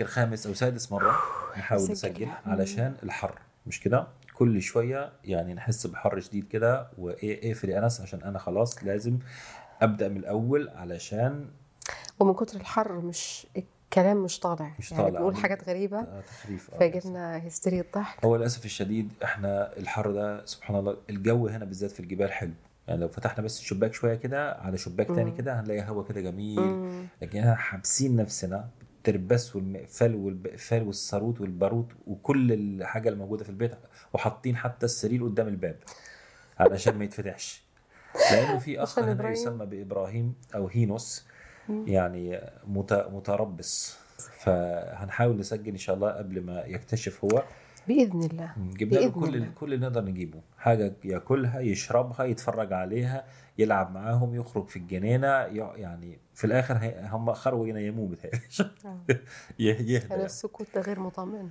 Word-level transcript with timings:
يمكن 0.00 0.06
خامس 0.12 0.46
أو 0.46 0.54
سادس 0.54 0.92
مرة 0.92 1.16
نحاول 1.58 1.90
نسجل. 1.90 2.28
علشان 2.46 2.94
الحر 3.02 3.38
مش 3.66 3.80
كده 3.80 4.06
كل 4.34 4.62
شوية 4.62 5.12
يعني 5.24 5.54
نحس 5.54 5.86
بحر 5.86 6.20
شديد 6.20 6.48
كده 6.48 6.88
وايه 6.98 7.48
اقفل 7.52 7.68
يا 7.68 7.78
انس 7.84 8.00
عشان 8.00 8.22
أنا 8.22 8.38
خلاص 8.38 8.84
لازم 8.84 9.18
أبدأ 9.82 10.08
من 10.08 10.16
الأول 10.16 10.68
علشان 10.68 11.48
ومن 12.20 12.34
كتر 12.34 12.60
الحر 12.60 12.92
مش 12.92 13.46
الكلام 13.56 14.16
مش 14.24 14.40
طالع 14.40 14.72
مش 14.78 14.92
يعني 14.92 15.02
طالع. 15.04 15.18
بنقول 15.18 15.36
حاجات 15.36 15.68
غريبة 15.68 15.98
آه، 15.98 16.20
تخريف 16.20 16.74
آه، 16.74 16.78
فجبنا 16.78 17.46
هستيريا 17.48 17.84
ضحك 17.94 18.24
هو 18.24 18.36
للأسف 18.36 18.64
الشديد 18.64 19.12
إحنا 19.24 19.76
الحر 19.76 20.10
ده 20.12 20.44
سبحان 20.46 20.76
الله 20.76 20.96
الجو 21.10 21.48
هنا 21.48 21.64
بالذات 21.64 21.90
في 21.90 22.00
الجبال 22.00 22.32
حلو 22.32 22.52
يعني 22.88 23.00
لو 23.00 23.08
فتحنا 23.08 23.44
بس 23.44 23.60
الشباك 23.60 23.94
شوية 23.94 24.14
كده 24.14 24.52
على 24.52 24.78
شباك 24.78 25.06
تاني 25.06 25.30
مم. 25.30 25.36
كده 25.36 25.60
هنلاقي 25.60 25.82
هوا 25.88 26.04
كده 26.04 26.20
جميل 26.20 26.60
مم. 26.60 27.06
لكن 27.22 27.38
إحنا 27.38 27.54
حابسين 27.54 28.16
نفسنا 28.16 28.68
بالترباس 29.10 29.56
والمقفل 29.56 30.14
والبقفال 30.14 30.82
والصاروت 30.82 31.40
والباروت 31.40 31.92
وكل 32.06 32.52
الحاجة 32.52 33.08
اللي 33.08 33.18
موجودة 33.18 33.44
في 33.44 33.50
البيت 33.50 33.72
وحاطين 34.12 34.56
حتى 34.56 34.86
السرير 34.86 35.24
قدام 35.24 35.48
الباب 35.48 35.76
علشان 36.58 36.98
ما 36.98 37.04
يتفتحش 37.04 37.62
لأنه 38.32 38.58
في 38.58 38.82
أخ 38.82 38.98
هنا. 38.98 39.30
يسمى 39.32 39.66
بإبراهيم 39.66 40.34
أو 40.54 40.66
هينوس. 40.68 41.24
يعني 41.68 42.40
مت- 42.66 43.06
متربص 43.12 43.96
فهنحاول 44.38 45.38
نسجل 45.38 45.68
إن 45.72 45.76
شاء 45.78 45.96
الله 45.96 46.10
قبل 46.10 46.40
ما 46.42 46.64
يكتشف 46.66 47.24
هو 47.24 47.42
بإذن 47.88 48.22
الله 48.22 48.52
جبنا 48.58 48.98
له 48.98 49.08
كل 49.10 49.34
الله. 49.36 49.48
كل 49.54 49.74
اللي 49.74 49.86
نقدر 49.86 50.04
نجيبه 50.04 50.40
حاجة 50.58 50.92
ياكلها 51.04 51.60
يشربها 51.60 52.24
يتفرج 52.24 52.72
عليها 52.72 53.24
يلعب 53.58 53.94
معاهم 53.94 54.34
يخرج 54.34 54.66
في 54.68 54.76
الجنينة 54.76 55.26
يع- 55.28 55.76
يعني 55.76 56.18
في 56.34 56.44
الآخر 56.44 56.78
هم 57.10 57.32
خرجوا 57.32 57.66
ينيموه 57.68 58.08
بتهيألي 58.08 58.40
آه. 58.84 58.98
يه- 59.58 59.74
يهدى 59.74 60.06
يعني. 60.10 60.24
السكوت 60.24 60.66
ده 60.74 60.80
غير 60.80 61.00
مطمئن 61.00 61.50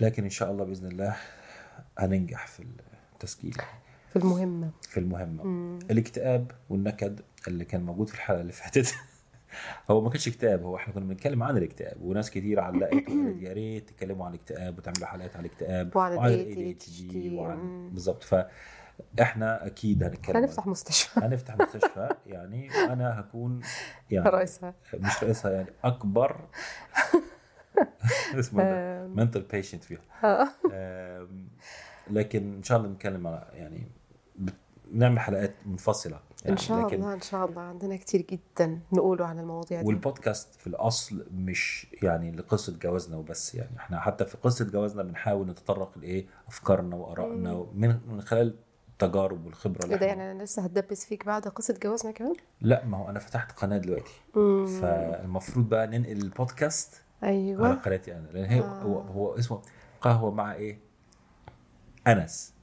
لكن 0.00 0.24
إن 0.24 0.30
شاء 0.30 0.50
الله 0.50 0.64
بإذن 0.64 0.86
الله 0.86 1.16
هننجح 1.98 2.46
في 2.46 2.66
التسجيل 3.14 3.56
في 4.10 4.16
المهمة 4.16 4.70
في 4.82 5.00
المهمة 5.00 5.44
مم. 5.44 5.78
الاكتئاب 5.90 6.50
والنكد 6.70 7.20
اللي 7.48 7.64
كان 7.64 7.82
موجود 7.82 8.08
في 8.08 8.14
الحلقة 8.14 8.40
اللي 8.40 8.52
فاتت 8.52 8.94
هو 9.90 10.00
ما 10.00 10.10
كانش 10.10 10.28
اكتئاب 10.28 10.62
هو 10.62 10.76
إحنا 10.76 10.94
كنا 10.94 11.04
بنتكلم 11.04 11.42
عن 11.42 11.56
الاكتئاب 11.56 12.02
وناس 12.02 12.30
كتير 12.30 12.60
علقت 12.60 12.92
وقالت 13.08 13.42
يا 13.42 13.52
ريت 13.52 13.90
تتكلموا 13.90 14.26
عن 14.26 14.34
الاكتئاب 14.34 14.78
وتعملوا 14.78 15.06
حلقات 15.06 15.36
على 15.36 15.46
الاكتئاب 15.46 15.96
وعن 15.96 16.16
وعن 16.16 16.32
ال 16.32 16.52
ال 16.52 16.74
ADHD 16.76 17.12
ADHD 17.12 17.32
وعن. 17.32 17.90
بالظبط 17.90 18.22
فاحنا 18.22 19.66
أكيد 19.66 20.02
هنتكلم 20.02 20.36
هنفتح 20.36 20.66
مستشفى 20.66 21.20
هنفتح 21.24 21.56
مستشفى 21.56 22.08
يعني 22.26 22.68
وأنا 22.68 23.20
هكون 23.20 23.60
يعني 24.10 24.28
رئيسها 24.28 24.74
مش 24.94 25.22
رئيسها 25.24 25.50
يعني 25.50 25.68
أكبر 25.84 26.40
اسمه 28.38 28.62
ده. 28.62 29.06
منتل 29.06 29.40
بيشنت 29.40 29.84
فيها 29.84 30.00
آه. 30.72 31.28
لكن 32.10 32.54
إن 32.54 32.62
شاء 32.62 32.78
الله 32.78 32.90
نتكلم 32.90 33.40
يعني 33.52 33.88
نعمل 34.92 35.20
حلقات 35.20 35.54
منفصلة 35.66 36.20
يعني 36.44 36.52
ان 36.52 36.56
شاء 36.56 36.94
الله 36.94 37.14
إن 37.14 37.20
شاء 37.20 37.44
الله 37.46 37.62
عندنا 37.62 37.96
كتير 37.96 38.22
جدا 38.22 38.80
نقوله 38.92 39.26
عن 39.26 39.38
المواضيع 39.38 39.80
دي 39.80 39.86
والبودكاست 39.86 40.54
في 40.54 40.66
الأصل 40.66 41.26
مش 41.34 41.86
يعني 42.02 42.32
لقصة 42.32 42.78
جوازنا 42.82 43.16
وبس 43.16 43.54
يعني 43.54 43.76
إحنا 43.76 44.00
حتى 44.00 44.24
في 44.26 44.36
قصة 44.36 44.64
جوازنا 44.64 45.02
بنحاول 45.02 45.46
نتطرق 45.46 45.98
لإيه 45.98 46.26
أفكارنا 46.48 46.96
وآرائنا 46.96 47.66
من 47.74 47.98
من 48.08 48.20
خلال 48.20 48.54
التجارب 48.92 49.46
والخبرة 49.46 49.84
اللي 49.84 49.94
إيه 49.94 50.00
ده 50.00 50.06
يعني 50.06 50.32
أنا 50.32 50.42
لسه 50.42 50.62
هتدبس 50.62 51.04
فيك 51.04 51.26
بعد 51.26 51.48
قصة 51.48 51.78
جوازنا 51.82 52.12
كمان 52.12 52.34
لا 52.60 52.84
ما 52.84 52.96
هو 52.98 53.10
أنا 53.10 53.18
فتحت 53.18 53.52
قناة 53.52 53.78
دلوقتي 53.78 54.12
مم. 54.36 54.66
فالمفروض 54.66 55.68
بقى 55.68 55.86
ننقل 55.86 56.16
البودكاست 56.22 57.02
على 57.22 57.32
أيوه 57.32 57.74
قناتي 57.74 58.12
أنا 58.16 58.26
لأن 58.32 58.44
هي 58.44 58.60
آه. 58.60 58.82
هو 58.82 58.98
هو 59.00 59.38
اسمه 59.38 59.62
قهوة 60.00 60.30
مع 60.30 60.54
إيه؟ 60.54 60.78
أنس. 62.06 62.54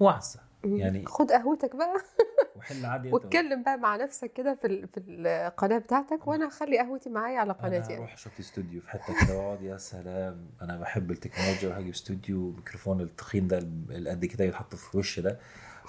وعسه. 0.00 0.40
يعني 0.66 1.06
خد 1.06 1.30
قهوتك 1.32 1.76
بقى. 1.76 1.94
وحل 2.56 2.84
عادي 2.86 3.12
واتكلم 3.12 3.62
بقى 3.62 3.78
مع 3.78 3.96
نفسك 3.96 4.32
كده 4.32 4.54
في 4.54 4.86
في 4.86 5.00
القناة 5.08 5.78
بتاعتك 5.78 6.26
وأنا 6.26 6.48
هخلي 6.48 6.78
قهوتي 6.78 7.10
معايا 7.10 7.38
على 7.38 7.50
أنا 7.52 7.62
قناتي 7.62 7.90
يعني. 7.92 7.96
أروح 8.02 8.12
أشوف 8.12 8.40
استوديو 8.40 8.80
في 8.80 8.90
حتة 8.90 9.26
كده 9.26 9.38
وأقعد 9.38 9.62
يا 9.62 9.76
سلام 9.76 10.46
أنا 10.62 10.76
بحب 10.76 11.10
التكنولوجيا 11.10 11.68
وهجيب 11.68 11.88
استوديو 11.92 12.50
ميكروفون 12.50 13.00
التخين 13.00 13.48
ده 13.48 13.58
اللي 13.58 14.10
قد 14.10 14.24
كده 14.24 14.44
يتحط 14.44 14.74
في 14.74 14.98
وش 14.98 15.20
ده 15.20 15.38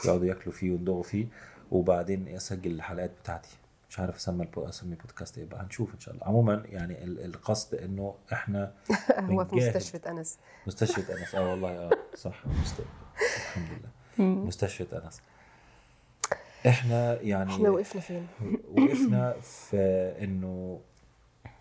يقعدوا 0.05 0.25
ياكلوا 0.25 0.55
فيه 0.55 0.71
ويندغوا 0.71 1.03
فيه 1.03 1.27
وبعدين 1.71 2.27
أسجل 2.27 2.71
الحلقات 2.71 3.11
بتاعتي. 3.23 3.57
مش 3.89 3.99
عارف 3.99 4.16
أسمي 4.16 4.43
البو... 4.43 4.69
أسمي 4.69 4.95
بودكاست 4.95 5.37
إيه 5.37 5.45
بقى 5.45 5.61
هنشوف 5.63 5.93
إن 5.93 5.99
شاء 5.99 6.13
الله. 6.13 6.25
عموما 6.27 6.63
يعني 6.66 7.03
ال- 7.03 7.25
القصد 7.25 7.75
إنه 7.75 8.16
إحنا 8.33 8.73
هو 9.19 9.45
في. 9.45 9.55
مستشفى 9.55 10.09
أنس. 10.09 10.37
مستشفى 10.67 11.13
أنس. 11.13 11.35
آه 11.35 11.49
والله 11.51 11.69
آه 11.69 11.89
صح. 12.16 12.43
الحمد 12.45 13.67
لله. 13.69 13.89
مستشفى 14.19 14.97
أنس. 15.05 15.22
إحنا 16.67 17.22
يعني 17.22 17.51
إحنا 17.51 17.69
وقفنا 17.69 18.01
فين؟ 18.01 18.28
وقفنا 18.72 19.31
في 19.69 19.78
إنه 20.23 20.79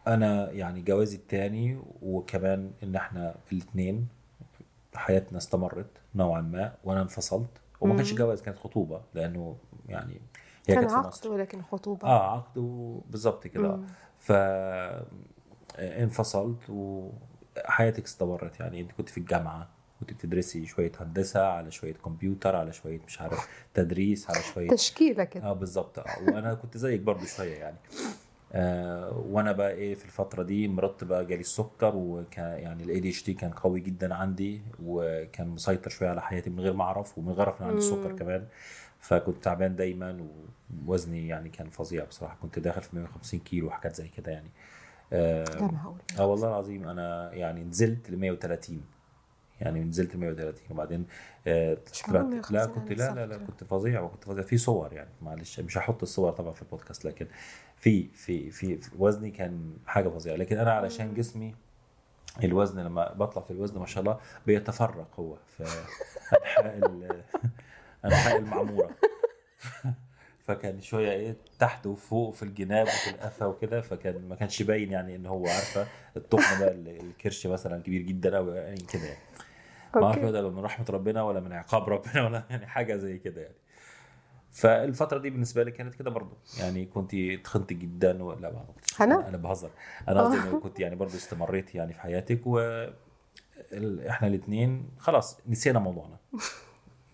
أنا 0.07 0.51
يعني 0.51 0.83
جوازي 0.83 1.17
الثاني 1.17 1.81
وكمان 2.03 2.71
إن 2.83 2.97
إحنا 2.97 3.35
الاثنين 3.53 4.09
حياتنا 4.95 5.39
استمرت 5.39 5.91
نوعا 6.15 6.41
ما 6.41 6.75
وأنا 6.85 7.03
انفصلت. 7.03 7.51
وما 7.81 7.97
كانش. 7.97 8.15
جواز 8.15 8.43
كانت 8.43 8.59
خطوبة 8.59 9.01
لأنه 9.15 9.57
يعني 9.89 10.13
هي 10.69 10.75
كان 10.75 10.77
كانت 10.77 10.91
في 10.91 10.97
عقد 10.97 11.07
مصر. 11.07 11.33
ولكن 11.33 11.63
خطوبة؟ 11.63 12.09
آه 12.09 12.33
عقد 12.37 12.61
بالظبط 13.11 13.47
كده. 13.47 13.81
ف 14.19 14.33
انفصلت 15.79 16.71
وحياتك 16.71 18.05
استمرت 18.05 18.61
يعني 18.61 18.81
أنت 18.81 18.93
كنت 18.93 19.09
في 19.09 19.19
الجامعة. 19.19 19.69
كنت 20.01 20.13
بتدرسي 20.13 20.67
شوية 20.67 20.93
هندسة 21.01 21.47
على 21.47 21.71
شوية 21.71 21.95
كمبيوتر 21.95 22.57
على 22.57 22.73
شوية 22.73 23.01
مش 23.07 23.21
عارف 23.21 23.49
تدريس 23.75 24.31
على 24.31 24.43
شوية 24.43 24.69
تشكيلة 24.71 25.25
كده. 25.25 25.45
آه 25.45 25.53
بالظبط. 25.53 25.99
آه 25.99 26.05
وأنا 26.29 26.55
كنت 26.55 26.77
زيك 26.77 27.01
برضو 27.01 27.25
شوية 27.25 27.55
يعني. 27.57 27.77
آه 28.53 29.25
وأنا 29.31 29.53
بقى 29.53 29.73
إيه 29.73 29.95
في 29.95 30.05
الفترة 30.05 30.43
دي 30.43 30.69
مرضت 30.69 31.05
بقى 31.05 31.27
جالي 31.27 31.41
السكر 31.41 31.97
وكان 31.97 32.59
يعني 32.59 32.83
ال 32.83 33.01
ADHD 33.01 33.35
كان 33.35 33.51
قوي 33.51 33.81
جدا 33.81 34.15
عندي 34.15 34.61
وكان 34.83 35.49
مسيطر 35.49 35.91
شوية 35.91 36.09
على 36.09 36.23
حياتي 36.23 36.51
من 36.51 36.61
غير 36.61 36.73
ما 36.73 36.85
أعرف 36.85 37.19
ومن 37.19 37.33
غير 37.33 37.49
ان 37.49 37.55
عندي 37.67 37.79
السكر. 37.79 38.17
كمان. 38.17 38.47
فكنت 39.01 39.45
تعبان 39.45 39.77
دايما 39.77 40.27
ووزني 40.87 41.29
يعني 41.29 41.49
كان 41.49 41.71
فظيع 41.71 42.05
بصراحة. 42.05 42.37
كنت 42.43 42.59
داخل 42.59 42.83
في 42.83 42.97
150 42.97 43.41
كيلو 43.41 43.67
وحاجات 43.67 43.97
زي 43.97 44.09
كده 44.09 44.33
يعني. 44.33 44.51
آه, 45.13 45.45
آه 46.19 46.27
والله 46.27 46.49
العظيم 46.49 46.89
أنا 46.89 47.33
يعني 47.33 47.65
نزلت 47.65 48.11
ل 48.11 48.17
130 48.17 48.81
يعني 49.61 49.81
نزلت 49.85 50.15
ل 50.17 50.19
130 50.19 50.63
وبعدين 50.71 51.07
آه 51.47 51.75
طلعت 52.09 52.25
لا 52.25 52.29
150 52.31 52.67
كنت 52.75 52.93
لا 52.93 53.15
لا 53.15 53.27
لا 53.27 53.37
كنت 53.39 53.65
فظيع 53.65 54.01
وكنت 54.01 54.25
فظيع. 54.25 54.43
في 54.45 54.59
صور 54.59 54.93
يعني 54.93 55.11
معلش 55.23 55.61
مش 55.61 55.79
هحط 55.79 56.03
الصور 56.03 56.33
طبعا 56.33 56.53
في 56.53 56.63
البودكاست 56.63 57.05
لكن 57.05 57.27
في 57.77 58.09
في 58.15 58.51
في, 58.51 58.79
وزني 58.99 59.31
كان 59.31 59.77
حاجة 59.87 60.09
فظيعة. 60.09 60.37
لكن 60.37 60.59
أنا 60.59 60.73
علشان 60.73 61.15
جسمي 61.15 61.55
الوزن 62.45 62.81
لما 62.81 63.13
بطلع 63.13 63.43
في 63.43 63.51
الوزن 63.51 63.79
ما 63.79 63.87
شاء 63.87 64.01
الله 64.03 64.19
بيتفرق 64.47 65.09
هو 65.19 65.37
في 65.57 65.65
أنحاء 66.43 66.77
ال- 66.79 67.23
أنحاء 68.05 68.37
المعمورة. 68.39 68.91
فكان 70.47 70.81
شوية 70.81 71.11
إيه 71.13 71.37
تحت 71.59 71.87
وفوق 71.87 72.35
في 72.35 72.43
الجناب 72.43 72.87
وفي 72.87 73.11
القفا 73.11 73.47
وكده 73.47 73.81
فكان 73.81 74.29
ما 74.29 74.35
كانش 74.35 74.63
باين 74.63 74.93
يعني 74.93 75.17
إن 75.17 75.27
هو 75.27 75.47
عارفة 75.47 75.87
التخن 76.17 76.59
بقى 76.61 76.71
ال- 76.73 77.01
الكرش 77.01 77.47
مثلا 77.47 77.83
كبير 77.83 78.03
جدا 78.03 78.37
أو 78.39 78.49
يعني 78.49 78.81
كده 78.93 79.03
يعني. 79.05 79.19
ما 80.01 80.07
اعرف 80.07 80.25
ده 80.25 80.51
من 80.51 80.59
رحمة 80.59 80.87
ربنا 80.91 81.23
ولا 81.23 81.41
من 81.41 81.53
عقاب 81.53 81.89
ربنا 81.89 82.25
ولا 82.27 82.43
يعني 82.51 82.67
حاجة 82.67 82.97
زي 82.97 83.19
كده 83.19 83.41
يعني. 83.43 83.55
فالفترة 84.53 85.19
دي 85.19 85.31
بالنسبة 85.31 85.63
لي 85.63 85.71
كانت 85.71 85.95
كده 85.95 86.11
برضو. 86.11 86.37
يعني 86.61 86.85
كنت 86.87 87.15
تخنت 87.45 87.73
جدا 87.73 88.23
ولا 88.25 88.51
ما 88.53 88.65
أنا؟ 89.01 89.29
أنا 89.29 89.37
بهزر. 89.37 89.71
أنا 90.09 90.23
قصدي 90.23 90.57
آه. 90.57 90.61
كنت 90.61 90.81
يعني 90.81 90.97
برضو 90.97 91.17
استمريت 91.17 91.75
يعني 91.75 91.93
في 91.93 92.01
حياتك 92.01 92.41
و 92.47 92.59
ال- 93.73 94.07
إحنا 94.09 94.29
الاثنين 94.29 94.89
خلاص 94.99 95.39
نسينا 95.49 95.79
موضوعنا. 95.79 96.17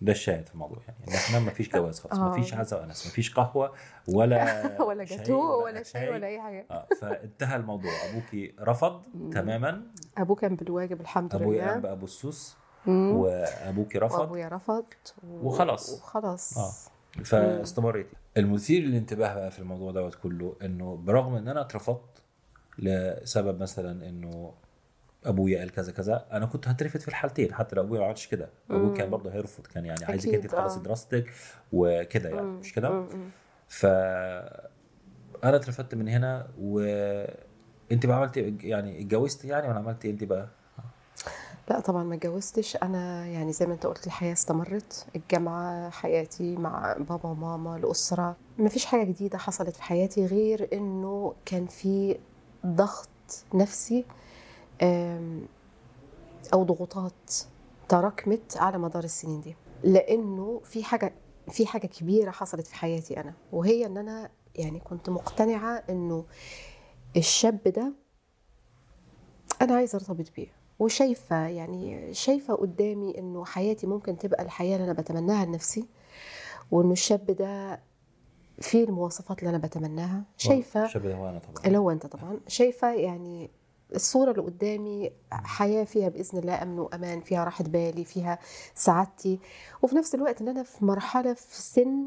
ده 0.01 0.11
الشاهد 0.11 0.47
في 0.47 0.53
الموضوع 0.53 0.77
يعني. 0.87 0.99
إن 1.07 1.13
إحنا 1.13 1.39
ما 1.39 1.51
فيش 1.51 1.69
جواز 1.69 1.99
خلاص. 1.99 2.19
ما 2.19 2.31
آه. 2.31 2.35
فيش 2.35 2.53
عزا 2.53 2.77
وأنس. 2.79 3.05
ما 3.05 3.11
فيش 3.11 3.33
قهوة 3.33 3.73
ولا 4.07 4.61
ولا 4.87 5.05
شاي 5.05 5.17
جاتوه 5.17 5.55
ولا 5.63 5.83
شاي 5.83 6.09
ولا 6.09 6.27
أي 6.27 6.41
حاجة. 6.41 6.65
آه 6.71 6.87
فانتهى 7.01 7.55
الموضوع. 7.55 7.91
أبوكي 8.09 8.55
رفض 8.59 9.01
تماما. 9.33 9.81
أبوه 10.17 10.35
كان 10.35 10.55
بالواجب 10.55 11.01
الحمد 11.01 11.35
لله. 11.35 11.75
بأبو 11.77 12.05
السوس. 12.05 12.55
مم. 12.57 12.62
وأبوكي 12.87 13.97
رفض. 13.97 14.19
وأبويا 14.19 14.47
رفض 14.47 14.85
و... 15.23 15.47
وخلاص. 15.47 15.89
وخلاص. 15.93 16.57
آه. 16.57 16.71
فاستمريت. 17.23 18.07
المثير 18.37 18.83
للانتباه 18.83 19.33
بقى 19.35 19.51
في 19.51 19.59
الموضوع 19.59 19.91
دوت 19.91 20.15
كله 20.15 20.55
إنه 20.61 20.95
برغم 20.95 21.35
إن 21.35 21.47
أنا 21.47 21.61
اترفضت 21.61 22.21
لسبب 22.79 23.61
مثلا 23.61 24.09
إنه 24.09 24.53
أبويا 25.25 25.59
قال 25.59 25.71
كذا 25.71 25.91
كذا 25.91 26.25
أنا 26.31 26.45
كنت 26.45 26.67
هترفض 26.67 26.99
في 26.99 27.07
الحالتين 27.07 27.53
حتى 27.53 27.75
لو 27.75 27.81
أبويا 27.83 27.99
ما 27.99 28.05
عملش 28.05 28.27
كده. 28.27 28.49
ابويا 28.69 28.93
كان 28.93 29.09
برضه 29.09 29.33
هيرفض 29.33 29.67
كان 29.67 29.85
يعني 29.85 30.05
عايزك 30.05 30.33
أنت 30.33 30.47
تخلصي 30.47 30.79
آه. 30.79 30.83
دراستك 30.83 31.25
وكده 31.73 32.29
يعني 32.29 32.41
مم. 32.41 32.59
مش 32.59 32.73
كده. 32.73 33.05
ف 33.67 33.85
أنا 35.43 35.55
اترفدت 35.55 35.95
من 35.95 36.07
هنا 36.07 36.47
و 36.61 36.79
انت 37.91 38.05
بقى 38.05 38.17
عملتي 38.17 38.57
يعني 38.63 39.01
اتجوزتي 39.01 39.47
يعني 39.47 39.67
ولا 39.67 39.77
عملتي 39.77 40.09
أنت 40.09 40.23
بقى 40.23 40.47
لا 41.69 41.79
طبعا 41.79 42.03
ما 42.03 42.15
اتجوزتش. 42.15 42.75
أنا 42.75 43.27
يعني 43.27 43.53
زي 43.53 43.65
ما 43.65 43.73
أنت 43.73 43.85
قلت 43.85 44.07
الحياة 44.07 44.33
استمرت 44.33 45.05
الجامعة 45.15 45.89
حياتي 45.89 46.55
مع 46.55 46.95
بابا 46.99 47.29
وماما 47.29 47.75
الأسرة. 47.75 48.35
ما 48.57 48.69
فيش 48.69 48.85
حاجة 48.85 49.03
جديدة 49.03 49.37
حصلت 49.37 49.75
في 49.75 49.83
حياتي 49.83 50.25
غير 50.25 50.69
إنه 50.73 51.33
كان 51.45 51.67
في 51.67 52.19
ضغط 52.65 53.09
نفسي 53.53 54.05
أو 56.53 56.63
ضغوطات 56.63 57.33
تراكمت 57.89 58.57
على 58.57 58.77
مدار 58.77 59.03
السنين 59.03 59.41
دي. 59.41 59.55
لإنه 59.83 60.61
في 60.63 60.83
حاجة 60.83 61.13
في 61.51 61.65
حاجة 61.67 61.87
كبيرة 61.87 62.31
حصلت 62.31 62.67
في 62.67 62.75
حياتي 62.75 63.19
أنا 63.19 63.33
وهي 63.51 63.85
إن 63.85 63.97
أنا 63.97 64.29
يعني 64.55 64.79
كنت 64.79 65.09
مقتنعة 65.09 65.83
إنه 65.89 66.25
الشاب 67.17 67.63
ده 67.63 67.93
أنا 69.61 69.75
عايزة 69.75 69.95
أرتبط 69.95 70.25
بيه. 70.35 70.62
وشايفة 70.83 71.47
يعني 71.47 72.13
شايفة 72.13 72.53
قدامي 72.55 73.17
إنه 73.19 73.45
حياتي 73.45 73.87
ممكن 73.87 74.17
تبقى 74.17 74.43
الحياة 74.43 74.75
اللي 74.75 74.85
أنا 74.85 74.93
بتمناها 74.93 75.45
لنفسي 75.45 75.87
وإنه 76.71 76.91
الشاب 76.91 77.25
ده 77.25 77.81
فيه 78.61 78.83
المواصفات 78.83 79.39
اللي 79.39 79.49
أنا 79.49 79.57
بتمناها. 79.57 80.23
شايفة 80.37 80.85
الشاب 80.85 81.03
ده 81.03 81.15
هو 81.15 81.29
أنا 81.29 81.39
طبعا. 81.39 81.65
اللي 81.65 81.77
هو 81.77 81.91
أنت 81.91 82.05
طبعا. 82.05 82.39
شايفة 82.47 82.93
يعني 82.93 83.49
الصورة 83.95 84.31
اللي 84.31 84.41
قدامي 84.41 85.11
حياة 85.31 85.83
فيها 85.83 86.09
بإذن 86.09 86.39
الله 86.39 86.61
أمن 86.63 86.79
وأمان 86.79 87.21
فيها 87.21 87.43
راحة 87.43 87.63
بالي 87.63 88.05
فيها 88.05 88.39
سعادتي 88.75 89.39
وفي 89.81 89.95
نفس 89.95 90.15
الوقت 90.15 90.41
إن 90.41 90.47
أنا 90.47 90.63
في 90.63 90.85
مرحلة 90.85 91.33
في 91.33 91.61
سن 91.61 92.05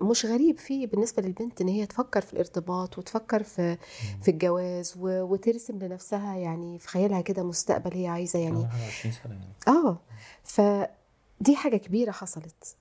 مش 0.00 0.26
غريب 0.26 0.58
فيه 0.58 0.86
بالنسبة 0.86 1.22
للبنت 1.22 1.60
إن 1.60 1.68
هي 1.68 1.86
تفكر 1.86 2.20
في 2.20 2.32
الارتباط 2.32 2.98
وتفكر 2.98 3.42
في 3.42 3.76
في 4.22 4.30
الجواز 4.30 4.94
وترسم 4.98 5.78
لنفسها 5.78 6.36
يعني 6.36 6.78
في 6.78 6.88
خيالها 6.88 7.20
كده 7.20 7.42
مستقبل 7.42 7.92
هي 7.94 8.06
عايزة 8.06 8.38
يعني. 8.38 8.58
أنا 8.58 8.86
20 8.86 9.14
سنة 9.14 9.32
يعني. 9.34 9.54
آه. 9.68 10.00
فدي 10.44 11.56
حاجة 11.56 11.76
كبيرة 11.76 12.10
حصلت 12.10 12.76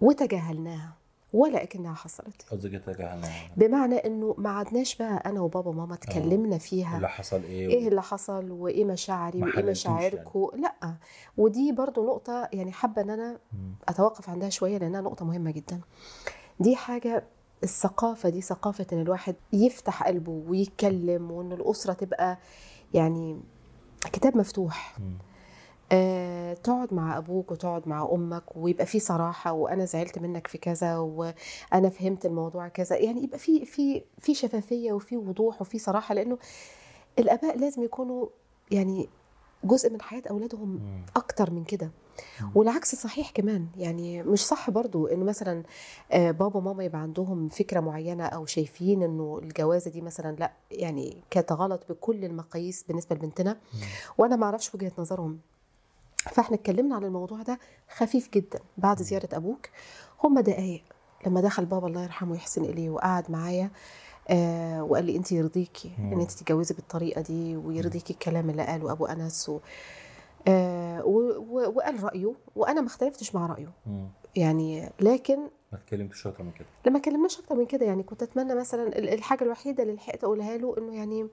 وتجاهلناها. 0.00 1.01
ولا 1.32 1.62
أكنها 1.62 1.94
حصلت. 1.94 2.42
قصدك 2.50 2.72
بمعنى 3.56 3.94
إنه 3.96 4.34
ما 4.38 4.50
عدناش 4.50 4.96
بقى 4.96 5.22
أنا 5.26 5.40
وبابا 5.40 5.70
وماما 5.70 5.94
اتكلمنا 5.94 6.58
فيها. 6.58 6.96
اللي 6.96 7.08
حصل 7.08 7.42
إيه؟ 7.42 7.68
إيه 7.68 7.88
اللي 7.88 8.02
حصل 8.02 8.50
وإيه 8.50 8.84
مشاعري 8.84 9.42
وإيه 9.42 9.62
مشاعركم 9.62 10.48
لأ. 10.56 10.94
ودي 11.36 11.72
برضو 11.72 12.06
نقطة 12.06 12.48
يعني 12.52 12.72
حابة 12.72 13.02
إن 13.02 13.10
أنا. 13.10 13.38
أتوقف 13.88 14.30
عندها 14.30 14.48
شوية 14.48 14.78
لأنها 14.78 15.00
نقطة 15.00 15.24
مهمة 15.24 15.50
جدا. 15.50 15.80
دي 16.60 16.76
حاجة 16.76 17.24
الثقافة 17.62 18.28
دي 18.28 18.40
ثقافة 18.40 18.86
إن 18.92 19.00
الواحد 19.00 19.34
يفتح 19.52 20.02
قلبه 20.02 20.42
ويتكلم 20.48 21.30
وإن 21.30 21.52
الأسرة 21.52 21.92
تبقى 21.92 22.38
يعني 22.94 23.40
كتاب 24.12 24.36
مفتوح. 24.36 24.98
مم. 25.00 25.18
آه، 25.92 26.54
تقعد 26.54 26.94
مع 26.94 27.18
أبوك 27.18 27.50
وتقعد 27.50 27.88
مع 27.88 28.08
أمك 28.12 28.56
ويبقى 28.56 28.86
في 28.86 29.00
صراحة 29.00 29.52
وأنا 29.52 29.84
زعلت 29.84 30.18
منك 30.18 30.46
في 30.46 30.58
كذا 30.58 30.96
وأنا 30.98 31.88
فهمت 31.90 32.26
الموضوع 32.26 32.68
كذا 32.68 32.96
يعني 32.96 33.22
يبقى 33.22 33.38
في 33.38 33.64
في 33.64 34.02
في 34.18 34.34
شفافية 34.34 34.92
وفي 34.92 35.16
وضوح 35.16 35.60
وفي 35.60 35.78
صراحة 35.78 36.14
لأنه 36.14 36.38
الآباء 37.18 37.58
لازم 37.58 37.82
يكونوا 37.82 38.26
يعني 38.70 39.08
جزء 39.64 39.90
من 39.92 40.00
حياة 40.02 40.22
أولادهم. 40.30 40.80
أكتر 41.16 41.50
من 41.50 41.64
كده. 41.64 41.90
والعكس 42.54 42.94
صحيح 42.94 43.30
كمان 43.30 43.66
يعني 43.76 44.22
مش 44.22 44.46
صح 44.46 44.70
برضو 44.70 45.06
إنه 45.06 45.24
مثلا 45.24 45.62
آه، 46.12 46.30
بابا 46.30 46.56
وماما 46.56 46.84
يبقى 46.84 47.00
عندهم 47.00 47.48
فكرة 47.48 47.80
معينة 47.80 48.24
أو 48.26 48.46
شايفين 48.46 49.02
إنه 49.02 49.38
الجوازة 49.42 49.90
دي 49.90 50.00
مثلا 50.00 50.36
لأ 50.36 50.52
يعني 50.70 51.22
كانت 51.30 51.52
غلط 51.52 51.84
بكل 51.88 52.24
المقاييس 52.24 52.82
بالنسبة 52.82 53.16
لبنتنا. 53.16 53.58
وأنا 54.18 54.36
ما 54.36 54.44
أعرفش 54.44 54.74
وجهة 54.74 54.92
نظرهم 54.98 55.38
فاحنا 56.30 56.56
اتكلمنا 56.56 56.96
عن 56.96 57.04
الموضوع 57.04 57.42
ده 57.42 57.58
خفيف 57.96 58.28
جدا 58.30 58.60
بعد 58.78 59.02
زيارة 59.02 59.28
أبوك. 59.32 59.68
هم 60.24 60.40
دقايق 60.40 60.82
لما 61.26 61.40
دخل 61.40 61.64
بابا 61.64 61.86
الله 61.86 62.02
يرحمه 62.04 62.32
ويحسن 62.32 62.64
إليه 62.64 62.90
وقعد 62.90 63.30
معايا 63.30 63.70
آه 64.28 64.82
وقال 64.84 65.04
لي 65.04 65.16
انت 65.16 65.32
يرضيكي 65.32 65.90
إن. 65.98 66.20
انت 66.20 66.30
تتجوزي 66.32 66.74
بالطريقة 66.74 67.20
دي 67.20 67.56
ويرضيكي 67.56 68.12
الكلام 68.12 68.50
اللي 68.50 68.62
قاله 68.66 68.92
أبو 68.92 69.06
أنس 69.06 69.48
و 69.48 69.58
آه 70.48 71.04
وقال 71.50 72.04
رأيه 72.04 72.32
وأنا 72.56 72.80
ما 72.80 72.86
اختلفتش 72.86 73.34
مع 73.34 73.46
رأيه. 73.46 73.72
مم. 73.86 74.08
يعني 74.36 74.90
لكن 75.00 75.38
ما 75.72 75.78
اتكلمتش 75.78 76.26
أكتر 76.26 76.42
من 76.44 76.50
كده. 76.52 76.66
لما 76.86 76.98
كلمناش 76.98 77.38
أكتر 77.40 77.54
من 77.54 77.66
كده 77.66 77.86
يعني 77.86 78.02
كنت 78.02 78.22
أتمنى 78.22 78.54
مثلا 78.54 78.98
ال- 78.98 79.08
الحاجة 79.08 79.44
الوحيدة 79.44 79.82
اللي 79.82 79.94
لحقت 79.94 80.24
أقولها 80.24 80.56
له 80.56 80.74
إنه 80.78 80.94
يعني 80.96 81.22
آه، 81.22 81.28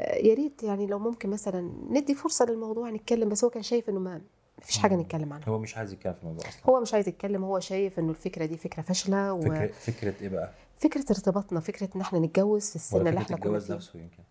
يا 0.00 0.34
ريت 0.34 0.62
يعني 0.62 0.86
لو 0.86 0.98
ممكن 0.98 1.30
مثلا 1.30 1.72
ندي 1.90 2.14
فرصة 2.14 2.44
للموضوع 2.44 2.90
نتكلم 2.90 3.28
بس 3.28 3.44
هو 3.44 3.50
كان 3.50 3.62
شايف 3.62 3.88
إنه 3.88 4.00
ما 4.00 4.20
فيش 4.60 4.78
حاجة. 4.78 4.94
نتكلم 4.96 5.32
عنها. 5.32 5.48
هو 5.48 5.58
مش 5.58 5.76
عايز 5.76 5.92
يتكلم 5.92 6.12
في 6.12 6.22
الموضوع 6.22 6.48
أصلا. 6.48 6.62
هو 6.66 6.80
مش 6.80 6.94
عايز 6.94 7.08
يتكلم 7.08 7.44
هو 7.44 7.60
شايف 7.60 7.98
إنه 7.98 8.10
الفكرة 8.10 8.44
دي 8.44 8.56
فكرة 8.56 8.82
فاشلة 8.82 9.40
فكرة 9.40 9.50
وفكره 9.52 9.72
فكرة 9.72 10.14
إيه 10.22 10.28
بقى؟ 10.28 10.50
ارتباطنا 10.84 11.60
فكرة 11.60 11.88
إن 11.96 12.00
إحنا 12.00 12.18
نتجوز 12.18 12.70
في 12.70 12.76
السن 12.76 12.98
اللي 12.98 13.10
فكرة 13.12 13.22
إحنا 13.22 13.36
كنا 13.36 13.58
فيه. 13.58 13.74
نفسه 13.74 13.98
يمكن. 13.98 14.22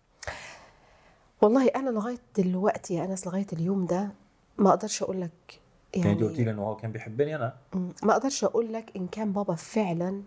والله 1.42 1.66
أنا 1.68 1.90
لغاية 1.90 2.18
دلوقتي 2.38 2.94
يا 2.94 3.04
أنس 3.04 3.26
لغاية 3.26 3.46
اليوم 3.52 3.86
ده 3.86 4.10
ما 4.58 4.70
أقدرش 4.70 5.02
أقول 5.02 5.20
لك 5.20 5.60
يعني 5.94 6.12
أنت 6.12 6.22
قلتي 6.22 6.34
لي 6.34 6.38
يعني 6.38 6.50
إنه 6.50 6.62
هو 6.62 6.76
كان 6.76 6.92
بيحبني 6.92 7.36
أنا. 7.36 7.56
ما 8.02 8.12
أقدرش 8.12 8.44
أقول 8.44 8.72
لك 8.72 8.96
إن 8.96 9.06
كان 9.06 9.32
بابا 9.32 9.54
فعلا 9.54 10.22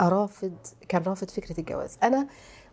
رافض 0.00 0.56
كان 0.88 1.02
رافض 1.02 1.30
فكرة 1.30 1.60
الجواز. 1.60 1.98
أنا 2.02 2.28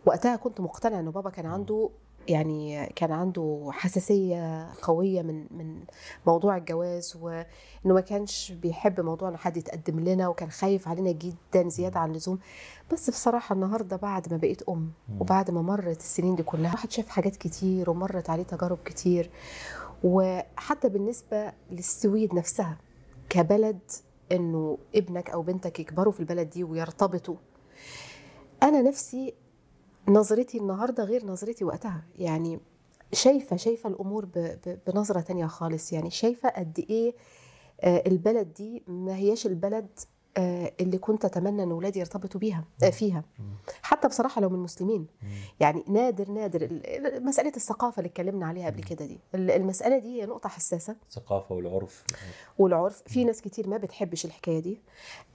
وقتها 0.06 0.36
كنت 0.36 0.60
مقتنعه 0.60 1.00
إنه 1.00 1.10
بابا 1.10 1.30
كان 1.30 1.46
عنده 1.46 1.90
يعني 2.28 2.86
كان 2.86 3.12
عنده 3.12 3.68
حساسية 3.72 4.68
قوية 4.82 5.22
من 5.22 5.46
من 5.50 5.80
موضوع 6.26 6.56
الجواز 6.56 7.16
وإنه 7.22 7.44
ما 7.94 8.00
كانش 8.00 8.52
بيحب 8.52 9.00
موضوع 9.00 9.28
ان 9.28 9.36
حد 9.36 9.56
يتقدم 9.56 10.00
لنا 10.00 10.28
وكان 10.28 10.50
خايف 10.50 10.88
علينا 10.88 11.12
جدا 11.12 11.68
زيادة 11.68 12.00
عن 12.00 12.10
اللزوم. 12.10 12.38
بس 12.92 13.10
بصراحة 13.10 13.52
النهارده 13.54 13.96
بعد 13.96 14.32
ما 14.32 14.36
بقيت 14.38 14.62
أم 14.62 14.74
مم. 15.08 15.20
وبعد 15.20 15.50
ما 15.50 15.62
مرت 15.62 16.00
السنين 16.00 16.34
دي 16.34 16.42
كلها 16.42 16.68
الواحد 16.70 16.90
شاف 16.90 17.08
حاجات 17.08 17.36
كتير 17.36 17.90
ومرت 17.90 18.30
عليه 18.30 18.42
تجارب 18.42 18.78
كتير. 18.84 19.30
وحتى 20.04 20.88
بالنسبة 20.88 21.52
للسويد 21.70 22.34
نفسها 22.34 22.76
كبلد 23.28 23.78
إنه 24.32 24.78
ابنك 24.94 25.30
أو 25.30 25.42
بنتك 25.42 25.80
يكبروا 25.80 26.12
في 26.12 26.20
البلد 26.20 26.50
دي 26.50 26.64
ويرتبطوا. 26.64 27.36
أنا 28.62 28.82
نفسي 28.82 29.34
نظرتي 30.08 30.58
النهارده 30.58 31.04
غير 31.04 31.26
نظرتي 31.26 31.64
وقتها. 31.64 32.02
يعني 32.18 32.60
شايفة 33.12 33.56
شايفة 33.56 33.88
الأمور 33.88 34.28
بنظرة 34.86 35.20
تانية 35.20 35.46
خالص. 35.46 35.92
يعني 35.92 36.10
شايفة 36.10 36.48
قد 36.48 36.86
إيه 36.90 37.14
آه، 37.80 38.02
البلد 38.06 38.54
دي 38.54 38.82
ما 38.86 39.16
هياش 39.16 39.46
البلد 39.46 39.86
اللي 40.38 40.98
كنت 40.98 41.24
أتمنى 41.24 41.62
إن 41.62 41.70
اولادي 41.70 41.98
يرتبطوا 41.98 42.40
بيها 42.40 42.64
آه، 42.84 42.90
فيها. 42.90 43.24
حتى 43.82 44.08
بصراحة 44.08 44.40
لو 44.40 44.48
من 44.48 44.58
مسلمين. 44.58 45.06
يعني 45.60 45.84
نادر 45.88 46.30
نادر 46.30 46.62
ال- 46.62 47.24
مسألة 47.24 47.52
الثقافة 47.56 48.00
اللي 48.00 48.08
اتكلمنا 48.08 48.46
عليها 48.46 48.66
قبل 48.66 48.82
كده 48.82 49.04
دي. 49.06 49.20
ال- 49.34 49.50
المسألة 49.50 49.98
دي 49.98 50.22
هي 50.22 50.26
نقطة 50.26 50.48
حساسة. 50.48 50.96
الثقافة 51.08 51.54
والعرف. 51.54 52.04
والعرف. 52.58 53.02
في 53.06 53.24
ناس 53.24 53.40
كتير 53.40 53.68
ما 53.68 53.76
بتحبش 53.76 54.24
الحكاية 54.24 54.58
دي. 54.60 54.80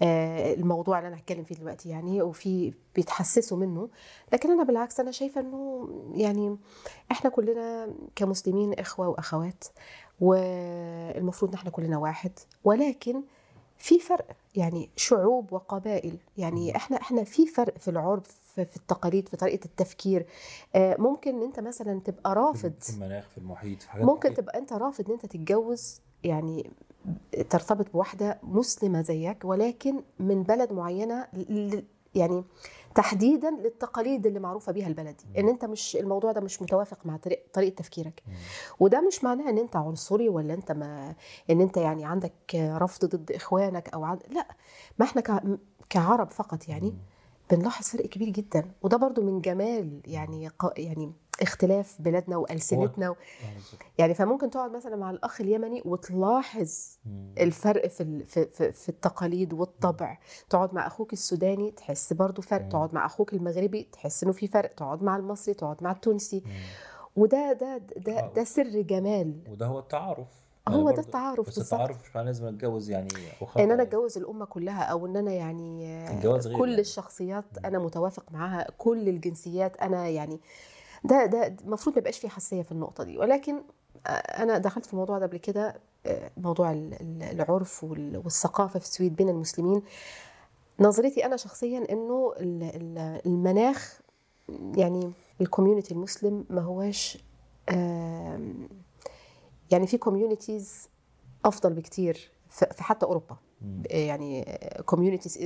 آه، 0.01 0.53
الموضوع 0.53 0.97
اللي 0.97 1.07
أنا 1.07 1.17
هتكلم 1.17 1.43
فيه 1.43 1.55
دلوقتي 1.55 1.89
يعني 1.89 2.21
وفي 2.21 2.73
بيتحسسوا 2.95 3.57
منه. 3.57 3.89
لكن 4.33 4.51
أنا 4.51 4.63
بالعكس 4.63 4.99
أنا 4.99 5.11
شايفة 5.11 5.41
إنه 5.41 5.89
يعني 6.13 6.57
إحنا 7.11 7.29
كلنا 7.29 7.93
كمسلمين 8.15 8.73
إخوة 8.73 9.07
وأخوات 9.09 9.63
والمفروض 10.21 11.51
إن 11.51 11.57
إحنا 11.57 11.69
كلنا 11.71 11.97
واحد. 11.97 12.31
ولكن 12.63 13.23
في 13.79 13.99
فرق 13.99 14.25
يعني 14.55 14.89
شعوب 14.95 15.53
وقبائل 15.53 16.17
يعني 16.37 16.75
إحنا 16.75 16.97
إحنا 16.97 17.23
في 17.23 17.47
فرق 17.47 17.77
في 17.77 17.87
العرف 17.87 18.39
في 18.55 18.61
التقاليد 18.61 19.29
في 19.29 19.37
طريقة 19.37 19.65
التفكير 19.65 20.25
آه، 20.75 20.95
ممكن 20.99 21.35
إن 21.35 21.41
أنت 21.43 21.59
مثلا 21.59 21.99
تبقى 21.99 22.35
رافض 22.35 22.73
في 22.79 22.89
المناخ 22.89 23.29
في 23.29 23.37
المحيط 23.37 23.81
في 23.81 23.97
ممكن. 23.97 24.33
تبقى 24.33 24.57
أنت 24.59 24.73
رافض 24.73 25.05
إن 25.07 25.13
أنت 25.13 25.25
تتجوز 25.25 26.01
يعني 26.23 26.69
ترتبط 27.49 27.91
بواحدة 27.93 28.39
مسلمة 28.43 29.01
زيك 29.01 29.45
ولكن 29.45 30.01
من 30.19 30.43
بلد 30.43 30.73
معينة 30.73 31.27
يعني 32.15 32.43
تحديدا 32.95 33.49
للتقاليد 33.51 34.25
اللي 34.25 34.39
معروفة 34.39 34.71
بيها 34.71 34.87
البلد 34.87 35.21
إن 35.37 35.47
أنت 35.49 35.65
مش 35.65 35.95
الموضوع 35.95 36.31
ده 36.31 36.41
مش 36.41 36.61
متوافق 36.61 37.05
مع 37.05 37.17
طريق 37.17 37.43
طريقة 37.53 37.75
تفكيرك. 37.75 38.23
وده 38.79 39.01
مش 39.01 39.23
معناه 39.23 39.49
إن 39.49 39.57
أنت 39.57 39.75
عنصري 39.75 40.29
ولا 40.29 40.53
أنت 40.53 40.71
ما 40.71 41.15
إن 41.49 41.61
أنت 41.61 41.77
يعني 41.77 42.05
عندك 42.05 42.33
رفض 42.55 43.05
ضد 43.05 43.31
إخوانك 43.31 43.89
أو 43.89 44.03
عد... 44.05 44.23
لا 44.29 44.47
ما 44.99 45.05
إحنا 45.05 45.21
ك... 45.21 45.43
كعرب 45.89 46.29
فقط 46.31 46.67
يعني. 46.69 46.93
بنلاحظ 47.51 47.85
فرق 47.85 48.05
كبير 48.05 48.29
جدا 48.29 48.71
وده 48.81 48.97
برضو 48.97 49.21
من 49.21 49.41
جمال 49.41 50.01
يعني. 50.05 50.49
يعني 50.77 51.13
اختلاف 51.41 52.01
بلادنا 52.01 52.37
وألسنتنا 52.37 53.09
و... 53.09 53.13
آه،. 53.13 53.17
يعني 53.97 54.13
فممكن 54.13 54.49
تقعد 54.49 54.71
مثلا 54.71 54.95
مع 54.95 55.09
الأخ 55.11 55.41
اليمني 55.41 55.81
وتلاحظ 55.85 56.97
مم. 57.05 57.33
الفرق 57.39 57.87
في 57.87 58.03
ال- 58.03 58.27
في 58.27 58.45
في, 58.45 58.71
في 58.71 58.89
التقاليد 58.89 59.53
والطبع 59.53 60.17
تقعد 60.49 60.73
مع 60.73 60.87
أخوك 60.87 61.13
السوداني 61.13 61.71
تحس 61.71 62.13
برضو 62.13 62.41
فرق 62.41 62.63
مم. 62.63 62.69
تقعد 62.69 62.93
مع 62.93 63.05
أخوك 63.05 63.33
المغربي 63.33 63.83
تحس 63.91 64.23
إنه 64.23 64.31
في 64.33 64.47
فرق 64.47 64.75
تقعد 64.75 65.03
مع 65.03 65.15
المصري 65.15 65.53
تقعد 65.53 65.83
مع 65.83 65.91
التونسي 65.91 66.43
مم. 66.45 66.51
وده 67.15 67.53
ده 67.53 67.77
ده 67.77 68.19
آه. 68.19 68.33
ده 68.33 68.43
سر 68.43 68.81
جمال 68.81 69.41
وده 69.49 69.65
هو 69.65 69.79
التعارف 69.79 70.27
هو 70.75 70.91
ده 70.91 71.01
التعارف 71.01 71.47
بس 71.47 71.57
التعارف 71.57 72.01
مش 72.03 72.15
معناه 72.15 72.25
لازم 72.27 72.45
أتجوز 72.45 72.89
يعني 72.89 73.07
وخلاص 73.41 73.57
إن 73.57 73.63
أنا 73.63 73.71
يعني. 73.71 73.81
أتجوز 73.81 74.17
الأمة 74.17 74.45
كلها 74.45 74.83
أو 74.83 75.05
إن 75.05 75.17
أنا 75.17 75.31
يعني 75.31 75.87
الجواز 76.11 76.47
غير 76.47 76.57
كل 76.57 76.69
يعني. 76.69 76.81
الشخصيات 76.81 77.45
أنا 77.65 77.79
متوافق 77.79 78.23
معاها 78.31 78.67
كل 78.77 79.09
الجنسيات 79.09 79.77
أنا 79.77 80.07
يعني 80.07 80.39
ده 81.03 81.25
ده 81.25 81.47
المفروض 81.65 81.95
ما 81.95 81.99
يبقاش 81.99 82.19
فيه 82.19 82.27
حساسية 82.29 82.61
في 82.61 82.71
النقطة 82.71 83.03
دي 83.03 83.17
ولكن 83.17 83.55
أنا 84.07 84.57
دخلت 84.57 84.85
في 84.85 84.93
الموضوع 84.93 85.19
ده 85.19 85.25
قبل 85.25 85.37
كده 85.37 85.75
آه، 86.05 86.31
موضوع 86.37 86.71
ال- 86.71 86.93
ال- 87.01 87.23
العرف 87.41 87.83
وال- 87.83 88.21
والثقافة 88.23 88.79
في 88.79 88.85
السويد 88.85 89.15
بين 89.15 89.29
المسلمين 89.29 89.81
نظرتي 90.79 91.25
أنا 91.25 91.37
شخصيا 91.37 91.91
إنه 91.91 92.33
ال- 92.39 92.63
ال- 92.63 93.21
المناخ 93.25 93.99
يعني 94.75 95.11
الكوميونتي 95.41 95.93
المسلم 95.93 96.45
ما 96.49 96.61
هواش 96.61 97.17
يعني 99.71 99.87
في 99.87 99.97
communities 99.97 100.89
أفضل 101.45 101.73
بكتير 101.73 102.31
في 102.49 102.65
في 102.73 102.83
حتى 102.83 103.05
أوروبا. 103.05 103.37
مم. 103.61 103.83
يعني 103.89 104.59
communities 104.85 105.39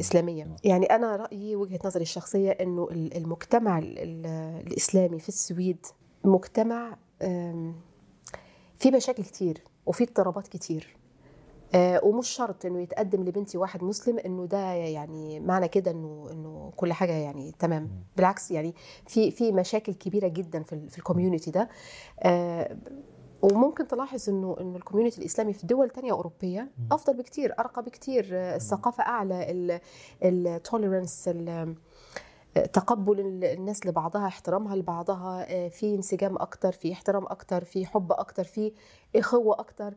إسلامية. 0.00 0.56
يعني 0.64 0.86
أنا 0.86 1.16
رأيي 1.16 1.56
وجهة 1.56 1.78
نظري 1.84 2.02
الشخصية 2.02 2.50
إنه 2.50 2.88
ال- 2.90 3.16
المجتمع 3.16 3.78
ال- 3.78 3.98
ال- 3.98 4.26
الإسلامي 4.66 5.18
في 5.20 5.28
السويد 5.28 5.86
مجتمع 6.24 6.96
فيه 8.78 8.90
مشاكل 8.90 9.22
كتير 9.24 9.62
وفيه 9.86 10.04
اضطرابات 10.04 10.48
كتير. 10.48 10.96
آه، 11.74 12.04
ومش 12.04 12.28
شرط 12.28 12.66
إنه 12.66 12.80
يتقدم 12.80 13.24
لبنتي 13.24 13.58
واحد 13.58 13.84
مسلم 13.84 14.18
إنه 14.18 14.46
ده 14.46 14.72
يعني 14.72 15.40
معنى 15.40 15.68
كده 15.68 15.90
إنه 15.90 16.28
إنه 16.30 16.72
كل 16.76 16.92
حاجة 16.92 17.12
يعني 17.12 17.52
تمام. 17.58 17.90
بالعكس 18.16 18.50
يعني 18.50 18.74
في 19.06 19.30
في 19.30 19.52
مشاكل 19.52 19.94
كبيرة 19.94 20.28
جدا 20.28 20.62
في 20.62 20.72
ال- 20.72 20.90
في 20.90 20.98
ال 20.98 21.03
community 21.03 21.50
ده. 21.50 21.68
آه، 22.20 22.76
وممكن 23.52 23.88
تلاحظ 23.88 24.28
إنه 24.28 24.56
إنه 24.60 24.76
ال 24.76 24.80
community 24.80 25.18
الإسلامي 25.18 25.52
في 25.52 25.66
دول 25.66 25.90
تانية 25.90 26.12
أوروبية 26.12 26.68
أفضل 26.92 27.16
بكتير 27.16 27.54
أرقى 27.58 27.82
بكتير. 27.82 28.28
آه، 28.32 28.56
الثقافة 28.56 29.02
أعلى 29.02 29.80
ال 30.22 30.33
tolerance 30.33 31.30
تقبل 32.72 33.20
ال- 33.20 33.44
الناس 33.44 33.86
لبعضها 33.86 34.26
احترامها 34.26 34.76
لبعضها. 34.76 35.46
آه، 35.48 35.68
في 35.68 35.94
انسجام 35.94 36.36
أكتر 36.36 36.72
في 36.72 36.92
احترام 36.92 37.24
أكتر 37.26 37.64
في 37.64 37.86
حب 37.86 38.12
أكتر 38.12 38.44
في 38.44 38.72
إخوة 39.16 39.60
أكتر. 39.60 39.94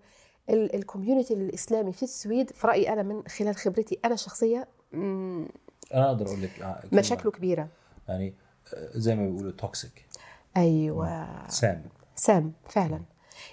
ال- 0.49 0.75
ال 0.75 0.81
community 0.81 1.33
الإسلامي 1.33 1.93
في 1.93 2.03
السويد 2.03 2.49
في 2.51 2.67
رأيي 2.67 2.93
أنا 2.93 3.03
من 3.03 3.27
خلال 3.27 3.55
خبرتي 3.55 3.99
أنا 4.05 4.13
الشخصيه 4.13 4.67
مم، 4.91 5.47
أنا 5.93 6.07
أقدر 6.07 6.25
أقول 6.27 6.41
لك 6.41 6.61
آه،. 6.61 6.83
مشاكله 6.93 7.31
كبيرة. 7.31 7.67
يعني 8.07 8.33
زي 8.95 9.15
ما 9.15 9.29
بيقولوا 9.29 9.51
toxic 9.51 10.05
أيوه. 10.57 11.47
سام. 11.47 11.83
سام 12.15 12.53
فعلا. 12.69 13.01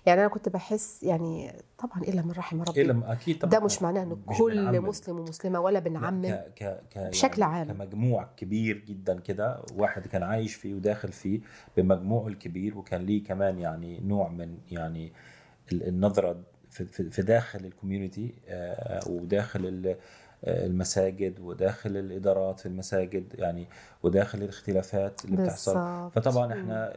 يعني 0.07 0.21
أنا 0.21 0.29
كنت 0.29 0.49
بحس 0.49 1.03
يعني 1.03 1.53
طبعا 1.79 2.03
إلا 2.03 2.23
من 2.23 2.31
رحم 2.31 2.63
ربي 2.63 2.83
إلا 2.83 3.13
أكيد 3.13 3.39
طبعا 3.39 3.51
ده 3.51 3.61
مش 3.61 3.83
معناه 3.83 4.03
إنه 4.03 4.19
كل. 4.39 4.81
مسلم 4.81 5.19
ومسلمة 5.19 5.61
ولا 5.61 5.75
لا، 5.75 5.81
بنعمم 5.81 6.27
ك 6.27 6.53
ك 6.57 6.81
ك 6.91 6.99
بشكل 6.99 7.41
يعني 7.43 7.55
عام. 7.55 7.73
كمجموع 7.73 8.29
كبير 8.37 8.79
جدا 8.79 9.21
كده 9.21 9.63
واحد 9.77 10.07
كان 10.07 10.23
عايش 10.23 10.55
فيه 10.55 10.75
وداخل 10.75 11.13
فيه 11.13 11.41
بمجموعه 11.77 12.29
الكبير 12.29 12.79
وكان 12.79 13.01
ليه 13.03 13.25
كمان 13.25 13.59
يعني 13.59 14.01
نوع 14.01 14.29
من 14.29 14.59
يعني 14.71 15.13
ال- 15.73 15.89
النظرة 15.89 16.37
في, 16.71 17.23
داخل 17.23 17.65
ال 17.65 17.72
community 17.72 18.35
آه، 18.49 19.01
وداخل 19.11 19.67
ال- 19.67 19.97
المساجد 20.47 21.41
وداخل 21.41 21.97
الإدارات 21.97 22.61
في 22.61 22.67
المساجد 22.67 23.35
يعني 23.39 23.69
وداخل 24.03 24.43
الاختلافات 24.43 25.25
اللي 25.25 25.37
بتحصل. 25.37 26.11
فطبعا 26.11 26.53
إحنا 26.53 26.97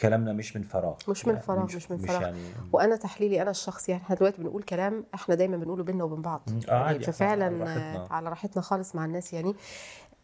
كلامنا 0.00 0.32
مش 0.32 0.56
من 0.56 0.62
فراغ 0.62 0.94
مش 1.08 1.26
من 1.26 1.32
يعني 1.34 1.46
فراغ، 1.46 1.64
مش 1.64 1.90
من 1.90 1.98
فراغ. 1.98 2.22
يعني 2.22 2.38
وأنا 2.72 2.96
تحليلي 2.96 3.42
أنا 3.42 3.50
الشخصي 3.50 3.92
يعني 3.92 4.04
إحنا 4.04 4.16
دلوقتي 4.16 4.42
بنقول 4.42 4.62
كلام 4.62 5.04
إحنا 5.14 5.34
دايما 5.34 5.56
بنقوله 5.56 5.84
بينا 5.84 6.04
وبين 6.04 6.22
بعض. 6.22 6.42
آه، 6.68 6.72
يعني 6.72 6.98
ففعلا 6.98 7.44
على 7.44 7.58
راحتنا. 7.64 8.06
على 8.10 8.28
راحتنا 8.28 8.62
خالص 8.62 8.94
مع 8.94 9.04
الناس 9.04 9.32
يعني 9.32 9.54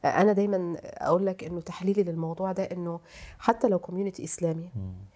أنا 0.05 0.33
دايما 0.33 0.77
أقول 0.85 1.27
لك 1.27 1.45
إنه 1.45 1.61
تحليلي 1.61 2.03
للموضوع 2.03 2.53
ده 2.53 2.63
إنه 2.63 3.01
حتى 3.39 3.69
لو 3.69 3.79
كوميونتي 3.79 4.25
إسلامي. 4.25 4.71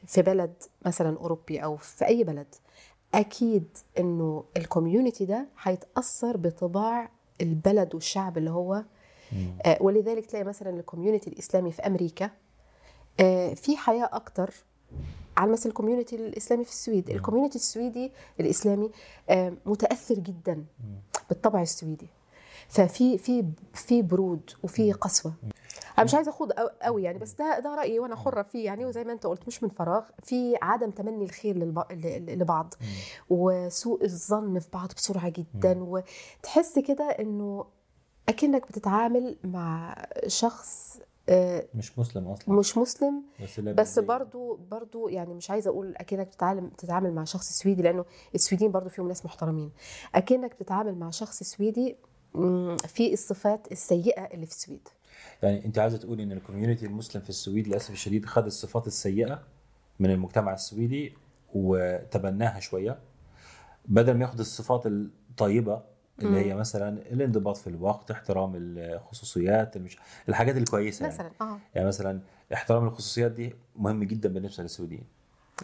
في 0.07 0.23
بلد 0.23 0.53
مثلا 0.87 1.17
أوروبي 1.17 1.59
أو 1.59 1.77
في 1.77 2.07
أي 2.07 2.25
بلد 2.25 2.55
أكيد 3.15 3.77
إنه 3.99 4.45
ال 4.57 4.64
community 4.64 5.25
ده 5.25 5.47
هيتأثر 5.63 6.37
بطباع 6.37 7.11
البلد 7.41 7.95
والشعب 7.95 8.39
اللي 8.39 8.51
هو. 8.51 8.85
آه، 9.67 9.79
ولذلك 9.81 10.27
تلاقي 10.27 10.45
مثلا 10.45 10.71
ال 10.71 10.77
community 10.77 11.31
الإسلامي 11.31 11.73
في 11.73 11.83
أمريكا 11.83 12.31
في 13.55 13.77
حياة 13.77 14.09
أكتر 14.13 14.55
على 15.37 15.53
مثل 15.53 15.69
ال 15.69 15.74
community 15.74 16.17
الإسلامي 16.17 16.65
في 16.65 16.71
السويد. 16.71 17.11
ال 17.11 17.15
community 17.15 17.57
السويدي 17.57 18.13
الإسلامي 18.41 18.91
آه، 19.31 19.53
متأثر 19.67 20.15
جدا 20.15 20.65
بالطبع 21.29 21.63
السويدي. 21.63 22.07
ففي 22.69 23.19
في 23.19 23.45
في 23.75 24.03
برود 24.03 24.51
وفي 24.63 24.93
قسوة. 24.93 25.33
أنا 25.99 26.05
مش 26.05 26.15
عايزة 26.15 26.31
أخوض 26.31 26.53
قوي 26.83 27.03
يعني 27.03 27.19
بس 27.19 27.33
ده 27.33 27.59
ده 27.59 27.75
رأيي 27.75 27.99
وأنا 27.99 28.17
حره 28.17 28.43
فيه 28.43 28.65
يعني 28.65 28.87
وزي 28.87 29.05
ما 29.05 29.13
أنت 29.13 29.27
قلت 29.27 29.47
مش 29.47 29.63
من 29.63 29.69
فراغ. 29.69 30.05
في 30.23 30.57
عدم 30.63 30.91
تمني 30.91 31.25
الخير 31.25 31.57
لبعض. 32.29 32.75
وسوء 33.31 34.05
الظن 34.05 34.59
في 34.59 34.69
بعض 34.73 34.93
بسرعة 34.97 35.29
جدا. 35.29 35.83
وتحس 35.83 36.79
كده 36.79 37.05
إنه 37.05 37.65
أكنك 38.29 38.69
بتتعامل 38.69 39.37
مع 39.45 39.97
شخص 40.27 40.99
آه، 41.01 41.05
مش 41.75 41.99
مسلم 41.99 42.29
أصلا. 42.29 42.55
مش 42.55 42.79
مسلم. 42.79 43.23
بس 43.43 43.61
بس 43.61 43.99
برضو 43.99 44.59
برضو 44.71 45.09
يعني 45.09 45.35
مش 45.35 45.51
عايزة 45.51 45.71
أقول 45.71 45.97
أكنك 45.97 46.27
بتتعامل 46.27 46.71
تتعامل 46.79 47.13
مع 47.15 47.25
شخص 47.25 47.53
سويدي 47.53 47.83
لأنه 47.83 48.05
السويديين 48.35 48.71
برضو 48.73 48.89
فيهم 48.89 49.09
ناس 49.09 49.25
محترمين. 49.25 49.71
أكنك 50.15 50.55
بتتعامل 50.55 50.95
مع 50.95 51.11
شخص 51.11 51.43
سويدي 51.43 51.97
في 52.87 53.13
الصفات 53.13 53.73
السيئة 53.73 54.23
اللي 54.35 54.47
في 54.47 54.53
السويد. 54.53 54.89
يعني 55.43 55.65
أنت 55.65 55.79
عايزة 55.79 55.97
تقولي 55.97 56.23
إن 56.23 56.33
ال 56.33 56.38
community 56.38 56.87
المسلم 56.87 57.23
في 57.23 57.29
السويد 57.31 57.69
للأسف 57.69 57.91
الشديد 57.91 58.25
خد 58.27 58.47
الصفات 58.47 58.87
السيئة 58.87 59.43
من 60.01 60.11
المجتمع 60.11 60.55
السويدي 60.55 61.15
وتبناها 61.55 62.61
شوية. 62.61 62.99
بدل 63.89 64.15
ما 64.15 64.25
ياخد 64.25 64.41
الصفات 64.41 64.87
الطيبة 64.87 65.83
اللي 66.23 66.47
هي 66.47 66.55
مثلا 66.55 66.89
الانضباط 66.89 67.57
في 67.57 67.67
الوقت 67.67 68.11
احترام 68.11 68.53
الخصوصيات 68.57 69.77
المش... 69.77 69.99
الحاجات 70.29 70.57
الكويسة 70.57 71.03
يعني. 71.03 71.15
مثلا 71.15 71.31
آه. 71.41 71.59
يعني 71.75 71.89
مثلا 71.89 72.21
احترام 72.53 72.87
الخصوصيات 72.87 73.33
دي 73.33 73.55
مهم 73.77 74.05
جدا 74.05 74.29
بالنسبة 74.29 74.63
للسويديين 74.63 75.05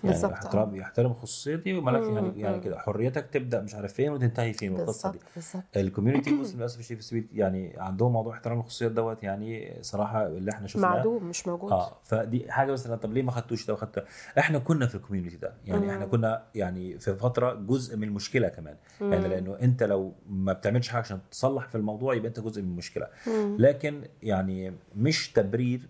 يعني 0.04 0.14
بالظبط، 0.14 0.32
احترام 0.32 0.76
يحترم 0.76 1.10
الخصوصيه 1.10 1.56
دي 1.56 1.74
ومالك 1.74 2.02
يعني 2.02 2.40
يعني. 2.40 2.60
كده 2.60 2.78
حريتك 2.78 3.26
تبدأ 3.32 3.60
مش 3.60 3.74
عارف 3.74 3.92
فين 3.92 4.12
وتنتهي 4.12 4.52
فين 4.52 4.74
بالظبط 4.74 5.12
دي 5.12 5.18
بالظبط 5.34 5.62
ال 5.76 5.82
community 5.82 6.30
المسلم 6.34 6.58
للأسف 6.58 6.78
الشديد 6.78 6.96
في 6.96 7.02
السويد 7.04 7.28
يعني 7.32 7.74
عندهم 7.78 8.12
موضوع 8.12 8.34
احترام 8.34 8.58
الخصوصيات 8.58 8.92
دوت 8.92 9.22
يعني 9.22 9.78
صراحة 9.82 10.26
اللي 10.26 10.50
إحنا 10.50 10.66
شفناه 10.66 10.88
معدوم 10.88 11.24
مش 11.24 11.46
موجود 11.46 11.72
آه 11.72 11.98
فدي 12.04 12.52
حاجة 12.52 12.72
مثلا 12.72 12.96
طب 12.96 13.12
ليه 13.12 13.22
ما 13.22 13.30
خدتوش 13.30 13.66
ده 13.66 13.72
وخدت 13.72 14.04
إحنا 14.38 14.58
كنا 14.58 14.86
في 14.86 14.94
ال 14.94 14.99
community 14.99 15.36
ده 15.36 15.54
يعني 15.64 15.86
مم. 15.86 15.90
إحنا 15.90 16.06
كنا 16.06 16.42
يعني 16.54 16.98
في 16.98 17.14
فترة 17.14 17.54
جزء 17.54 17.96
من 17.96 18.08
المشكلة 18.08 18.48
كمان 18.48 18.76
يعني. 19.00 19.28
لأنه 19.28 19.56
انت 19.62 19.82
لو 19.82 20.14
ما 20.28 20.52
بتعملش 20.52 20.88
حاجة 20.88 21.00
عشان 21.00 21.20
تصلح 21.30 21.68
في 21.68 21.74
الموضوع 21.74 22.14
يبقى 22.14 22.28
انت 22.28 22.40
جزء 22.40 22.62
من 22.62 22.68
المشكلة 22.68 23.06
مم. 23.26 23.56
لكن 23.58 24.02
يعني 24.22 24.74
مش 24.96 25.32
تبرير 25.32 25.88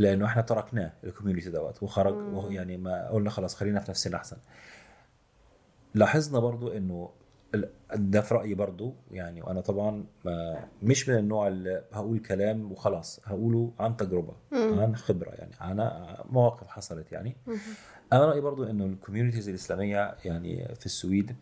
لأنه 0.00 0.26
إحنا 0.26 0.42
تركناه 0.42 0.92
ال 1.04 1.09
community 1.09 1.50
دوت 1.50 1.82
وخرج 1.82 2.52
يعني 2.52 2.76
ما 2.76 3.08
قلنا 3.10 3.30
خلاص 3.30 3.54
خلينا 3.54 3.80
في 3.80 3.90
نفسنا 3.90 4.16
احسن 4.16 4.36
لاحظنا 5.94 6.38
برضو 6.38 6.68
إنه 6.72 7.10
ده 7.94 8.20
في 8.20 8.34
رأيي 8.34 8.54
برضو 8.54 8.94
يعني 9.10 9.42
وأنا 9.42 9.60
طبعا 9.60 10.04
ما 10.24 10.64
مش 10.82 11.08
من 11.08 11.16
النوع 11.18 11.48
اللي 11.48 11.84
هقول 11.92 12.18
كلام 12.18 12.72
وخلاص 12.72 13.20
هقوله 13.24 13.72
عن 13.78 13.96
تجربة 13.96 14.32
مم. 14.52 14.80
عن 14.80 14.96
خبرة 14.96 15.30
يعني 15.30 15.52
عن 15.60 15.76
مواقف 16.30 16.66
حصلت 16.66 17.12
يعني 17.12 17.36
مم. 17.46 17.56
أنا 18.12 18.24
رأيي 18.26 18.40
برضو 18.40 18.64
إنه 18.64 18.84
ال 18.86 18.91
communities 18.91 19.48
الإسلامية 19.48 20.14
يعني 20.24 20.74
في 20.74 20.86
السويد 20.86 21.36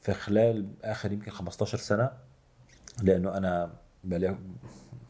في 0.00 0.12
خلال 0.12 0.68
آخر 0.84 1.12
يمكن 1.12 1.30
15 1.30 1.78
سنة 1.78 2.10
لأنه 3.02 3.36
أنا 3.36 3.72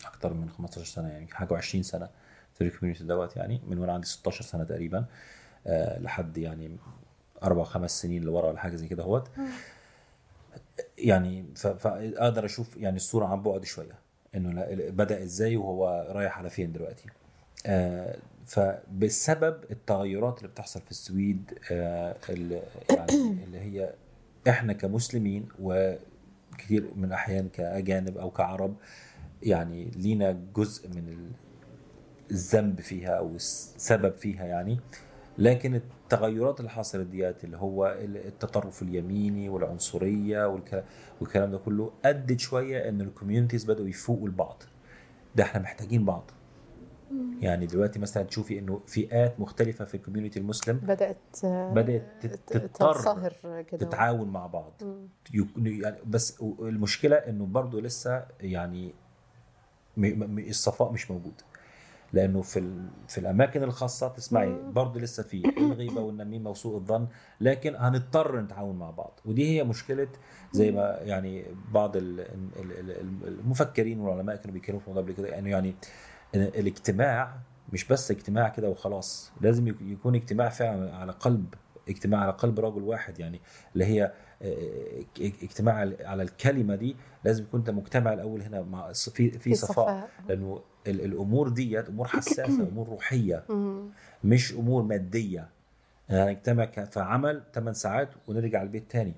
أكثر 0.04 0.34
من 0.34 0.50
15 0.50 0.84
سنة 0.84 1.08
يعني 1.08 1.28
حاجة 1.32 1.60
و20 1.60 1.80
سنة 1.80 2.08
في 2.54 2.64
ال 2.64 2.68
community 2.68 3.04
دوت 3.04 3.36
يعني 3.36 3.60
من 3.68 3.78
وأنا 3.78 3.92
عندي 3.92 4.06
16 4.06 4.44
سنة 4.44 4.64
تقريبا 4.64 5.04
آه، 5.66 5.98
لحد 5.98 6.38
يعني 6.38 6.76
أربع 7.42 7.64
خمس 7.64 8.02
سنين 8.02 8.22
لورا 8.22 8.48
ولا 8.48 8.58
حاجة 8.58 8.76
زي 8.76 8.88
كده 8.88 9.02
اهوت 9.02 9.28
يعني 10.98 11.44
فاقدر 11.54 12.44
أشوف 12.44 12.76
يعني 12.76 12.96
الصورة 12.96 13.26
عن 13.26 13.42
بعد 13.42 13.64
شوية 13.64 13.98
إنه 14.34 14.66
بدأ 14.90 15.22
إزاي 15.22 15.56
وهو 15.56 16.06
رايح 16.10 16.38
على 16.38 16.50
فين 16.50 16.72
دلوقتي. 16.72 17.04
آه، 17.66 18.16
فبسبب 18.46 19.64
التغيرات 19.70 20.38
اللي 20.38 20.48
بتحصل 20.48 20.80
في 20.80 20.90
السويد 20.90 21.58
آه، 21.70 22.16
اللي 22.28 22.62
يعني 22.90 23.12
اللي 23.44 23.60
هي 23.60 23.94
إحنا 24.48 24.72
كمسلمين 24.72 25.48
وكثير 25.60 26.90
من 26.96 27.04
الأحيان 27.04 27.48
كأجانب 27.48 28.18
أو 28.18 28.30
كعرب 28.30 28.74
يعني 29.42 29.90
لينا 29.96 30.40
جزء 30.56 30.88
من 30.88 31.08
ال- 31.08 31.30
الذنب 32.30 32.80
فيها 32.80 33.10
أو 33.10 33.34
السبب 33.34 34.12
فيها 34.14 34.44
يعني. 34.44 34.78
لكن 35.38 35.74
التغيرات 35.74 36.60
اللي 36.60 36.70
حصلت 36.70 37.06
ديات 37.06 37.44
اللي 37.44 37.56
هو 37.56 37.96
التطرف 38.00 38.82
اليميني 38.82 39.48
والعنصرية 39.48 40.46
والك- 40.48 40.84
والكلام 41.20 41.50
ده 41.50 41.58
كله 41.58 41.92
أدت 42.04 42.40
شوية 42.40 42.88
إن 42.88 43.00
ال 43.00 43.06
communities 43.06 43.64
بدأوا 43.64 43.88
يفوقوا 43.88 44.28
لبعض 44.28 44.62
ده 45.36 45.44
إحنا 45.44 45.60
محتاجين 45.62 46.04
بعض. 46.04 46.30
يعني 47.40 47.66
دلوقتي 47.66 47.98
مثلا 47.98 48.22
تشوفي 48.22 48.58
إنه 48.58 48.80
فئات 48.86 49.40
مختلفة 49.40 49.84
في 49.84 49.94
ال 49.94 49.99
community 49.99 50.38
المسلم 50.38 50.76
بدأت 50.76 51.16
بدأت 51.74 52.24
تضطر 52.46 52.94
تتعاون 53.86 54.28
مع 54.28 54.46
بعض. 54.46 54.72
يعني 55.64 55.96
بس 56.06 56.40
المشكلة 56.60 57.16
إنه 57.16 57.46
برضه 57.46 57.80
لسه 57.80 58.26
يعني 58.40 58.94
الصفاء 59.98 60.92
مش 60.92 61.10
موجود. 61.10 61.40
لأنه 62.12 62.42
في 62.42 62.82
في 63.08 63.18
الأماكن 63.18 63.62
الخاصة 63.62 64.08
تسمعي. 64.08 64.56
برضه 64.72 65.00
لسه 65.00 65.22
في 65.22 65.42
الغيبه 65.58 66.00
والنميمة 66.00 66.50
وسوء 66.50 66.76
الظن 66.76 67.06
لكن 67.40 67.74
هنضطر 67.76 68.40
نتعاون 68.40 68.76
مع 68.78 68.90
بعض. 68.90 69.20
ودي 69.24 69.48
هي 69.58 69.64
مشكلة 69.64 70.08
زي 70.52 70.70
ما 70.70 70.98
يعني 71.02 71.44
بعض 71.72 71.96
ال- 71.96 72.20
ال- 72.20 72.90
ال- 72.90 73.28
المفكرين 73.28 74.00
والعلماء 74.00 74.36
كانوا 74.36 74.52
بيتكلموا 74.54 74.80
في 74.80 74.88
الموضوع 74.88 75.02
قبل 75.02 75.12
كده 75.12 75.38
انه 75.38 75.50
يعني 75.50 75.74
إن 76.34 76.40
الاجتماع 76.40 77.36
مش 77.72 77.84
بس 77.88 78.10
اجتماع 78.10 78.48
كده 78.48 78.68
وخلاص 78.68 79.32
لازم 79.40 79.68
يك- 79.68 79.80
يكون 79.82 80.14
اجتماع 80.14 80.48
فعلا 80.48 80.96
على 80.96 81.12
قلب 81.12 81.54
اجتماع 81.88 82.20
على 82.20 82.32
قلب 82.32 82.60
رجل 82.60 82.82
واحد 82.82 83.18
يعني 83.20 83.40
اللي 83.72 83.84
هي 83.84 84.12
اجتماع 85.20 85.74
على 86.04 86.22
الكلمة 86.22 86.74
دي 86.74 86.96
لازم 87.24 87.42
يكون 87.44 87.60
انت 87.60 87.70
مجتمع 87.70 88.12
الأول 88.12 88.42
هنا 88.42 88.62
مع 88.62 88.92
في 88.92 89.30
في 89.30 89.54
صفاء 89.54 90.08
لأنه 90.28 90.60
ال- 90.86 91.04
الأمور 91.04 91.48
ديت 91.48 91.88
امور 91.88 92.06
حساسه 92.06 92.68
امور 92.68 92.88
روحيه. 92.88 93.44
مش 94.24 94.52
امور 94.52 94.82
ماديه 94.82 95.48
يعني 96.08 96.30
نجتمع 96.30 96.64
ك- 96.64 96.84
في 96.84 97.00
عمل 97.00 97.42
8 97.54 97.72
ساعات 97.72 98.08
ونرجع 98.28 98.62
البيت 98.62 98.90
تاني 98.90 99.14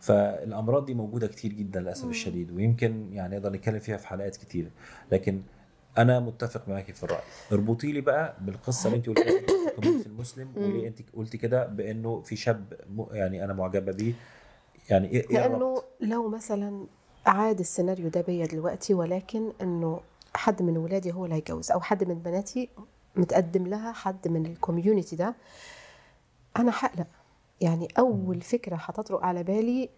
فالامراض 0.00 0.84
دي 0.86 0.94
موجوده 0.94 1.26
كتير 1.26 1.52
جدا 1.52 1.80
للاسف. 1.80 2.04
الشديد 2.08 2.50
ويمكن 2.50 3.12
يعني 3.12 3.36
نقدر 3.36 3.52
نتكلم 3.52 3.78
فيها 3.80 3.96
في 3.96 4.06
حلقات 4.06 4.36
كتير 4.36 4.70
لكن 5.12 5.42
أنا 5.98 6.20
متفق 6.20 6.68
معاكي 6.68 6.92
في 6.92 7.02
الراي 7.04 7.20
اربطي 7.52 7.92
لي 7.92 8.00
بقى 8.00 8.36
بالقصة 8.40 8.86
اللي 8.86 8.96
انت 8.96 9.06
قلتيها 9.08 10.06
المسلم. 10.06 10.48
وليه 10.56 10.88
انت 10.88 10.98
قلتي 11.14 11.38
كده 11.38 11.66
بانه 11.66 12.20
في 12.20 12.36
شاب 12.36 12.72
يعني 13.12 13.44
أنا 13.44 13.52
معجبه 13.52 13.92
بيه 13.92 14.12
يعني 14.90 15.08
إيه 15.08 15.30
إيه 15.30 15.48
لأنه؟ 15.48 15.82
لو 16.00 16.28
مثلا 16.28 16.86
عاد 17.26 17.58
السيناريو 17.60 18.08
ده 18.08 18.20
بيا 18.20 18.46
دلوقتي 18.46 18.94
ولكن 18.94 19.52
إنه 19.62 20.00
حد 20.34 20.62
من 20.62 20.76
ولادي 20.78 21.12
هو 21.12 21.24
اللي 21.24 21.36
هيتجوز 21.36 21.70
أو 21.70 21.80
حد 21.80 22.04
من 22.04 22.14
بناتي 22.14 22.68
متقدم 23.16 23.66
لها 23.66 23.92
حد 23.92 24.28
من 24.28 24.46
الكوميونتي 24.46 25.16
ده 25.16 25.34
أنا 26.56 26.72
هقلق. 26.74 27.06
يعني 27.60 27.88
أول 27.98 28.40
فكرة 28.40 28.76
هتطرق 28.76 29.24
على 29.24 29.42
بالي 29.42 29.88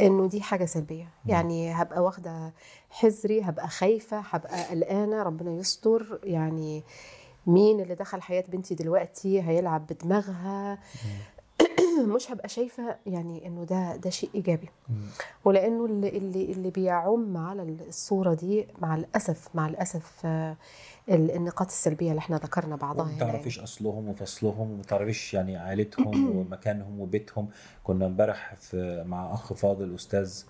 إنه 0.00 0.26
دي 0.28 0.42
حاجة 0.42 0.64
سلبية. 0.64 1.08
يعني 1.26 1.72
هبقى 1.72 2.02
واخدة 2.04 2.52
حذري 2.90 3.42
هبقى 3.42 3.68
خايفة 3.68 4.18
هبقى 4.20 4.64
قلقانة 4.64 5.22
ربنا 5.22 5.50
يستر. 5.52 6.20
يعني 6.24 6.82
مين 7.46 7.80
اللي 7.80 7.94
دخل 7.94 8.22
حياة 8.22 8.44
بنتي 8.48 8.74
دلوقتي؟ 8.74 9.42
هيلعب 9.42 9.86
بدماغها. 9.86 10.78
مش 12.02 12.30
هبقى 12.30 12.48
شايفة 12.48 12.96
يعني 13.06 13.46
إنه 13.46 13.64
ده 13.64 13.96
ده 13.96 14.10
شيء 14.10 14.30
إيجابي. 14.34 14.68
ولأنه 15.44 15.84
اللي 15.86 16.08
اللي 16.08 16.52
اللي 16.52 16.70
بيعم 16.70 17.36
على 17.36 17.62
الصورة 17.62 18.34
دي 18.34 18.66
مع 18.78 18.94
الأسف 18.96 19.48
مع 19.54 19.66
الأسف 19.68 20.12
آه، 20.24 20.56
ال- 21.08 21.30
النقاط 21.30 21.66
السلبية 21.66 22.10
اللي 22.10 22.18
إحنا 22.18 22.36
ذكرنا 22.36 22.76
بعضها 22.76 23.04
ما 23.04 23.10
هنا 23.10 23.18
تعرفيش 23.20 23.58
أصلهم 23.60 24.08
وفصلهم 24.08 24.70
وما 24.70 24.82
تعرفيش 24.82 25.34
يعني 25.34 25.56
عائلتهم 25.56 26.30
ومكانهم 26.38 27.00
وبيتهم. 27.00 27.48
كنا 27.84 28.06
امبارح 28.06 28.54
في 28.54 29.04
مع 29.06 29.34
أخ 29.34 29.52
فاضل 29.52 29.94
أستاذ 29.94 30.42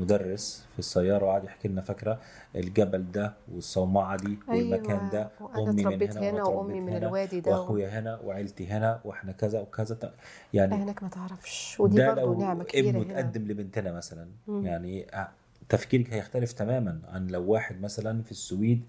مدرس 0.00 0.64
في 0.72 0.78
السيارة 0.78 1.24
وقعد 1.24 1.44
يحكي 1.44 1.68
لنا 1.68 1.80
فاكرة 1.80 2.20
الجبل 2.56 3.12
ده 3.12 3.32
والصومعة 3.54 4.16
دي 4.16 4.38
والمكان 4.48 5.10
ده 5.12 5.28
وأنا 5.40 5.70
أمي 5.70 5.84
من 5.84 6.10
هنا 6.10 6.30
هنا 6.30 6.44
وأمي 6.44 6.80
من 6.80 6.96
الوادي 6.96 7.40
ده 7.40 7.60
وأخويا 7.60 7.98
هنا 7.98 8.20
وعيلتي 8.24 8.66
هنا 8.66 9.00
وإحنا 9.04 9.32
كذا 9.32 9.60
وكذا. 9.60 10.12
يعني 10.54 10.74
هناك 10.74 11.02
ما 11.02 11.08
تعرفش. 11.08 11.80
ودي 11.80 11.96
ده 11.96 12.14
برضه 12.14 12.40
نعمة 12.40 12.64
كبيرة 12.64 12.88
ابنه 13.00 13.14
تقدم 13.14 13.48
لبنتنا 13.48 13.92
مثلا 13.92 14.28
مم. 14.46 14.66
يعني 14.66 15.06
آه، 15.14 15.28
تفكيرك 15.68 16.12
هيختلف 16.12 16.52
تماما 16.52 17.00
عن 17.08 17.26
لو 17.26 17.52
واحد 17.52 17.80
مثلا 17.80 18.22
في 18.22 18.30
السويد 18.30 18.82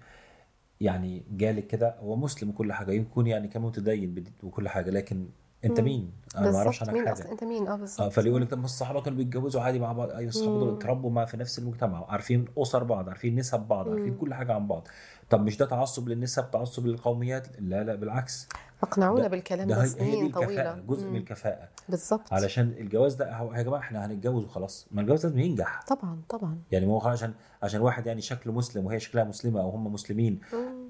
يعني 0.80 1.22
جالك 1.30 1.66
كده 1.66 1.94
هو 2.00 2.16
مسلم 2.16 2.48
وكل 2.50 2.72
حاجة 2.72 2.92
يكون 2.92 3.26
يعني 3.26 3.48
كان 3.48 3.62
متدين 3.62 4.24
وكل 4.42 4.68
حاجة 4.68 4.90
لكن 4.90 5.26
أنت. 5.70 5.80
مين؟ 5.80 6.12
أنا 6.36 6.50
ما 6.50 6.58
أعرفش 6.58 6.82
عنك 6.82 6.92
مين 6.92 7.08
حاجة 7.08 7.32
أنت 7.32 7.44
مين 7.44 7.68
آه 7.68 7.76
بالظبط 7.76 8.00
آه 8.00 8.08
فاللي 8.08 8.30
يقول 8.30 8.42
لك 8.42 8.50
طب 8.50 8.58
ما 8.58 8.64
الصحابه 8.64 9.00
كانوا 9.02 9.18
بيتجوزوا 9.18 9.60
عادي 9.62 9.78
مع 9.78 9.92
بعض 9.92 10.10
أيوه 10.10 10.28
الصحابه 10.28 10.58
دول. 10.58 10.74
اتربوا 10.76 11.10
مع 11.10 11.24
في 11.24 11.36
نفس 11.36 11.58
المجتمع 11.58 12.04
عارفين 12.10 12.44
أسر 12.58 12.84
بعض 12.84 13.08
عارفين 13.08 13.34
نسب 13.36 13.60
بعض 13.60 13.88
عارفين. 13.88 14.14
كل 14.16 14.34
حاجة 14.34 14.52
عن 14.54 14.66
بعض 14.66 14.88
طب 15.30 15.40
مش 15.40 15.56
ده 15.56 15.66
تعصب 15.66 16.08
للنسب 16.08 16.50
تعصب 16.50 16.86
للقوميات 16.86 17.48
لا 17.60 17.82
لا 17.84 17.94
بالعكس 17.94 18.48
اقنعونا 18.82 19.28
بالكلام 19.28 19.68
ده 19.68 19.84
سنين 19.84 20.30
طويلة 20.32 20.74
جزء 20.88 21.06
مم. 21.06 21.12
من 21.12 21.16
الكفاءة 21.18 21.68
بالظبط 21.88 22.32
علشان 22.32 22.68
الجواز 22.78 23.14
ده 23.14 23.36
هو 23.36 23.54
يا 23.54 23.62
جماعة 23.62 23.80
إحنا 23.80 24.06
هنتجوز 24.06 24.44
وخلاص 24.44 24.86
ما 24.90 25.00
الجواز 25.00 25.26
لازم 25.26 25.38
ينجح 25.38 25.84
طبعا 25.88 26.20
طبعا 26.28 26.58
يعني 26.72 26.86
مو 26.86 26.98
عشان 27.00 27.34
عشان 27.62 27.80
واحد 27.80 28.06
يعني 28.06 28.20
شكله 28.20 28.52
مسلم 28.52 28.86
وهي 28.86 29.00
شكلها 29.00 29.24
مسلمة 29.24 29.60
أو 29.60 29.70
هم 29.70 29.92
مسلمين. 29.92 30.40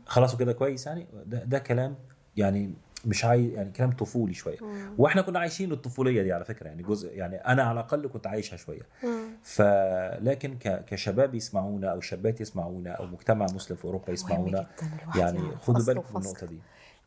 خلاص 0.07 0.35
وكده 0.35 0.53
كويس 0.53 0.87
يعني 0.87 1.07
ده, 1.27 1.45
ده 1.45 1.59
كلام 1.59 1.95
يعني 2.37 2.75
مش 3.05 3.25
عايز 3.25 3.53
يعني 3.53 3.73
كلام 3.73 3.91
طفولي 3.93 4.35
شوية. 4.35 4.57
مم. 4.61 4.95
وإحنا 4.99 5.23
كنا 5.23 5.39
عايشين 5.39 5.73
الطفولية 5.73 6.23
دي 6.23 6.33
على 6.33 6.45
فكرة 6.45 6.67
يعني 6.67 6.83
جزء 6.83 7.13
يعني 7.15 7.37
أنا 7.37 7.63
على 7.63 7.73
الأقل 7.81 8.09
كنت 8.09 8.27
عايشها 8.27 8.57
شوية. 8.57 8.83
مم. 9.05 9.29
فلكن 9.43 10.59
ك- 10.59 10.85
كشباب 10.85 11.35
يسمعونا 11.35 11.89
أو 11.93 12.01
شابات 12.01 12.41
يسمعونا 12.41 12.91
أو 12.91 13.07
مجتمع 13.07 13.47
مسلم 13.55 13.77
في 13.77 13.85
أوروبا 13.85 14.13
يسمعونا 14.13 14.67
يعني 15.17 15.39
يعرف 15.39 15.63
خدوا 15.63 15.85
بالكم 15.87 16.15
من. 16.15 16.21
النقطة 16.23 16.47
دي. 16.47 16.59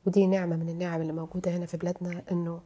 ودي 0.05 0.27
نعمة 0.27 0.55
من 0.55 0.69
النعم 0.69 1.01
اللي 1.01 1.13
موجودة 1.13 1.51
هنا 1.57 1.65
في 1.65 1.77
بلادنا 1.77 2.21
إنه 2.31 2.61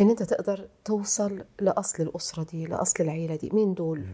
إن 0.00 0.10
أنت 0.10 0.22
تقدر 0.22 0.68
توصل 0.84 1.44
لأصل 1.60 2.02
الأسرة 2.02 2.42
دي 2.42 2.66
لأصل 2.66 3.04
العيلة 3.04 3.36
دي. 3.36 3.50
مين 3.52 3.74
دول؟ 3.74 4.04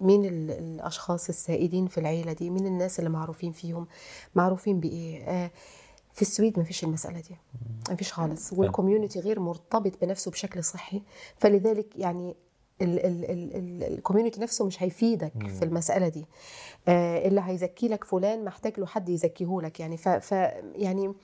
مين 0.00 0.24
ال- 0.24 0.50
الأشخاص 0.50 1.28
السائدين 1.28 1.86
في 1.86 1.98
العيلة 1.98 2.32
دي؟ 2.32 2.50
مين 2.50 2.66
الناس 2.66 2.98
اللي 2.98 3.10
معروفين 3.10 3.52
فيهم؟ 3.52 3.86
معروفين 4.34 4.80
بإيه؟ 4.80 5.24
آه 5.24 5.50
في 6.12 6.22
السويد 6.22 6.58
ما 6.58 6.64
فيش 6.64 6.84
المسألة 6.84 7.20
دي. 7.20 7.36
ما 7.90 7.94
فيش 7.96 8.12
خالص. 8.12 8.52
وال 8.52 8.64
community 8.64 9.20
غير 9.20 9.40
مرتبط 9.40 9.92
بنفسه 10.02 10.30
بشكل 10.30 10.64
صحي. 10.64 11.02
فلذلك 11.38 11.86
يعني 11.96 12.34
ال 12.82 12.98
community 12.98 14.40
نفسه 14.40 14.64
مش 14.66 14.82
هيفيدك 14.82 15.32
مم. 15.36 15.48
في 15.48 15.64
المسألة 15.64 16.08
دي. 16.08 16.26
آه 16.88 17.28
اللي 17.28 17.40
هيزكي 17.44 17.88
لك 17.88 18.04
فلان 18.04 18.44
محتاج 18.44 18.80
له 18.80 18.86
حد 18.86 19.08
يزكيه 19.08 19.60
لك. 19.62 19.80
يعني 19.80 19.96
ف, 19.96 20.08
ف 20.08 20.32
يعني 20.76 21.14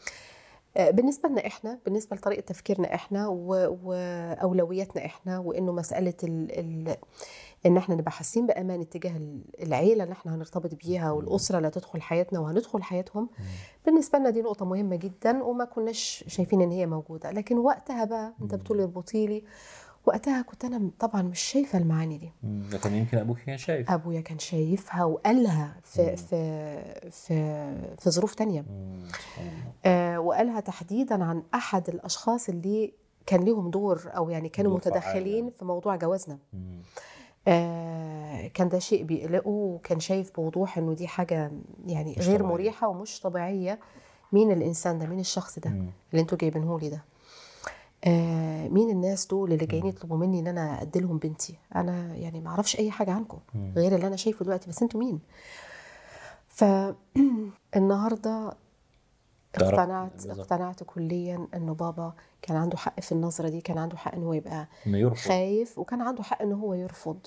آه، 0.76 0.90
بالنسبة 0.90 1.28
لنا 1.28 1.46
إحنا 1.46 1.78
بالنسبة 1.84 2.16
لطريقة 2.16 2.40
تفكيرنا 2.40 2.94
إحنا 2.94 3.28
و- 3.28 3.78
واولوياتنا 3.84 5.04
إحنا 5.06 5.38
وإنه 5.38 5.72
مسألة 5.72 6.14
ال 6.24 6.58
ال 6.58 6.96
إن 7.66 7.76
إحنا 7.76 7.94
نبقى 7.94 8.10
حاسين 8.10 8.46
بأمان 8.46 8.80
اتجاه 8.80 9.16
ال- 9.16 9.44
العيلة 9.62 10.02
اللي 10.04 10.12
إحنا 10.12 10.34
هنرتبط 10.34 10.74
بيها 10.74 11.10
والأسرة 11.10 11.56
اللي 11.56 11.68
هتدخل 11.68 12.02
حياتنا 12.02 12.38
وهندخل 12.40 12.82
حياتهم 12.82 13.28
بالنسبة 13.86 14.18
لنا 14.18 14.30
دي 14.30 14.42
نقطة 14.42 14.64
مهمة 14.64 14.96
جدا 14.96 15.42
وما 15.42 15.64
كناش 15.64 16.24
شايفين 16.28 16.60
إن 16.62 16.70
هي 16.70 16.86
موجودة 16.86 17.30
لكن 17.30 17.58
وقتها 17.58 18.04
بقى 18.04 18.32
أنت 18.42 18.54
بتقول 18.54 18.80
اربطي 18.80 19.26
لي 19.26 19.44
وقتها 20.06 20.42
كنت 20.42 20.64
أنا 20.64 20.90
طبعا 20.98 21.22
مش 21.22 21.40
شايفة 21.40 21.78
المعاني 21.78 22.18
دي. 22.18 22.32
لكن 22.76 22.94
يمكن 22.94 23.18
أبوك 23.18 23.38
كان 23.38 23.58
شايف 23.58 23.90
أبويا 23.90 24.20
كان 24.20 24.38
شايفها 24.38 25.04
وقالها 25.04 25.64
مم. 25.74 25.80
في 25.82 26.16
في 26.16 27.10
في 27.10 27.34
في 27.98 28.10
ظروف 28.10 28.34
تانية 28.34 28.60
مم. 28.60 29.02
آه، 29.86 30.20
وقالها 30.20 30.60
تحديدا 30.60 31.24
عن 31.24 31.42
أحد 31.54 31.88
الأشخاص 31.88 32.48
اللي 32.48 32.92
كان 33.26 33.44
لهم 33.44 33.70
دور 33.70 34.02
أو 34.06 34.30
يعني 34.30 34.48
كانوا 34.48 34.74
متدخلين. 34.74 35.50
في 35.50 35.64
موضوع 35.64 35.96
جوازنا 35.96 36.38
مم. 36.52 36.78
آه، 37.48 38.48
كان 38.48 38.68
ده 38.68 38.78
شيء 38.78 39.04
بيقلقه 39.04 39.48
وكان 39.48 40.00
شايف 40.00 40.30
بوضوح 40.36 40.78
إنه 40.78 40.92
دي 40.94 41.08
حاجة 41.08 41.52
يعني 41.86 42.12
غير 42.12 42.24
طبيعية. 42.38 42.52
مريحة 42.52 42.88
ومش 42.88 43.20
طبيعية. 43.20 43.78
مين 44.32 44.52
الإنسان 44.52 44.98
ده؟ 44.98 45.06
مين 45.06 45.20
الشخص 45.20 45.58
ده 45.58 45.70
مم. 45.70 45.90
اللي 46.10 46.22
أنتوا 46.22 46.38
جايبينه 46.38 46.78
لي 46.80 46.88
ده؟ 46.88 47.04
آه، 48.04 48.68
مين 48.68 48.90
الناس 48.90 49.26
دول 49.26 49.52
اللي 49.52 49.66
جايين 49.66 49.86
يطلبوا 49.86 50.16
مني 50.16 50.40
إن 50.40 50.46
أنا 50.46 50.82
أدي 50.82 51.00
لهم 51.00 51.18
بنتي؟ 51.18 51.58
أنا 51.76 52.14
يعني 52.16 52.40
ما 52.40 52.50
أعرفش 52.50 52.78
أي 52.78 52.90
حاجة 52.90 53.10
عنكم. 53.10 53.38
غير 53.76 53.94
اللي 53.94 54.06
أنا 54.06 54.16
شايفه 54.16 54.44
دلوقتي. 54.44 54.68
بس 54.70 54.82
أنتوا 54.82 55.00
مين؟ 55.00 55.20
فالنهارده 56.48 58.56
اقتنعت. 59.62 60.26
اقتنعت 60.40 60.82
كليا 60.82 61.48
إنه 61.54 61.74
بابا 61.74 62.12
كان 62.42 62.56
عنده 62.56 62.76
حق 62.76 63.00
في 63.00 63.12
النظرة 63.12 63.48
دي 63.48 63.60
كان 63.60 63.78
عنده 63.78 63.96
حق 63.96 64.14
إنه 64.14 64.26
هو 64.26 64.32
يبقى 64.32 64.68
يرفض 64.86 65.28
خايف 65.28 65.78
وكان 65.78 66.00
عنده 66.00 66.22
حق 66.22 66.42
إنه 66.42 66.56
هو 66.56 66.74
يرفض 66.74 67.18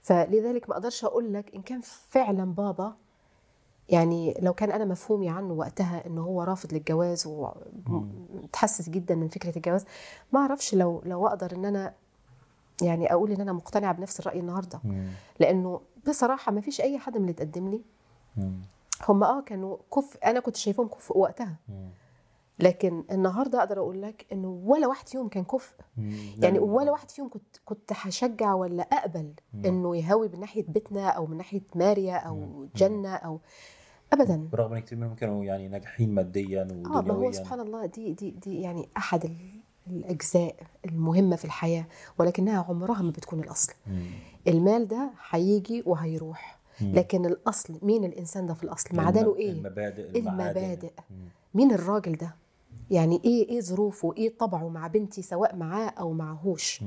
فلذلك 0.00 0.68
ما 0.68 0.74
أقدرش 0.74 1.04
أقول 1.04 1.32
لك 1.32 1.54
إن 1.54 1.62
كان 1.62 1.80
فعلا 2.10 2.44
بابا 2.44 2.94
يعني 3.88 4.34
لو 4.40 4.52
كان 4.52 4.70
أنا 4.70 4.84
مفهومي 4.84 5.28
عنه 5.30 5.52
وقتها 5.52 6.06
إنه 6.06 6.22
هو 6.22 6.42
رافض 6.42 6.72
للجواز 6.74 7.26
ومتحسس 7.26 8.88
جدا 8.88 9.14
من 9.14 9.28
فكرة 9.28 9.56
الجواز 9.56 9.84
ما 10.32 10.40
أعرفش 10.40 10.74
لو 10.74 11.02
لو 11.06 11.26
أقدر 11.26 11.52
إن 11.56 11.64
أنا 11.64 11.94
يعني 12.82 13.12
أقول 13.12 13.32
إن 13.32 13.40
أنا 13.40 13.52
مقتنعة 13.52 13.92
بنفس 13.94 14.20
الرأي 14.20 14.40
النهارده. 14.40 14.80
لأنه 15.40 15.80
بصراحة 16.08 16.52
ما 16.52 16.60
فيش 16.60 16.80
أي 16.80 16.98
حد 16.98 17.16
من 17.16 17.22
اللي 17.22 17.32
تقدم 17.32 17.68
لي. 17.68 17.80
هم 19.08 19.24
آه 19.24 19.40
كانوا 19.40 19.76
كفء 19.94 20.18
أنا 20.24 20.40
كنت 20.40 20.56
شايفهم 20.56 20.88
كفء 20.88 21.18
وقتها 21.18 21.56
مم. 21.68 21.88
لكن 22.58 23.04
النهارده 23.10 23.58
أقدر 23.58 23.78
أقول 23.78 24.02
لك 24.02 24.26
إنه 24.32 24.48
ولا 24.64 24.86
واحد 24.86 25.08
فيهم 25.08 25.28
كان 25.28 25.44
كفء. 25.44 25.74
يعني 26.42 26.58
ولا 26.58 26.90
واحد 26.90 27.10
فيهم 27.10 27.28
كنت 27.28 27.56
كنت 27.64 27.90
هشجع 27.94 28.54
ولا 28.54 28.82
أقبل 28.82 29.32
مم. 29.54 29.64
إنه 29.66 29.96
يهوي 29.96 30.28
من 30.28 30.40
ناحية 30.40 30.64
بيتنا 30.68 31.08
أو 31.08 31.26
من 31.26 31.36
ناحية 31.36 31.60
ماريا 31.74 32.16
أو 32.16 32.36
مم. 32.36 32.68
جنة 32.76 33.14
أو 33.14 33.40
ابدا 34.12 34.48
برغم 34.52 34.72
إن 34.74 34.80
كثير 34.82 34.98
منهم 34.98 35.14
كانوا 35.14 35.44
يعني 35.44 35.68
ناجحين 35.68 36.14
ماديا 36.14 36.62
آه 36.62 36.66
ما 36.66 36.94
هو 36.94 36.98
ودنيويا 36.98 37.32
سبحان 37.32 37.60
الله 37.60 37.86
دي 37.86 38.12
دي 38.12 38.30
دي 38.30 38.60
يعني 38.60 38.88
أحد 38.96 39.24
ال- 39.24 39.62
الأجزاء 39.86 40.56
المهمة 40.84 41.36
في 41.36 41.44
الحياة 41.44 41.84
ولكنها 42.18 42.64
عمرها 42.68 43.02
ما 43.02 43.10
بتكون 43.10 43.40
الأصل 43.40 43.72
مم. 43.86 44.06
المال 44.48 44.88
ده 44.88 45.10
هيجي 45.30 45.82
وهيروح. 45.86 46.58
لكن 46.82 47.26
الأصل 47.26 47.74
مين 47.82 48.04
الإنسان 48.04 48.46
ده 48.46 48.54
في 48.54 48.64
الأصل؟ 48.64 48.96
معدنه 48.96 49.36
إيه؟ 49.36 49.50
المبادئ. 49.52 50.18
المبادئ. 50.18 50.90
مين 51.54 51.72
الراجل 51.72 52.12
ده؟ 52.12 52.34
يعني 52.90 53.20
إيه 53.24 53.48
إيه 53.48 53.60
ظروفه؟ 53.60 54.14
إيه 54.16 54.32
طبعه 54.38 54.68
مع 54.68 54.86
بنتي 54.86 55.22
سواء 55.22 55.56
معاه 55.56 55.88
أو 55.88 56.12
معهوش. 56.12 56.84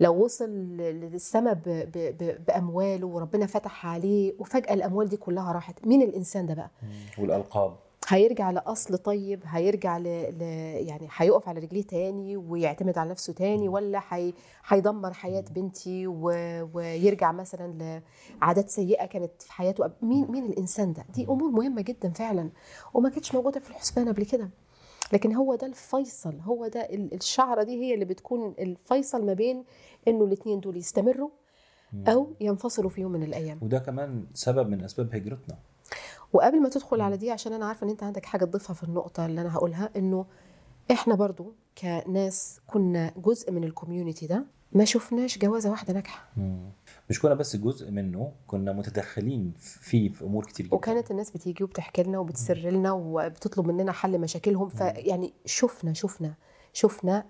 لو 0.00 0.24
وصل 0.24 0.50
للسما 0.76 1.52
ب- 1.52 1.62
ب- 1.66 2.16
ب- 2.18 2.44
بأمواله 2.46 3.06
وربنا 3.06 3.46
فتح 3.46 3.86
عليه 3.86 4.34
وفجأة 4.38 4.74
الأموال 4.74 5.08
دي 5.08 5.16
كلها 5.16 5.52
راحت 5.52 5.86
مين 5.86 6.02
الإنسان 6.02 6.46
ده 6.46 6.54
بقى. 6.54 6.70
والألقاب. 7.18 7.76
هيرجع 8.12 8.50
لأصل 8.50 8.98
طيب 8.98 9.42
هيرجع 9.46 9.98
ل... 9.98 10.02
ل... 10.38 10.42
يعني 10.88 11.08
هيقف 11.16 11.48
على 11.48 11.60
رجليه 11.60 11.82
تاني 11.82 12.36
ويعتمد 12.36 12.98
على 12.98 13.10
نفسه 13.10 13.32
تاني 13.32 13.68
ولا 13.68 14.00
هي... 14.08 14.32
هيدمر 14.66 15.12
حياة 15.12 15.44
بنتي 15.50 16.06
و... 16.06 16.22
ويرجع 16.74 17.32
مثلا 17.32 18.00
لعادات 18.42 18.70
سيئة 18.70 19.06
كانت 19.06 19.42
في 19.42 19.52
حياته. 19.52 19.90
مين 20.02 20.30
مين 20.30 20.44
الإنسان 20.44 20.92
ده؟ 20.92 21.04
دي 21.14 21.24
أمور 21.24 21.50
مهمة 21.50 21.82
جدا 21.82 22.10
فعلا 22.10 22.50
وما 22.94 23.08
كانتش 23.08 23.34
موجودة 23.34 23.60
في 23.60 23.70
الحسبان 23.70 24.08
قبل 24.08 24.24
كده. 24.24 24.50
لكن 25.12 25.34
هو 25.34 25.54
ده 25.54 25.66
الفيصل 25.66 26.40
هو 26.40 26.66
ده 26.66 26.80
ال- 26.80 27.14
الشعرة 27.14 27.62
دي 27.62 27.82
هي 27.82 27.94
اللي 27.94 28.04
بتكون 28.04 28.54
الفيصل 28.58 29.26
ما 29.26 29.32
بين 29.32 29.64
إنه 30.08 30.24
الاثنين 30.24 30.60
دول 30.60 30.76
يستمروا. 30.76 31.30
أو 32.08 32.32
ينفصلوا 32.40 32.90
في 32.90 33.00
يوم 33.00 33.12
من 33.12 33.22
الأيام. 33.22 33.58
وده 33.62 33.78
كمان 33.78 34.26
سبب 34.34 34.68
من 34.68 34.84
أسباب 34.84 35.14
هجرتنا. 35.14 35.58
وقبل 36.32 36.62
ما 36.62 36.68
تدخل 36.68 37.00
على 37.00 37.16
دي 37.16 37.30
عشان 37.30 37.52
أنا 37.52 37.66
عارفة 37.66 37.84
إن 37.84 37.90
أنت 37.90 38.02
عندك 38.02 38.26
حاجة 38.26 38.44
تضيفها 38.44 38.74
في 38.74 38.82
النقطة 38.82 39.26
اللي 39.26 39.40
أنا 39.40 39.54
هقولها 39.56 39.90
إنه 39.96 40.26
إحنا 40.90 41.14
برضو 41.14 41.52
كناس 41.78 42.60
كنا 42.66 43.12
جزء 43.16 43.52
من 43.52 43.64
الكوميونتي 43.64 44.26
ده 44.26 44.44
ما 44.72 44.84
شفناش 44.84 45.38
جوازة 45.38 45.70
واحدة 45.70 45.92
ناجحة. 45.94 46.28
مش 47.10 47.20
كنا 47.20 47.34
بس 47.34 47.56
جزء 47.56 47.90
منه 47.90 48.32
كنا 48.46 48.72
متدخلين 48.72 49.52
فيه 49.58 50.08
في 50.08 50.24
أمور 50.24 50.44
كتير 50.44 50.66
جدا. 50.66 50.74
وكانت 50.74 51.10
الناس 51.10 51.30
بتيجي 51.30 51.64
وبتحكي 51.64 52.02
لنا 52.02 52.18
وبتسر 52.18 52.58
لنا 52.58 52.92
وبتطلب 52.92 53.66
مننا 53.66 53.92
حل 53.92 54.18
مشاكلهم 54.20 54.68
فيعني 54.68 55.32
شفنا 55.44 55.92
شفنا 55.92 56.34
شفنا 56.72 57.24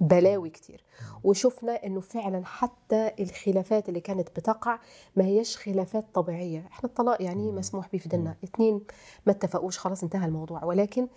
بلاوي 0.00 0.50
كتير. 0.50 0.84
وشفنا 1.24 1.72
إنه 1.86 2.00
فعلا 2.00 2.42
حتى 2.44 3.10
الخلافات 3.20 3.88
اللي 3.88 4.00
كانت 4.00 4.28
بتقع 4.36 4.78
ما 5.16 5.24
هيش 5.24 5.56
خلافات 5.56 6.04
طبيعية. 6.14 6.66
إحنا 6.72 6.88
الطلاق 6.88 7.22
يعني 7.22 7.52
مسموح 7.52 7.88
به 7.92 7.98
في 7.98 8.08
ديننا. 8.08 8.36
اتنين 8.44 8.80
ما 9.26 9.32
اتفقوش 9.32 9.78
خلاص 9.78 10.02
انتهى 10.02 10.26
الموضوع. 10.26 10.64
ولكن 10.64 11.08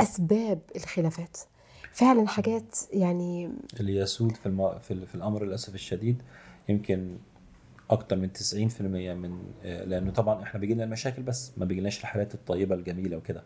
أسباب 0.00 0.60
الخلافات. 0.76 1.36
فعلا 1.92 2.26
حاجات 2.28 2.76
يعني 2.92 3.50
اللي 3.80 3.96
يسود 3.96 4.36
في, 4.36 4.46
الم... 4.46 4.78
في, 4.78 4.90
ال... 4.90 5.06
في 5.06 5.14
الأمر 5.14 5.44
للأسف 5.44 5.74
الشديد 5.74 6.22
يمكن 6.68 7.18
أكتر 7.90 8.16
من 8.16 8.30
90% 8.30 8.80
من 8.82 9.38
لأنه 9.64 10.10
طبعا 10.10 10.42
إحنا 10.42 10.60
بيجي 10.60 10.74
لنا 10.74 10.84
المشاكل 10.84 11.22
بس 11.22 11.52
ما 11.56 11.64
بيجيلناش 11.64 12.00
الحالات 12.00 12.34
الطيبة 12.34 12.74
الجميلة 12.74 13.16
وكده 13.16 13.42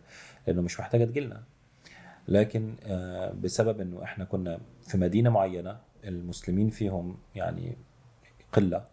لأنه 0.47 0.61
مش 0.61 0.79
محتاجة 0.79 1.05
تجيلنا. 1.05 1.43
لكن 2.27 2.75
آه، 2.83 3.31
بسبب 3.31 3.81
إنه 3.81 4.03
إحنا 4.03 4.25
كنا 4.25 4.59
في 4.81 4.97
مدينة 4.97 5.29
معينة 5.29 5.77
المسلمين 6.03 6.69
فيهم 6.69 7.17
يعني 7.35 7.77
قلة 8.53 8.85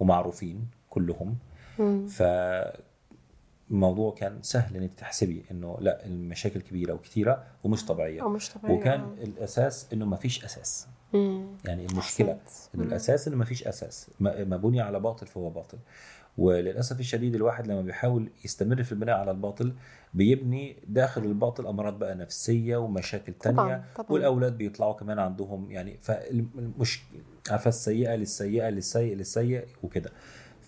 ومعروفين 0.00 0.68
كلهم 0.90 1.36
مم. 1.78 2.06
فالموضوع 3.70 4.14
كان 4.14 4.42
سهل 4.42 4.76
إنك 4.76 4.94
تحسبي 4.94 5.44
إنه 5.50 5.76
لأ 5.80 6.06
المشاكل 6.06 6.60
كبيرة 6.60 6.92
وكثيره 6.92 7.44
ومش 7.64 7.86
طبيعية 7.86 8.22
أو 8.22 8.28
مش 8.28 8.50
طبيعي 8.50 8.74
وكان 8.74 9.00
آه. 9.00 9.24
الأساس 9.24 9.92
إنه 9.92 10.06
ما 10.06 10.16
فيش 10.16 10.44
أساس 10.44 10.86
مم. 11.12 11.46
يعني 11.64 11.86
المشكلة. 11.86 12.38
انه. 12.74 12.84
الأساس 12.84 13.28
إنه 13.28 13.36
ما 13.36 13.44
فيش 13.44 13.66
أساس 13.66 14.10
ما 14.20 14.44
ما 14.44 14.56
بني 14.56 14.80
على 14.80 15.00
باطل 15.00 15.26
فهو 15.26 15.50
باطل 15.50 15.78
وللأسف 16.38 17.00
الشديد 17.00 17.34
الواحد 17.34 17.66
لما 17.66 17.82
بيحاول 17.82 18.28
يستمر 18.44 18.82
في 18.82 18.92
البناء 18.92 19.16
على 19.16 19.30
الباطل 19.30 19.72
بيبني 20.14 20.76
داخل 20.86 21.24
الباطل 21.24 21.66
أمراض 21.66 21.98
بقى 21.98 22.14
نفسية 22.14 22.76
ومشاكل 22.76 23.32
تانية 23.32 23.56
طبعا 23.56 23.84
طبعا 23.96 24.06
والأولاد 24.12 24.58
بيطلعوا 24.58 24.92
كمان 24.92 25.18
عندهم 25.18 25.70
يعني 25.70 25.98
فالمش 26.02 27.02
عارفه 27.50 27.68
السيئه 27.68 28.14
للسيئة 28.16 28.68
للسيء 28.70 29.16
للسيء 29.16 29.64
وكده 29.82 30.10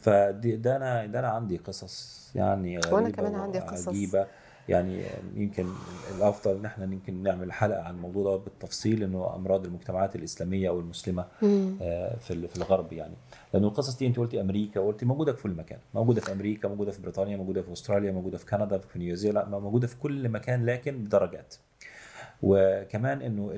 فدي 0.00 0.56
ده 0.56 0.76
أنا 0.76 1.06
ده 1.06 1.18
أنا 1.18 1.28
عندي 1.28 1.56
قصص 1.56 2.30
يعني 2.34 2.78
غريبة 2.78 3.10
كمان 3.10 3.34
عندي 3.34 3.58
قصص. 3.58 3.86
وعجيبة. 3.88 4.26
يعني 4.70 5.02
يمكن 5.34 5.66
الأفضل 6.16 6.56
ان 6.56 6.64
إحنا 6.64 6.84
يمكن 6.84 7.22
نعمل 7.22 7.52
حلقة 7.52 7.82
عن 7.82 7.94
الموضوع 7.94 8.36
ده 8.36 8.42
بالتفصيل 8.44 9.02
إنه 9.02 9.34
أمراض 9.34 9.66
المجتمعات 9.66 10.16
الإسلامية 10.16 10.68
أو 10.68 10.80
المسلمة. 10.80 11.24
آه، 11.82 12.16
في 12.16 12.48
في 12.48 12.56
الغرب 12.56 12.92
يعني 12.92 13.14
لأنه 13.54 13.68
القصص 13.68 13.98
دي 13.98 14.06
أنت 14.06 14.18
قلتي 14.18 14.40
أمريكا 14.40 14.80
وقلتي 14.80 15.04
موجودة 15.06 15.32
في 15.32 15.42
كل 15.42 15.50
مكان 15.50 15.78
موجودة 15.94 16.20
في 16.20 16.32
أمريكا 16.32 16.68
موجودة 16.68 16.90
في 16.92 17.02
بريطانيا 17.02 17.36
موجودة 17.36 17.62
في 17.62 17.72
أستراليا 17.72 18.12
موجودة 18.12 18.38
في 18.38 18.46
كندا 18.46 18.78
في 18.78 18.98
نيوزيلندا 18.98 19.58
موجودة 19.58 19.86
في 19.86 19.96
كل 19.96 20.28
مكان 20.28 20.66
لكن 20.66 21.04
بدرجات 21.04 21.54
وكمان 22.42 23.22
إنه 23.22 23.50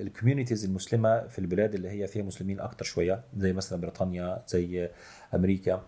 ال 0.00 0.05
communities 0.05 0.64
المسلمة 0.64 1.26
في 1.26 1.38
البلاد 1.38 1.74
اللي 1.74 1.88
هي 1.90 2.06
فيها 2.06 2.22
مسلمين 2.22 2.60
أكتر 2.60 2.84
شوية 2.84 3.22
زي 3.36 3.52
مثلا 3.52 3.80
بريطانيا 3.80 4.42
زي 4.48 4.88
أمريكا 5.34 5.82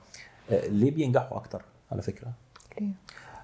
آه، 0.50 0.66
ليه 0.66 0.90
بينجحوا 0.90 1.36
أكتر 1.36 1.62
على 1.92 2.02
فكرة 2.02 2.32
ليه؟ 2.80 2.88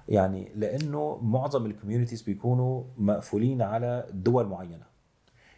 يعني 0.09 0.51
لأنه 0.55 1.19
معظم 1.23 1.65
ال 1.65 1.70
communities 1.70 2.21
بيكونوا 2.21 2.83
مقفولين 2.97 3.61
على 3.61 4.05
دول 4.13 4.47
معينة. 4.47 4.85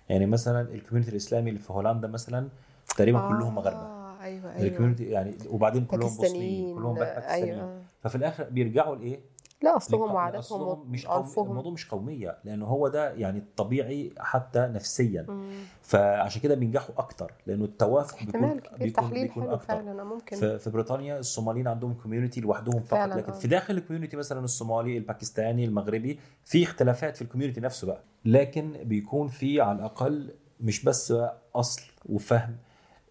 يعني 0.09 0.25
مثلا 0.25 0.61
ال 0.61 0.66
community 0.66 1.11
الإسلامي 1.11 1.49
اللي 1.49 1.59
في 1.61 1.73
هولندا 1.73 2.07
مثلا 2.07 2.49
تقريبا 2.97 3.19
كلهم 3.19 3.55
مغاربة. 3.55 3.79
آه 3.79 4.01
أيوه. 4.21 4.57
ال 4.57 4.62
community 4.62 5.03
أيوه 5.03 5.13
يعني 5.13 5.35
وبعدين 5.49 5.85
كلهم 5.85 6.15
بوسنيين 6.15 6.75
كلهم 6.75 6.95
باكستانيين 6.95 7.55
أيوه. 7.55 7.81
ففي 8.01 8.15
الآخر 8.15 8.43
بيرجعوا 8.43 8.95
لإيه؟ 8.95 9.19
لا 9.61 9.77
أصلهم 9.77 10.09
لق- 10.09 10.13
وعاداتهم 10.13 10.91
مش 10.91 11.05
قوم... 11.05 11.15
وعرفهم 11.15 11.49
الموضوع 11.49 11.71
مش 11.71 11.87
قومية 11.87 12.37
لأنه 12.43 12.65
هو 12.65 12.87
ده 12.87 13.13
يعني 13.13 13.39
الطبيعي 13.39 14.13
حتى 14.17 14.59
نفسيا. 14.59 15.25
مم. 15.29 15.51
فعشان 15.81 16.41
كده 16.41 16.55
بينجحوا 16.55 16.95
أكتر 16.97 17.33
لأنه 17.47 17.65
التوافق 17.65 18.23
بيكون 18.25 18.59
بيكون, 18.79 19.09
بيكون 19.09 19.43
حلو 19.43 19.53
أكتر. 19.53 19.67
فعلا 19.67 20.03
ممكن. 20.03 20.37
في, 20.37 20.59
في 20.59 20.69
بريطانيا 20.69 21.19
الصوماليين 21.19 21.67
عندهم 21.67 21.93
community 21.93 22.41
لوحدهم 22.41 22.79
فقط 22.79 22.91
فعلاً، 22.91 23.13
لكن 23.15 23.31
آه. 23.31 23.35
في 23.39 23.47
داخل 23.47 23.77
ال 23.77 23.81
community 23.81 24.17
مثلا 24.17 24.39
الصومالي 24.43 24.97
الباكستاني 24.97 25.65
المغربي 25.65 26.19
في 26.45 26.63
اختلافات 26.63 27.15
في 27.15 27.21
ال 27.21 27.25
community 27.25 27.61
نفسه 27.61 27.87
بقى. 27.87 28.03
لكن 28.25 28.71
بيكون 28.83 29.27
في 29.27 29.61
على 29.61 29.77
الأقل 29.79 30.33
مش 30.59 30.83
بس 30.83 31.13
أصل 31.55 31.81
وفهم 32.05 32.57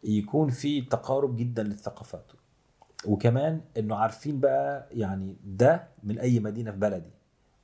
يكون 0.05 0.49
في 0.49 0.81
تقارب 0.81 1.37
جدا 1.37 1.63
للثقافات. 1.63 2.33
وكمان 3.07 3.61
إنه 3.79 3.97
عارفين 3.97 4.41
بقى 4.41 4.89
يعني 4.93 5.37
ده 5.45 5.85
من 6.03 6.19
أي 6.19 6.41
مدينة 6.41 6.71
في 6.71 6.77
بلدي 6.77 7.11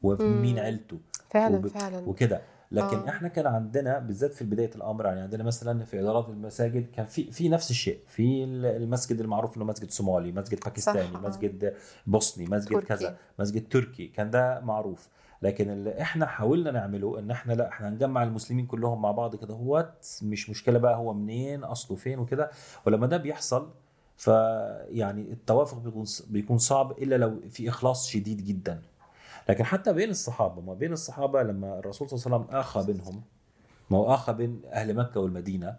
ومين. 0.03 0.59
عيلته 0.59 0.99
فعلا 1.31 1.57
وب- 1.57 1.67
فعلا 1.67 1.99
وكده 1.99 2.41
لكن 2.73 2.97
آه. 2.97 3.09
إحنا 3.09 3.29
كان 3.29 3.47
عندنا 3.47 3.99
بالذات 3.99 4.33
في 4.35 4.45
بداية 4.45 4.71
الأمر 4.75 5.07
يعني 5.07 5.21
عندنا 5.21 5.45
مثلا 5.45 5.85
في 5.85 6.01
إدارات 6.01 6.29
المساجد 6.29 6.87
كان 6.91 7.07
في 7.07 7.33
في 7.33 7.49
نفس 7.49 7.71
الشيء 7.71 7.99
في 8.09 8.45
المسجد 8.45 9.21
المعروف 9.21 9.57
إنه 9.57 9.65
مسجد 9.65 9.91
صومالي 9.91 10.33
مسجد 10.33 10.61
باكستاني 10.65 11.13
صح،. 11.15 11.21
مسجد 11.23 11.75
بوسني 12.07 12.47
مسجد 12.47 12.71
تركي. 12.73 12.87
كذا 12.87 13.17
مسجد 13.39 13.69
تركي 13.69 14.07
كان 14.07 14.31
ده 14.31 14.61
معروف 14.61 15.09
لكن 15.43 15.71
اللي 15.71 16.01
إحنا 16.01 16.27
حاولنا 16.27 16.71
نعمله 16.71 17.19
إن 17.19 17.31
إحنا 17.31 17.53
لا 17.53 17.69
إحنا 17.69 17.91
نجمع 17.91 18.23
المسلمين 18.23 18.67
كلهم 18.67 19.03
مع 19.03 19.11
بعض 19.11 19.37
كده 19.37 19.55
هوت 19.55 20.19
مش 20.23 20.51
مشكلة 20.51 20.79
بقى 20.79 20.97
هو 20.97 21.15
منين 21.15 21.65
أصله 21.65 21.97
فين 21.97 22.19
وكده 22.19 22.51
ولما 22.87 23.07
ده 23.07 23.17
بيحصل 23.17 23.71
فيعني 24.17 25.33
التوافق 25.33 25.79
بيكون 25.79 26.05
بيكون 26.29 26.59
صعب 26.59 26.91
إلا 26.91 27.15
لو 27.17 27.41
في 27.51 27.69
إخلاص 27.69 28.09
شديد 28.09 28.45
جدا. 28.45 28.83
لكن 29.49 29.65
حتى 29.65 29.93
بين 29.93 30.11
الصحابة 30.11 30.61
ما 30.63 30.75
بين 30.75 30.93
الصحابة 30.93 31.43
لما 31.43 31.79
الرسول 31.79 32.09
صلى 32.09 32.27
الله 32.27 32.37
عليه 32.37 32.47
وسلم 32.47 32.59
آخى 32.59 32.93
بينهم 32.93 33.23
ما 33.91 33.99
هو 33.99 34.15
آخى 34.15 34.33
بين 34.33 34.63
أهل 34.73 34.95
مكة 34.95 35.21
والمدينة 35.21 35.77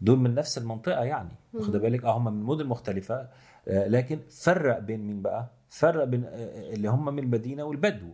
دول 0.00 0.18
من 0.18 0.34
نفس 0.34 0.58
المنطقة 0.58 1.04
يعني. 1.04 1.30
واخد 1.54 1.76
بالك؟ 1.76 2.04
آه 2.04 2.16
هم 2.16 2.24
من 2.24 2.42
مدن 2.42 2.66
مختلفة. 2.66 3.28
آه، 3.68 3.88
لكن 3.88 4.20
فرق 4.30 4.78
بين 4.78 5.06
مين 5.06 5.22
بقى؟ 5.22 5.46
فرق 5.68 6.04
بين 6.04 6.24
آه، 6.24 6.74
اللي 6.74 6.88
هم 6.88 7.04
من 7.14 7.22
المدينة 7.22 7.64
والبدو. 7.64 8.08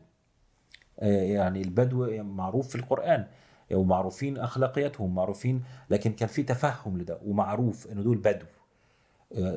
آه، 1.00 1.22
يعني 1.22 1.62
البدو 1.62 2.22
معروف 2.22 2.68
في 2.68 2.74
القرآن 2.74 3.26
ومعروفين 3.72 4.38
اخلاقياتهم 4.38 5.14
معروفين 5.14 5.62
لكن 5.90 6.12
كان 6.12 6.28
في 6.28 6.42
تفهم 6.42 6.98
لده 6.98 7.18
ومعروف 7.24 7.86
إنه 7.92 8.02
دول 8.02 8.16
بدو. 8.18 8.46
آه، 8.46 8.61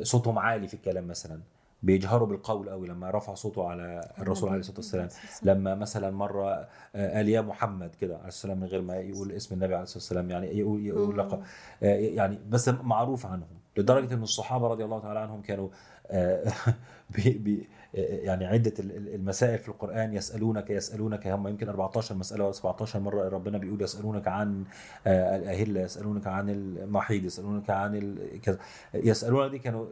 صوتهم 0.04 0.40
عالي 0.40 0.68
في 0.68 0.74
الكلام 0.74 1.08
مثلا. 1.08 1.40
بيجهروا 1.84 2.28
بالقول 2.28 2.70
قوي 2.70 2.88
لما 2.88 3.12
رفع 3.12 3.34
صوته 3.34 3.68
على 3.68 4.02
الرسول 4.20 4.50
عليه 4.50 4.60
الصلاة 4.60 4.78
والسلام. 4.78 5.10
لما 5.44 5.76
مثلا 5.76 6.12
مرة 6.12 6.68
آه، 6.96 7.16
قال 7.16 7.30
يا 7.30 7.42
محمد 7.42 7.96
كده 7.96 8.18
عليه 8.18 8.28
السلام 8.28 8.60
من 8.60 8.68
غير 8.68 8.82
ما 8.82 8.96
يقول 8.96 9.32
اسم 9.32 9.56
النبي 9.56 9.74
عليه 9.74 9.84
الصلاة 9.84 9.98
والسلام 9.98 10.30
يعني 10.30 10.60
يقول 10.60 10.86
يقول 10.86 11.20
آه، 11.20 11.40
يعني 11.82 12.40
بس 12.50 12.70
معروف 12.70 13.26
عنهم. 13.26 13.48
لدرجة 13.78 14.14
إن 14.14 14.24
الصحابة 14.24 14.68
رضي 14.68 14.84
الله 14.86 15.00
تعالى 15.00 15.20
عنهم 15.20 15.42
كانوا 15.42 15.70
آه، 16.08 16.52
بي 17.16 17.30
بي 17.30 17.68
يعني 17.98 18.46
عدة 18.46 18.74
ال- 18.80 18.92
ال- 18.98 19.16
المسائل 19.16 19.60
في 19.60 19.70
القرآن 19.70 20.14
يسألونك 20.14 20.70
يسألونك 20.70 21.28
هم 21.28 21.48
يمكن 21.48 21.70
14 21.70 22.16
مسألة 22.16 22.44
ولا 22.44 22.52
17 22.54 23.00
مرة 23.00 23.30
ربنا 23.30 23.58
بيقول 23.58 23.82
يسألونك 23.82 24.28
عن 24.28 24.64
آه، 25.08 25.36
الأهلة 25.38 25.82
يسألونك 25.82 26.28
عن 26.28 26.50
المحيض 26.50 27.26
يسألونك 27.26 27.70
عن 27.70 27.96
ال- 27.96 28.42
كذا. 28.42 28.58
يسألونك 28.94 29.52
دي 29.52 29.60
كانوا 29.60 29.86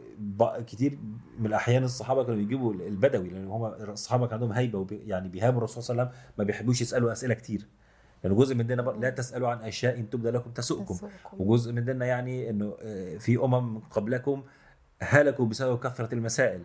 كتير 0.66 0.98
من 1.38 1.46
الأحيان 1.46 1.84
الصحابة 1.84 2.22
كانوا 2.24 2.36
بيجيبوا 2.38 2.72
البدوي 2.74 3.28
لأن 3.28 3.46
هم 3.48 3.64
الصحابة 3.64 4.26
كان 4.26 4.34
عندهم 4.34 4.52
هيبة 4.52 4.86
يعني 4.90 5.28
بيهابوا 5.28 5.58
الرسول 5.58 5.82
صلى 5.82 5.94
الله 5.94 6.02
عليه 6.02 6.12
وسلم 6.12 6.30
ما 6.38 6.44
بيحبوش 6.44 6.80
يسألوا 6.82 7.12
أسئلة 7.12 7.34
كتير. 7.34 7.66
لأنه 8.24 8.36
جزء 8.36 8.54
من 8.54 8.66
ديننا 8.66 8.82
بر- 8.82 8.96
لا 8.98 9.10
تسألوا 9.10 9.48
عن 9.48 9.58
أشياء 9.58 9.98
إن 9.98 10.10
تبدا 10.10 10.30
لكم 10.30 10.50
تسؤكم. 10.50 10.94
وجزء 11.38 11.72
من 11.72 11.84
ديننا 11.84 12.06
يعني 12.06 12.50
إنه 12.50 12.74
آه، 12.82 13.16
في 13.16 13.36
أمم 13.36 13.78
قبلكم 13.78 14.42
هلكوا 15.00 15.46
بسبب 15.46 15.78
كثرة 15.78 16.14
المسائل. 16.14 16.60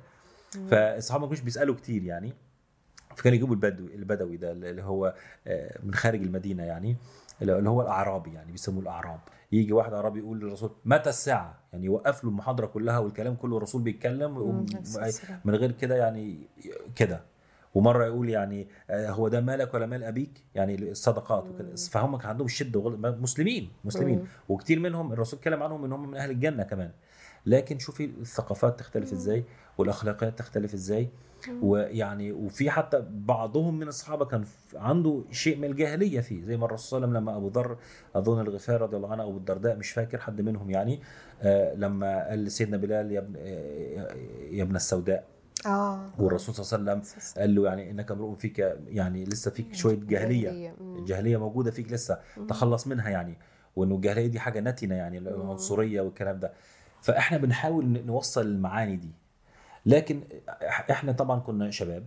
فالصحابه 0.51 1.21
ما 1.21 1.27
كانوش 1.27 1.41
بيسألوا 1.41 1.75
كتير 1.75 2.03
يعني. 2.03 2.33
فكانوا 3.15 3.35
يجيبوا 3.35 3.55
البدوي 3.55 3.95
البدوي 3.95 4.37
ده 4.37 4.51
اللي 4.51 4.83
هو 4.83 5.13
آه، 5.47 5.79
من 5.83 5.93
خارج 5.93 6.21
المدينة 6.21 6.63
يعني 6.63 6.95
اللي 7.41 7.69
هو 7.69 7.81
الأعرابي 7.81 8.33
يعني 8.33 8.51
بيسموه 8.51 8.81
الأعراب. 8.81 9.19
يجي 9.51 9.73
واحد 9.73 9.93
أعرابي 9.93 10.19
يقول 10.19 10.39
للرسول 10.39 10.71
متى 10.85 11.09
الساعة؟ 11.09 11.59
يعني 11.73 11.85
يوقف 11.85 12.23
له 12.23 12.29
المحاضرة 12.29 12.65
كلها 12.65 12.99
والكلام 12.99 13.35
كله 13.35 13.57
الرسول 13.57 13.81
بيتكلم. 13.81 14.37
من 15.45 15.55
غير 15.55 15.71
كده 15.71 15.95
يعني 15.95 16.47
كده. 16.95 17.21
ومرة 17.75 18.05
يقول 18.05 18.29
يعني 18.29 18.67
آه، 18.89 19.09
هو 19.09 19.27
ده 19.27 19.41
مالك 19.41 19.73
ولا 19.73 19.85
مال 19.85 20.03
أبيك؟ 20.03 20.43
يعني 20.55 20.75
الصدقات 20.75 21.43
وكده. 21.47 21.75
فهم 21.75 22.17
كان 22.17 22.29
عندهم 22.29 22.47
شدة 22.47 22.79
وغل... 22.79 23.17
مسلمين 23.21 23.71
مسلمين. 23.85 24.19
مم. 24.19 24.25
وكتير 24.49 24.79
منهم 24.79 25.13
الرسول 25.13 25.39
اتكلم 25.39 25.63
عنهم 25.63 25.85
إن 25.85 25.91
هم 25.93 26.09
من 26.09 26.17
أهل 26.17 26.31
الجنة 26.31 26.63
كمان. 26.63 26.91
لكن 27.45 27.79
شوفي 27.79 28.05
الثقافات 28.05 28.79
تختلف 28.79 29.13
إزاي 29.13 29.43
والأخلاقيات 29.77 30.39
تختلف 30.39 30.73
إزاي. 30.73 31.09
ويعني 31.61 32.31
وفي 32.31 32.69
حتى 32.69 33.05
بعضهم 33.11 33.79
من 33.79 33.87
الصحابه 33.87 34.25
كان 34.25 34.43
عنده 34.75 35.23
شيء 35.31 35.57
من 35.57 35.63
الجاهلية 35.63 36.19
فيه. 36.19 36.43
زي 36.43 36.57
ما 36.57 36.65
الرسول 36.65 36.87
صلى 36.89 36.97
الله 36.97 37.07
عليه 37.07 37.17
وسلم 37.17 37.29
لما 37.29 37.37
أبو 37.37 37.47
ذر 37.59 37.77
أظن 38.15 38.41
الغفار 38.41 38.81
رضي 38.81 38.97
الله 38.97 39.11
عنه 39.11 39.23
أو 39.23 39.37
الدرداء 39.37 39.75
مش 39.75 39.91
فاكر 39.91 40.17
حد 40.17 40.41
منهم 40.41 40.69
يعني 40.69 40.99
آه 41.41 41.73
لما 41.75 42.27
قال 42.29 42.43
لسيدنا 42.43 42.77
بلال 42.77 43.11
يا 43.11 43.19
ابن 43.19 43.33
آه، 43.37 44.13
يا 44.51 44.63
ابن 44.63 44.75
السوداء. 44.75 45.23
آه. 45.65 46.09
والرسول 46.19 46.55
صلى 46.55 46.79
الله 46.79 46.91
عليه 46.91 47.01
وسلم 47.01 47.21
قال 47.41 47.55
له 47.55 47.65
يعني 47.65 47.91
إنك 47.91 48.11
امرؤ 48.11 48.33
فيك 48.35 48.59
يعني 48.87 49.25
لسه 49.25 49.51
فيك 49.51 49.73
شوية 49.73 49.95
جاهلية. 50.07 50.73
الجاهليه 50.81 51.37
موجودة 51.37 51.71
فيك 51.71 51.91
لسه. 51.93 52.19
تخلص 52.49 52.87
منها 52.87 53.09
يعني. 53.09 53.37
وإنه 53.75 53.95
الجاهلية 53.95 54.27
دي 54.27 54.39
حاجة 54.39 54.59
نتنه 54.59 54.95
يعني 54.95 55.17
العنصرية 55.17 56.01
والكلام 56.01 56.39
ده. 56.39 56.51
فاحنا 57.01 57.37
بنحاول 57.37 58.05
نوصل 58.05 58.41
المعاني 58.41 58.95
دي. 58.95 59.11
لكن 59.85 60.21
إحنا 60.91 61.11
طبعا 61.11 61.39
كنا 61.39 61.71
شباب 61.71 62.05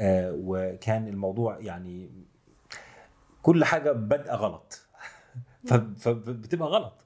آه 0.00 0.32
وكان 0.44 1.08
الموضوع 1.08 1.58
يعني 1.58 2.10
كل 3.42 3.64
حاجة 3.64 3.92
بادئه 3.92 4.34
غلط. 4.34 4.86
فبتبقى 5.98 6.68
غلط. 6.68 7.03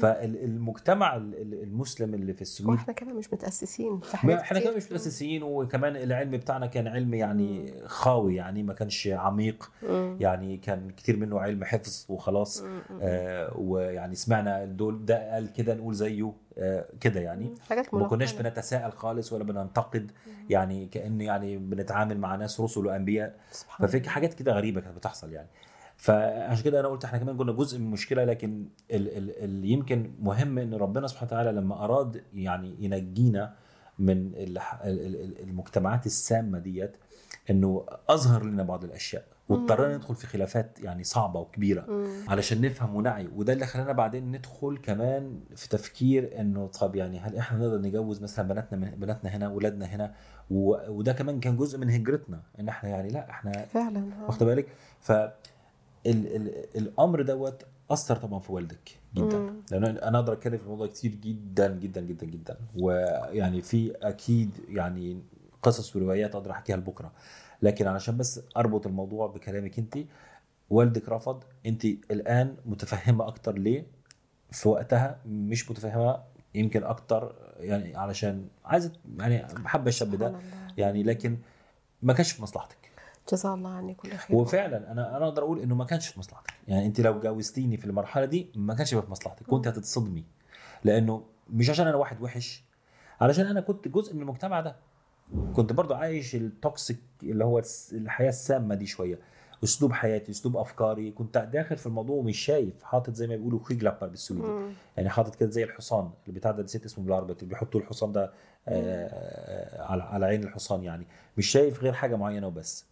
فالمجتمع 0.00 1.16
ال- 1.16 1.34
ال- 1.42 1.62
المسلم 1.62 2.14
اللي 2.14 2.32
في 2.34 2.42
السويد 2.42 2.70
وإحنا 2.70 2.92
كمان 2.92 3.16
مش 3.16 3.32
متأسسين 3.32 4.00
إحنا. 4.14 4.60
كمان 4.60 4.76
مش 4.76 4.84
متأسسين 4.86 5.42
وكمان 5.42 5.96
العلم 5.96 6.30
بتاعنا 6.30 6.66
كان 6.66 6.88
علم 6.88 7.14
يعني 7.14 7.74
خاوي 7.86 8.36
يعني 8.36 8.62
ما 8.62 8.72
كانش 8.72 9.08
عميق. 9.12 9.72
يعني 10.20 10.56
كان 10.56 10.90
كتير 10.90 11.16
منه 11.16 11.40
علم 11.40 11.64
حفظ 11.64 12.06
وخلاص. 12.08 12.64
آه 13.02 13.52
ويعني 13.58 14.14
سمعنا 14.14 14.64
دول 14.64 15.04
ده 15.04 15.32
قال 15.34 15.52
كده 15.52 15.74
نقول 15.74 15.94
زيه 15.94 16.32
آه 16.58 16.84
كده 17.00 17.20
يعني. 17.20 17.54
ما 17.92 18.08
كناش. 18.08 18.32
بنتساءل 18.34 18.92
خالص 18.92 19.32
ولا 19.32 19.44
بننتقد. 19.44 20.10
يعني 20.50 20.86
كأن 20.86 21.20
يعني 21.20 21.56
بنتعامل 21.56 22.18
مع 22.18 22.36
ناس 22.36 22.60
رسل 22.60 22.86
وأنبياء. 22.86 23.34
ففي 23.78 24.08
حاجات 24.10 24.34
كده 24.34 24.52
غريبة 24.52 24.80
كانت 24.80 24.96
بتحصل 24.96 25.32
يعني. 25.32 25.48
فعشان 26.02 26.64
كده 26.64 26.80
أنا 26.80 26.88
قلت 26.88 27.04
إحنا 27.04 27.18
كمان 27.18 27.36
كنا 27.36 27.52
جزء 27.52 27.78
من 27.78 27.84
المشكلة 27.86 28.24
لكن 28.24 28.68
ال- 28.90 29.16
ال- 29.18 29.44
اللي 29.44 29.68
يمكن 29.68 30.10
مهم 30.20 30.58
إن 30.58 30.74
ربنا 30.74 31.06
سبحانه 31.06 31.26
وتعالى 31.32 31.52
لما 31.52 31.84
أراد 31.84 32.22
يعني 32.34 32.76
ينجينا 32.84 33.54
من 33.98 34.34
الح- 34.34 34.82
ال- 34.84 35.06
ال- 35.06 35.16
ال- 35.24 35.40
المجتمعات 35.40 36.06
السامة 36.06 36.58
ديت 36.58 36.96
إنه 37.50 37.86
أظهر 38.08 38.44
لنا 38.44 38.62
بعض 38.62 38.84
الأشياء 38.84 39.24
واضطرينا 39.48 39.96
ندخل 39.96 40.14
في 40.14 40.26
خلافات 40.26 40.78
يعني 40.82 41.04
صعبة 41.04 41.40
وكبيرة 41.40 41.84
مم. 41.88 42.06
علشان 42.28 42.60
نفهم 42.60 42.96
ونعي 42.96 43.28
وده 43.36 43.52
اللي 43.52 43.66
خلانا 43.66 43.92
بعدين 43.92 44.32
ندخل 44.32 44.78
كمان 44.82 45.40
في 45.56 45.68
تفكير 45.68 46.40
إنه 46.40 46.66
طب 46.66 46.96
يعني 46.96 47.18
هل 47.20 47.36
إحنا 47.36 47.58
نقدر 47.58 47.78
نجوز 47.80 48.22
مثلا 48.22 48.48
بناتنا 48.48 48.78
من 48.78 48.90
بناتنا 48.90 49.30
هنا 49.30 49.48
ولادنا 49.48 49.86
هنا 49.86 50.14
و- 50.50 50.90
وده 50.90 51.12
كمان 51.12 51.40
كان 51.40 51.56
جزء 51.56 51.78
من 51.78 51.90
هجرتنا 51.90 52.40
إن 52.60 52.68
إحنا 52.68 52.88
يعني 52.90 53.08
لأ 53.08 53.30
إحنا 53.30 53.52
فعلا 53.52 53.98
آه. 54.22 54.26
واخد 54.26 54.44
بالك 54.46 54.66
ف 55.00 55.12
ال 56.06 56.36
ال 56.36 56.76
الأمر 56.76 57.22
دوت 57.22 57.62
أثر 57.90 58.16
طبعا 58.16 58.40
في 58.40 58.52
والدك 58.52 58.98
جدا. 59.14 59.38
مم. 59.38 59.62
لأن 59.70 59.84
أنا 59.84 60.18
أقدر 60.18 60.32
أتكلم 60.32 60.56
في 60.56 60.64
الموضوع 60.64 60.86
كتير 60.86 61.14
جدا 61.14 61.76
جدا 61.76 62.00
جدا 62.00 62.26
جدا. 62.26 62.56
ويعني 62.76 63.62
في 63.62 63.92
أكيد 64.02 64.50
يعني 64.68 65.22
قصص 65.62 65.96
وروايات 65.96 66.34
أقدر 66.34 66.50
أحكيها 66.50 66.76
لبكرة. 66.76 67.12
لكن 67.62 67.86
علشان 67.86 68.16
بس 68.16 68.40
أربط 68.56 68.86
الموضوع 68.86 69.26
بكلامك 69.26 69.78
أنت 69.78 69.98
والدك 70.70 71.08
رفض. 71.08 71.42
أنت 71.66 71.84
الآن 71.84 72.56
متفهمة 72.66 73.26
أكتر 73.26 73.58
ليه؟ 73.58 73.86
في 74.50 74.68
وقتها 74.68 75.20
مش 75.26 75.70
متفهمة 75.70 76.22
يمكن 76.54 76.84
أكتر 76.84 77.34
يعني 77.56 77.96
علشان 77.96 78.48
عايزة 78.64 78.92
يعني 79.18 79.46
حابة 79.64 79.88
الشاب 79.88 80.14
ده. 80.14 80.34
يعني 80.78 81.02
لكن 81.02 81.36
ما 82.02 82.12
كانش 82.12 82.32
في 82.32 82.42
مصلحتك. 82.42 82.81
جزاه 83.32 83.54
الله 83.54 83.70
عني 83.70 83.94
كل 83.94 84.10
خير. 84.10 84.36
وفعلا 84.36 84.92
أنا 84.92 85.16
أنا 85.16 85.24
أقدر 85.24 85.42
أقول 85.42 85.60
إنه 85.60 85.74
ما 85.74 85.84
كانش 85.84 86.08
في 86.08 86.18
مصلحتك. 86.18 86.52
يعني 86.68 86.86
أنت 86.86 87.00
لو 87.00 87.20
جوزتيني 87.20 87.76
في 87.76 87.84
المرحلة 87.84 88.24
دي 88.24 88.50
ما 88.54 88.74
كانش 88.74 88.94
في 88.94 89.10
مصلحتك. 89.10 89.46
كنت 89.46 89.68
هتتصدمي. 89.68 90.24
لأنه 90.84 91.24
مش 91.50 91.70
عشان 91.70 91.86
أنا 91.86 91.96
واحد 91.96 92.22
وحش 92.22 92.64
علشان 93.20 93.46
أنا 93.46 93.60
كنت 93.60 93.88
جزء 93.88 94.14
من 94.14 94.22
المجتمع 94.22 94.60
ده. 94.60 94.76
كنت 95.56 95.72
برضو 95.72 95.94
عايش 95.94 96.34
التوكسيك 96.34 97.00
اللي 97.22 97.44
هو 97.44 97.62
الحياة 97.92 98.28
السامة 98.28 98.74
دي 98.74 98.86
شوية. 98.86 99.18
أسلوب 99.64 99.92
حياتي 99.92 100.32
أسلوب 100.32 100.56
أفكاري. 100.56 101.10
كنت 101.10 101.38
داخل 101.38 101.76
في 101.76 101.86
الموضوع 101.86 102.16
ومش 102.16 102.38
شايف. 102.38 102.82
حاطط 102.82 103.14
زي 103.14 103.26
ما 103.26 103.36
بيقولوا 103.36 103.64
خيجلابر 103.64 104.06
بالسويدي. 104.06 104.74
يعني 104.96 105.08
حاطط 105.10 105.34
كده 105.34 105.50
زي 105.50 105.64
الحصان. 105.64 106.10
اللي 106.28 106.38
بتاع 106.38 106.50
ده 106.50 106.62
نسيت 106.62 106.84
اسمه 106.84 107.04
بالعربي. 107.04 107.32
اللي 107.32 107.46
بيحطوا 107.46 107.80
الحصان 107.80 108.12
ده 108.12 108.32
آه 108.68 109.82
على 109.82 110.02
على 110.02 110.26
عين 110.26 110.44
الحصان 110.44 110.82
يعني. 110.82 111.06
مش 111.38 111.46
شايف 111.46 111.82
غير 111.82 111.92
حاجة 111.92 112.16
معينة 112.16 112.46
وبس. 112.46 112.86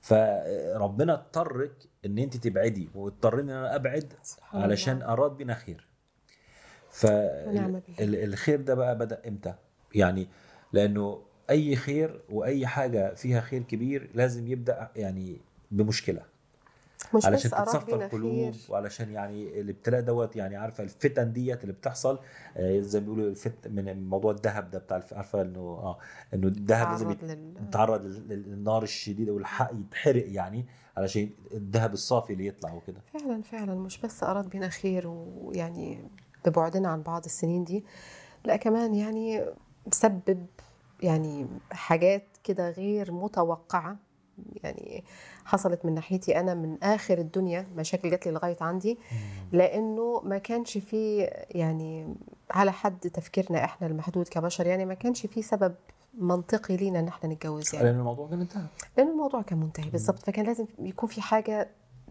فربنا 0.00 1.12
اضطرك 1.14 1.72
إن 2.06 2.18
أنت 2.18 2.36
تبعدي 2.36 2.88
واضطرني 2.94 3.42
إن 3.52 3.56
أنا 3.56 3.74
أبعد 3.74 4.12
علشان. 4.52 5.02
أراد 5.02 5.36
بنا 5.36 5.54
خير. 5.54 5.88
فالخير 6.90 8.60
ده 8.60 8.74
بقى 8.74 8.98
بدأ 8.98 9.20
إمتى 9.28 9.54
يعني 9.94 10.28
لأنه 10.72 11.22
أي 11.50 11.76
خير 11.76 12.20
وأي 12.30 12.66
حاجة 12.66 13.14
فيها 13.14 13.40
خير 13.40 13.62
كبير 13.62 14.10
لازم 14.14 14.46
يبدأ 14.48 14.90
يعني 14.96 15.40
بمشكلة 15.70 16.22
مش 17.14 17.26
علشان 17.26 17.50
تتصفى 17.50 17.94
القلوب 17.94 18.54
وعلشان 18.68 19.10
يعني 19.12 19.60
الابتلاء 19.60 20.00
دوت 20.00 20.36
يعني 20.36 20.56
عارفة 20.56 20.84
الفتن 20.84 21.32
ديت 21.32 21.62
اللي 21.62 21.72
بتحصل 21.72 22.18
آه، 22.56 22.80
زي 22.80 23.00
ما 23.00 23.04
بيقولوا 23.06 23.28
الفت 23.30 23.68
من 23.68 24.08
موضوع 24.08 24.32
الذهب 24.32 24.70
ده 24.70 24.78
بتاع 24.78 25.02
عارفة 25.12 25.42
إنه 25.42 25.60
آه 25.60 25.98
إنه 26.34 26.46
الذهب 26.46 26.88
لازم. 26.90 27.10
يتعرض 27.68 28.02
لل- 28.04 28.28
لل- 28.28 28.42
للنار 28.50 28.82
الشديدة 28.82 29.32
والحق 29.32 29.70
يتحرق 29.74 30.24
يعني 30.26 30.66
علشان 30.96 31.30
الذهب 31.54 31.92
الصافي 31.92 32.32
اللي 32.32 32.46
يطلع 32.46 32.72
وكده 32.74 33.00
فعلا 33.12 33.42
فعلا 33.42 33.74
مش 33.74 34.00
بس 34.00 34.22
أراد 34.22 34.50
بنا 34.50 34.68
خير 34.68 35.06
ويعني 35.08 35.98
ببعدنا 36.46 36.88
عن 36.88 37.02
بعض 37.02 37.24
السنين 37.24 37.64
دي 37.64 37.84
لا 38.44 38.56
كمان 38.56 38.94
يعني 38.94 39.44
سبب 39.92 40.46
يعني 41.02 41.46
حاجات 41.70 42.24
كده 42.44 42.70
غير 42.70 43.12
متوقعة 43.12 43.96
يعني 44.64 45.04
حصلت 45.44 45.84
من 45.84 45.94
ناحيتي 45.94 46.40
أنا 46.40 46.54
من 46.54 46.78
آخر 46.82 47.18
الدنيا 47.18 47.66
مشاكل 47.76 48.10
جات 48.10 48.26
لي 48.26 48.32
لغاية 48.32 48.56
عندي 48.60 48.98
لأنه 49.52 50.20
ما 50.24 50.38
كانش 50.38 50.78
في 50.78 51.18
يعني 51.50 52.14
على 52.50 52.72
حد 52.72 52.98
تفكيرنا 53.00 53.64
إحنا 53.64 53.86
المحدود 53.86 54.28
كبشر 54.28 54.66
يعني 54.66 54.84
ما 54.84 54.94
كانش 54.94 55.26
في 55.26 55.42
سبب 55.42 55.74
منطقي 56.18 56.76
لينا 56.76 56.98
إن 57.00 57.08
إحنا 57.08 57.28
نتجوز 57.34 57.74
يعني. 57.74 57.86
لأن 57.86 57.98
الموضوع 57.98 58.28
كان 58.28 58.40
انتهى. 58.40 58.66
لأن 58.98 59.08
الموضوع 59.08 59.42
كان 59.42 59.58
منتهي 59.60 59.90
بالظبط. 59.90 60.18
فكان 60.18 60.46
لازم 60.46 60.66
يكون 60.78 61.08
في 61.08 61.20
حاجة 61.22 61.68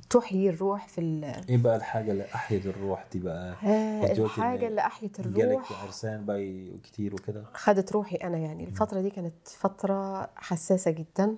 تحيي 0.09 0.49
الروح 0.49 0.87
في 0.87 1.01
ال- 1.01 1.41
إيه 1.49 1.57
بقى 1.57 1.75
الحاجة 1.75 2.11
اللي 2.11 2.25
أحيت 2.35 2.65
الروح 2.65 3.05
دي 3.11 3.19
بقى؟ 3.19 3.55
آه، 3.63 4.11
الحاجة 4.11 4.67
اللي 4.67 4.81
أحيت 4.81 5.21
جالك 5.21 5.37
الروح 5.43 5.83
عرسان 5.83 6.25
بقى 6.25 6.67
كتير 6.83 7.13
وكده؟ 7.13 7.43
خدت 7.53 7.91
روحي 7.91 8.15
أنا 8.15 8.37
يعني. 8.37 8.63
الفترة 8.63 9.01
دي 9.01 9.09
كانت 9.09 9.47
فترة 9.47 10.29
حساسة 10.35 10.91
جدا. 10.91 11.35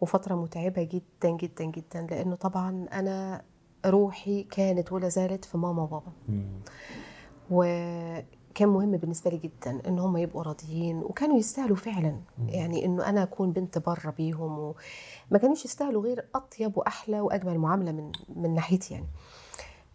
وفترة 0.00 0.34
متعبة 0.34 0.82
جدا 0.82 1.30
جدا 1.36 1.64
جدا 1.64 2.06
لأنه 2.10 2.34
طبعا 2.34 2.86
أنا 2.92 3.42
روحي 3.86 4.42
كانت 4.42 4.92
ولا 4.92 5.08
زالت 5.08 5.44
في 5.44 5.58
ماما 5.58 5.82
وبابا. 5.82 6.12
وكان 7.50 8.68
مهم 8.68 8.96
بالنسبة 8.96 9.30
لي 9.30 9.36
جدا 9.36 9.88
إن 9.88 9.98
هم 9.98 10.16
يبقوا 10.16 10.42
راضيين 10.42 10.98
وكانوا 10.98 11.38
يستاهلوا 11.38 11.76
فعلا. 11.76 12.16
يعني 12.48 12.84
إنه 12.84 13.08
أنا 13.08 13.22
أكون 13.22 13.52
بنت 13.52 13.78
برة 13.78 14.10
بيهم 14.10 14.58
وما 14.58 15.38
كانوش 15.38 15.64
يستاهلوا 15.64 16.02
غير 16.02 16.24
أطيب 16.34 16.78
وأحلى 16.78 17.20
وأجمل 17.20 17.58
معاملة 17.58 17.92
من 17.92 18.12
من 18.36 18.54
ناحيتي 18.54 18.94
يعني. 18.94 19.06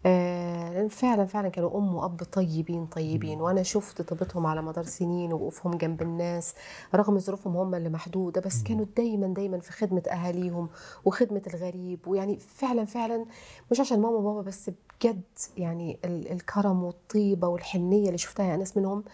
آه، 0.06 0.72
لأن 0.72 0.88
فعلا 0.88 1.26
فعلا 1.26 1.48
كانوا 1.48 1.78
أم 1.78 1.94
وأب 1.94 2.22
طيبين 2.22 2.86
طيبين. 2.86 3.40
وأنا 3.40 3.62
شفت 3.62 4.02
طيبتهم 4.02 4.46
على 4.46 4.62
مدار 4.62 4.84
سنين 4.84 5.32
ووقوفهم 5.32 5.74
جنب 5.74 6.02
الناس 6.02 6.54
رغم 6.94 7.18
ظروفهم 7.18 7.56
هم 7.56 7.74
اللي 7.74 7.88
محدودة 7.88 8.40
بس 8.40 8.62
كانوا 8.62 8.86
دايما 8.96 9.26
دايما 9.34 9.58
في 9.60 9.72
خدمة 9.72 10.02
أهاليهم 10.10 10.68
وخدمة 11.04 11.42
الغريب. 11.54 12.08
ويعني 12.08 12.38
فعلا 12.38 12.84
فعلا 12.84 13.26
مش 13.70 13.80
عشان 13.80 14.00
ماما 14.00 14.16
وبابا 14.16 14.40
بس 14.42 14.70
بجد 15.00 15.22
يعني 15.56 15.98
ال- 16.04 16.32
الكرم 16.32 16.84
والطيبة 16.84 17.48
والحنية 17.48 18.06
اللي 18.06 18.18
شفتها 18.18 18.46
يا 18.46 18.54
أنس 18.54 18.76
منهم 18.76 19.04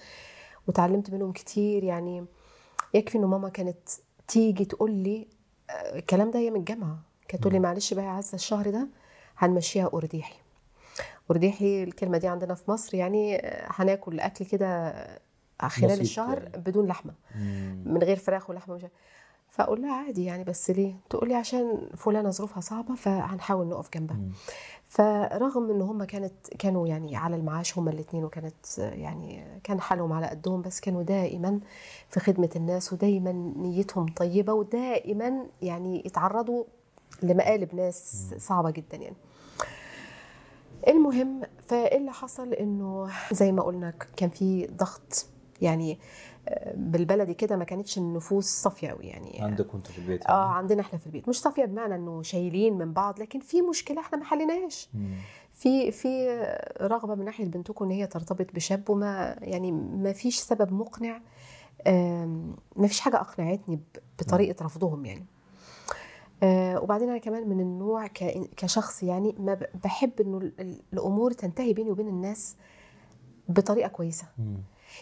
وتعلمت 0.69 1.11
منهم 1.11 1.33
كتير. 1.33 1.85
يعني 1.85 2.25
يكفي 2.95 3.19
إنه 3.19 3.27
ماما 3.27 3.49
كانت 3.49 3.79
تيجي 4.29 4.65
تقول 4.65 4.91
لي 4.91 5.27
آه، 5.71 5.99
الكلام 5.99 6.31
ده 6.31 6.39
أيام 6.39 6.57
الجامعة. 6.57 6.99
كانت 7.29 7.43
تقول 7.43 7.53
لي 7.53 7.59
معلش 7.61 7.95
بقى 7.95 8.05
يا 8.05 8.11
عزة 8.11 8.35
الشهر 8.35 8.71
ده 8.71 8.89
هنمشيها 9.39 9.91
أرديحي. 9.95 10.35
ارديحي 11.31 11.83
الكلمة 11.83 12.19
دي 12.19 12.29
عندنا 12.29 12.55
في 12.55 12.71
مصر 12.71 12.95
يعني 12.95 13.37
آه، 13.37 13.67
هناكل 13.71 14.21
أكل 14.21 14.45
كده 14.45 14.93
خلال 15.63 15.91
بسيط 15.91 16.01
الشهر 16.01 16.43
يعني. 16.43 16.59
بدون 16.59 16.87
لحمة. 16.87 17.13
من 17.85 17.99
غير 18.03 18.17
فراخ 18.17 18.51
ولحمة 18.51 18.75
ومش 18.75 18.87
فأقول 19.51 19.83
لها 19.83 19.95
عادي 19.95 20.25
يعني 20.25 20.45
بس 20.45 20.71
ليه؟ 20.71 20.95
تقول 21.11 21.29
لي 21.29 21.35
عشان 21.35 21.89
فلانة 21.97 22.31
ظروفها 22.31 22.61
صعبة 22.61 22.95
فهنحاول 22.95 23.67
نقف 23.67 23.91
جنبها. 23.95 24.19
فرغم 24.89 25.71
إن 25.71 25.83
هم 25.83 26.05
كانت 26.05 26.33
كانوا 26.59 26.87
يعني 26.89 27.17
على 27.17 27.37
المعاش 27.37 27.79
هم 27.79 27.89
الاثنين 27.89 28.25
وكانت 28.25 28.79
يعني 28.79 29.45
كان 29.65 29.81
حالهم 29.81 30.13
على 30.13 30.27
قدهم 30.27 30.63
بس 30.63 30.81
كانوا 30.81 31.03
دائما 31.03 31.61
في 32.09 32.21
خدمة 32.21 32.51
الناس 32.57 32.93
ودايما 32.93 33.33
نيتهم 33.57 34.07
طيبة 34.17 34.53
ودائما 34.53 35.47
يعني 35.63 36.03
يتعرضوا 36.07 36.65
لمقالب 37.23 37.75
ناس 37.75 38.29
صعبة 38.39 38.71
جدا 38.71 38.97
يعني. 38.97 39.17
المهم 40.89 41.43
فاللي 41.67 42.13
حصل 42.13 42.53
إنه 42.53 43.09
زي 43.33 43.53
ما 43.53 43.63
قلنا 43.63 43.95
كان 44.17 44.31
في 44.31 44.67
ضغط 44.67 45.27
يعني 45.63 45.99
آه، 46.49 46.75
بالبلدي 46.77 47.35
كده 47.35 47.57
ما 47.57 47.65
كانتش 47.65 47.99
النفوس 47.99 48.45
صافية 48.45 48.89
قوي 48.89 49.05
يعني. 49.07 49.39
عندك 49.43 49.75
وأنت 49.75 49.87
في 49.87 49.99
البيت؟ 49.99 50.27
آه 50.27 50.49
عندنا 50.49 50.81
إحنا 50.81 50.99
في 50.99 51.07
البيت. 51.07 51.29
مش 51.29 51.41
صافية 51.41 51.65
بمعنى 51.65 51.95
إنه 51.95 52.23
شايلين 52.23 52.79
من 52.79 52.93
بعض 52.93 53.21
لكن 53.21 53.41
في 53.41 53.63
مشكلة 53.63 54.01
إحنا 54.01 54.19
ما 54.19 54.25
حليناهاش. 54.25 54.89
في 55.53 55.91
في 55.91 56.29
رغبة 56.81 57.15
من 57.15 57.25
ناحية 57.25 57.45
بنتكم 57.45 57.85
إن 57.85 57.91
هي 57.91 58.07
ترتبط 58.07 58.55
بشاب 58.55 58.91
وما 58.91 59.37
يعني 59.41 59.73
ما 59.73 60.13
فيش 60.13 60.39
سبب 60.39 60.73
مقنع 60.73 61.21
ما 62.77 62.87
فيش 62.87 63.01
حاجة 63.01 63.21
أقنعتني 63.21 63.81
بطريقة 64.19 64.65
رفضهم 64.65 65.05
يعني. 65.05 65.27
آه، 66.43 66.81
وبعدين 66.81 67.09
أنا 67.09 67.19
كمان 67.19 67.49
من 67.49 67.61
النوع 67.61 68.07
كشخص 68.57 69.03
يعني 69.03 69.35
ما 69.39 69.59
بحب 69.85 70.21
إنه 70.21 70.39
ال- 70.39 70.53
ال- 70.61 70.81
الأمور 70.93 71.33
تنتهي 71.33 71.73
بيني 71.73 71.91
وبين 71.91 72.09
الناس 72.09 72.57
بطريقة 73.49 73.89
كويسة. 73.89 74.27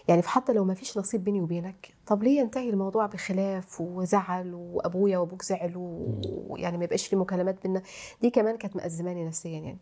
يعني 0.09 0.23
حتى 0.23 0.53
لو 0.53 0.65
ما 0.65 0.75
فيش 0.75 0.99
نصيب 0.99 1.25
بيني 1.25 1.41
وبينك 1.41 1.95
طب 2.07 2.23
ليه 2.23 2.41
ينتهي 2.41 2.71
الموضوع 2.71 3.07
بخلاف 3.07 3.81
وزعل 3.81 4.55
وأبويا 4.55 5.19
وأبوك 5.19 5.43
زعلوا 5.43 6.07
ويعني 6.49 6.79
ما 6.79 6.85
يبقاش 6.85 7.07
في 7.07 7.17
مكالمات 7.17 7.63
بينا؟ 7.63 7.83
دي 8.23 8.31
كمان 8.31 8.57
كانت 8.57 8.77
مأزماني 8.77 9.25
نفسيا 9.27 9.51
يعني. 9.61 9.79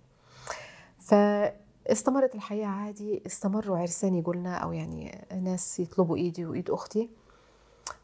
فاستمرت 0.99 2.35
الحياة 2.35 2.67
عادي 2.67 3.23
استمروا 3.27 3.79
عرسان 3.79 4.15
يقولنا 4.15 4.55
أو 4.57 4.73
يعني 4.73 5.27
ناس 5.43 5.81
يطلبوا 5.81 6.17
إيدي 6.17 6.47
وإيد 6.47 6.71
أختي. 6.71 7.11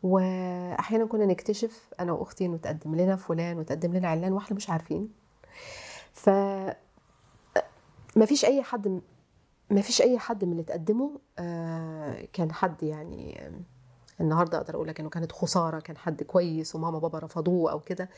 وأحيانا 0.03 1.07
كنا 1.07 1.27
نكتشف 1.27 1.89
أنا 2.01 2.13
وأختي 2.13 2.47
إنه 2.47 2.57
تقدم 2.57 2.95
لنا 2.95 3.17
فلان 3.17 3.59
وتقدم 3.59 3.93
لنا 3.97 4.09
علان 4.09 4.33
وإحنا 4.33 4.57
مش 4.57 4.71
عارفين. 4.71 5.09
ف 6.13 6.31
ما 8.17 8.27
فيش 8.27 8.45
أي 8.45 8.63
حد 8.63 9.01
ما 9.71 9.81
فيش 9.81 10.03
أي 10.03 10.19
حد 10.19 10.45
من 10.45 10.53
اللي 10.53 10.63
تقدمه 10.63 11.21
آه، 11.39 12.27
كان 12.33 12.53
حد 12.53 12.83
يعني 12.83 13.51
النهارده 14.21 14.59
أقدر 14.59 14.75
أقول 14.75 14.89
لك 14.89 15.01
إنه 15.01 15.09
كانت 15.09 15.33
خسارة 15.33 15.81
كان 15.81 15.97
حد 15.97 16.23
كويس 16.23 16.75
وماما 16.75 16.99
بابا 16.99 17.19
رفضوه 17.19 17.73
أو 17.73 17.81
كده. 17.81 18.09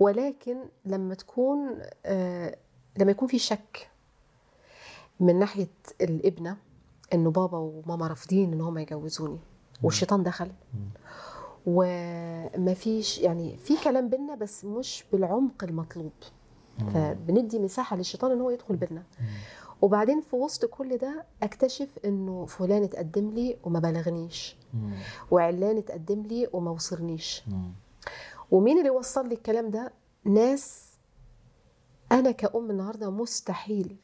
ولكن 0.00 0.56
لما 0.84 1.14
تكون 1.14 1.78
آه، 2.06 2.56
لما 2.98 3.10
يكون 3.10 3.28
في 3.28 3.38
شك 3.38 3.90
من 5.20 5.38
ناحية 5.38 5.68
الابنة 6.00 6.56
إنه 7.14 7.30
بابا 7.30 7.58
وماما 7.58 8.06
رافضين 8.06 8.52
إن 8.52 8.60
هم 8.60 8.78
يجوزوني 8.78 9.38
والشيطان 9.82 10.22
دخل. 10.22 10.50
وما 11.66 12.74
فيش 12.74 13.18
يعني 13.18 13.56
في 13.56 13.76
كلام 13.84 14.08
بينا 14.08 14.34
بس 14.34 14.64
مش 14.64 15.04
بالعمق 15.12 15.64
المطلوب. 15.64 16.12
فبندي 16.94 17.58
مساحة 17.58 17.96
للشيطان 17.96 18.30
إن 18.30 18.40
هو 18.40 18.50
يدخل 18.50 18.76
بينا. 18.76 19.02
وبعدين 19.82 20.20
في 20.20 20.36
وسط 20.36 20.64
كل 20.64 20.96
ده 20.96 21.24
أكتشف 21.42 21.88
إنه 22.04 22.46
فلان 22.46 22.82
اتقدم 22.82 23.30
لي 23.30 23.56
وما 23.64 23.78
بلغنيش. 23.78 24.56
وعلان 25.30 25.78
اتقدم 25.78 26.22
لي 26.22 26.48
وما 26.52 26.70
وصلنيش. 26.70 27.42
ومين 28.50 28.78
اللي 28.78 28.90
وصل 28.90 29.28
لي 29.28 29.34
الكلام 29.34 29.70
ده؟ 29.70 29.92
ناس 30.24 30.90
أنا 32.12 32.30
كأم 32.30 32.70
النهارده 32.70 33.10
مستحيل 33.10 33.96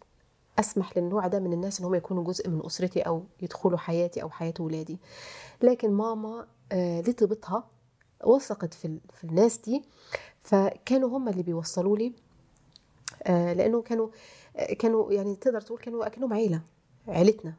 أسمح 0.59 0.99
للنوع 0.99 1.27
ده 1.27 1.39
من 1.39 1.53
الناس 1.53 1.81
إن 1.81 1.87
هم 1.87 1.95
يكونوا 1.95 2.25
جزء 2.25 2.49
من 2.49 2.67
أسرتي 2.67 3.01
أو 3.01 3.25
يدخلوا 3.43 3.79
حياتي 3.79 4.23
أو 4.23 4.31
حياة 4.31 4.55
ولادي. 4.61 4.99
لكن 5.63 5.91
ماما 5.91 6.47
آه 6.73 7.01
لطيبتها 7.01 7.65
وثقت 8.25 8.75
في 8.75 8.99
في 9.15 9.25
الناس 9.25 9.59
دي. 9.59 9.83
فكانوا 10.41 11.09
هم 11.19 11.29
اللي 11.29 11.43
بيوصلوا 11.43 11.97
لي 11.97 12.13
آه 13.23 13.53
لأنه 13.53 13.83
كانوا 13.83 14.09
آه 14.57 14.75
كانوا 14.75 15.13
يعني 15.13 15.37
تقدر 15.37 15.61
تقول 15.61 15.79
كانوا 15.79 16.07
أكنهم 16.07 16.33
عيلة 16.33 16.61
عيلتنا 17.09 17.55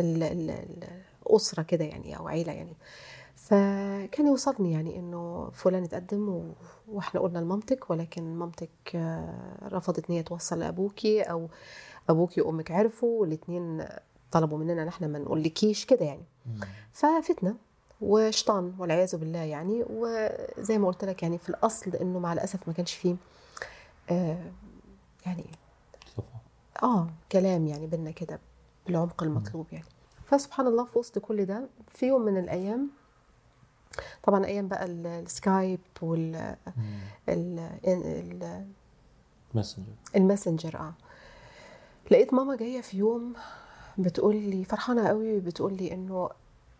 ال- 0.00 0.22
ال- 0.22 0.82
الأسرة 1.26 1.62
كده 1.62 1.84
يعني 1.84 2.16
أو 2.18 2.28
عيلة 2.28 2.52
يعني. 2.52 2.76
فكان 3.36 4.26
يوصلني 4.26 4.72
يعني 4.72 4.98
إنه 4.98 5.50
فلان 5.52 5.82
اتقدم 5.84 6.52
وإحنا 6.88 7.20
قلنا 7.20 7.38
لمامتك 7.38 7.90
ولكن 7.90 8.34
مامتك 8.36 8.70
آه، 8.94 9.68
رفضت 9.68 10.10
إن 10.10 10.14
هي 10.16 10.22
توصل 10.22 10.58
لأبوكي 10.58 11.22
أو 11.22 11.48
أبوكي 12.08 12.40
وأمك 12.40 12.70
عرفوا 12.70 13.20
والاثنين 13.20 13.84
طلبوا 14.30 14.58
مننا 14.58 14.82
ان 14.82 14.88
إحنا 14.88 15.06
ما 15.06 15.18
نقولكيش 15.18 15.84
كده 15.86 16.04
يعني. 16.06 16.24
ففتنه 16.92 17.54
وشيطان 18.00 18.74
والعياذ 18.78 19.16
بالله 19.16 19.38
يعني 19.38 19.84
وزي 19.90 20.78
ما 20.78 20.86
قلت 20.86 21.04
لك 21.04 21.22
يعني 21.22 21.38
في 21.38 21.48
الأصل 21.48 21.90
إنه 21.90 22.18
مع 22.18 22.32
الأسف 22.32 22.68
ما 22.68 22.74
كانش 22.74 22.94
فيه 22.94 23.16
آه 24.10 24.50
يعني. 25.26 25.44
آه 26.82 27.08
كلام 27.32 27.66
يعني 27.66 27.86
بينا 27.86 28.10
كده 28.10 28.40
بالعمق 28.86 29.22
المطلوب 29.22 29.66
يعني 29.72 29.84
فسبحان 30.26 30.66
الله 30.66 30.84
في 30.84 30.98
وسط 30.98 31.18
كل 31.18 31.44
ده 31.44 31.68
في 31.88 32.06
يوم 32.06 32.22
من 32.22 32.38
الأيام 32.38 32.90
طبعا 34.22 34.44
أيام 34.46 34.68
بقى 34.68 34.84
ال- 34.84 35.06
ال 35.06 35.18
Skype 35.18 35.80
وال. 36.02 36.56
ال- 37.28 37.78
ال- 37.86 38.66
Messenger 39.54 39.92
ال 40.16 40.22
Messenger 40.22 40.76
آه 40.78 40.94
لقيت 42.10 42.34
ماما 42.34 42.56
جاية 42.56 42.80
في 42.80 42.96
يوم 42.98 43.32
بتقول 43.98 44.36
لي 44.36 44.64
فرحانة 44.64 45.08
قوي 45.08 45.40
بتقول 45.40 45.74
لي 45.76 45.92
إنه 45.94 46.28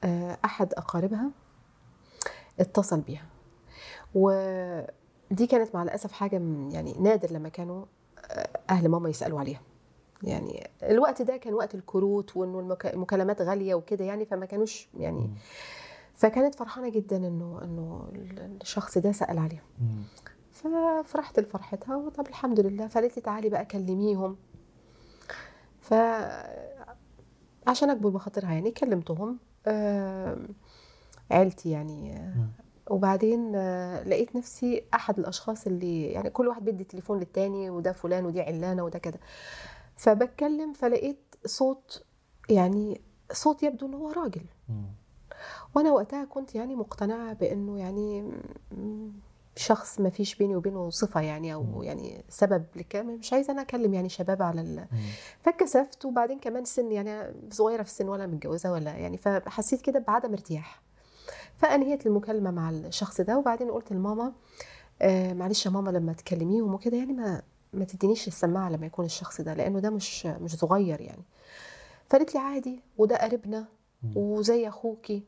آه، 0.04 0.38
أحد 0.44 0.72
أقاربها 0.74 1.30
اتصل 2.60 3.00
بيها. 3.00 3.26
ودي 4.14 5.46
كانت 5.46 5.74
مع 5.74 5.82
الأسف 5.82 6.12
حاجة 6.12 6.38
من 6.38 6.72
يعني 6.72 6.92
نادر 7.00 7.30
لما 7.32 7.48
كانوا 7.48 7.84
آه، 8.30 8.48
أهل 8.70 8.88
ماما 8.88 9.08
يسألوا 9.08 9.40
عليها. 9.40 9.60
يعني 10.22 10.70
الوقت 10.82 11.22
ده 11.22 11.36
كان 11.36 11.54
وقت 11.54 11.74
الكروت 11.74 12.36
وإنه 12.36 12.60
المك- 12.60 12.86
المكالمات 12.86 13.42
غالية 13.42 13.74
وكده 13.74 14.04
يعني 14.04 14.24
فما 14.24 14.46
كانوش 14.46 14.88
يعني. 14.98 15.30
فكانت 16.14 16.54
فرحانة 16.54 16.88
جدا 16.88 17.16
إنه 17.16 17.60
إنه 17.64 18.08
الشخص 18.62 18.98
ده 18.98 19.12
سأل 19.12 19.38
عليها. 19.38 19.62
ففرحت 20.52 21.40
لفرحتها 21.40 21.96
وطب 21.96 22.26
الحمد 22.28 22.60
لله. 22.60 22.86
فقالت 22.88 23.16
لي 23.16 23.22
تعالي 23.22 23.48
بقى 23.48 23.64
كلميهم. 23.64 24.36
ف 25.92 25.94
عشان 27.66 27.90
أكبر 27.90 28.08
بخاطرها 28.08 28.52
يعني 28.52 28.70
كلمتهم 28.70 29.38
آه، 29.66 30.38
عيلتي 31.30 31.70
يعني 31.70 32.16
آه،. 32.16 32.48
وبعدين 32.90 33.52
آه، 33.54 34.02
لقيت 34.02 34.36
نفسي 34.36 34.84
أحد 34.94 35.18
الأشخاص 35.18 35.66
اللي 35.66 36.06
يعني 36.06 36.30
كل 36.30 36.48
واحد 36.48 36.64
بيدي 36.64 36.84
تليفون 36.84 37.18
للتاني 37.18 37.70
وده 37.70 37.92
فلان 37.92 38.26
ودي 38.26 38.40
علانة 38.40 38.84
وده 38.84 38.98
كده 38.98 39.20
فبتكلم 39.96 40.72
فلقيت 40.72 41.34
صوت 41.46 42.04
يعني 42.48 43.00
صوت 43.32 43.62
يبدو 43.62 43.86
إن 43.86 43.94
هو 43.94 44.10
راجل. 44.10 44.44
وأنا 45.74 45.92
وقتها 45.92 46.24
كنت 46.24 46.54
يعني 46.54 46.76
مقتنعة 46.76 47.32
بإنه 47.32 47.78
يعني 47.78 48.32
شخص 49.56 50.00
ما 50.00 50.10
فيش 50.10 50.34
بيني 50.34 50.56
وبينه 50.56 50.90
صفة 50.90 51.20
يعني 51.20 51.54
أو. 51.54 51.82
يعني 51.82 52.24
سبب 52.28 52.64
لكلام 52.76 53.06
مش 53.14 53.32
عايزة 53.32 53.52
أنا 53.52 53.62
أكلم 53.62 53.94
يعني 53.94 54.08
شباب 54.08 54.42
على 54.42 54.60
ال... 54.60 54.76
مم. 54.92 54.98
فاتكسفت 55.42 56.04
وبعدين 56.04 56.38
كمان 56.38 56.64
سن 56.64 56.92
يعني 56.92 57.34
صغيرة 57.50 57.82
في 57.82 57.88
السن 57.88 58.08
ولا 58.08 58.26
متجوزة 58.26 58.72
ولا 58.72 58.90
يعني 58.90 59.16
فحسيت 59.16 59.80
كده 59.82 59.98
بعدم 60.08 60.32
ارتياح 60.32 60.82
فأنهيت 61.56 62.06
المكالمة 62.06 62.50
مع 62.50 62.70
الشخص 62.70 63.20
ده 63.20 63.38
وبعدين 63.38 63.70
قلت 63.70 63.92
لماما 63.92 64.32
آه 65.02 65.32
معلش 65.32 65.66
يا 65.66 65.70
ماما 65.70 65.90
لما 65.90 66.12
تكلميهم 66.12 66.74
وكده 66.74 66.96
يعني 66.96 67.12
ما 67.12 67.42
ما 67.72 67.84
تدينيش 67.84 68.28
السماعة 68.28 68.70
لما 68.70 68.86
يكون 68.86 69.04
الشخص 69.04 69.40
ده 69.40 69.54
لأنه 69.54 69.80
ده 69.80 69.90
مش 69.90 70.26
مش 70.26 70.56
صغير 70.56 71.00
يعني 71.00 71.22
فقالت 72.10 72.34
لي 72.34 72.40
عادي 72.40 72.80
وده 72.98 73.16
قريبنا. 73.16 73.64
وزي 74.16 74.68
أخوكي 74.68 75.22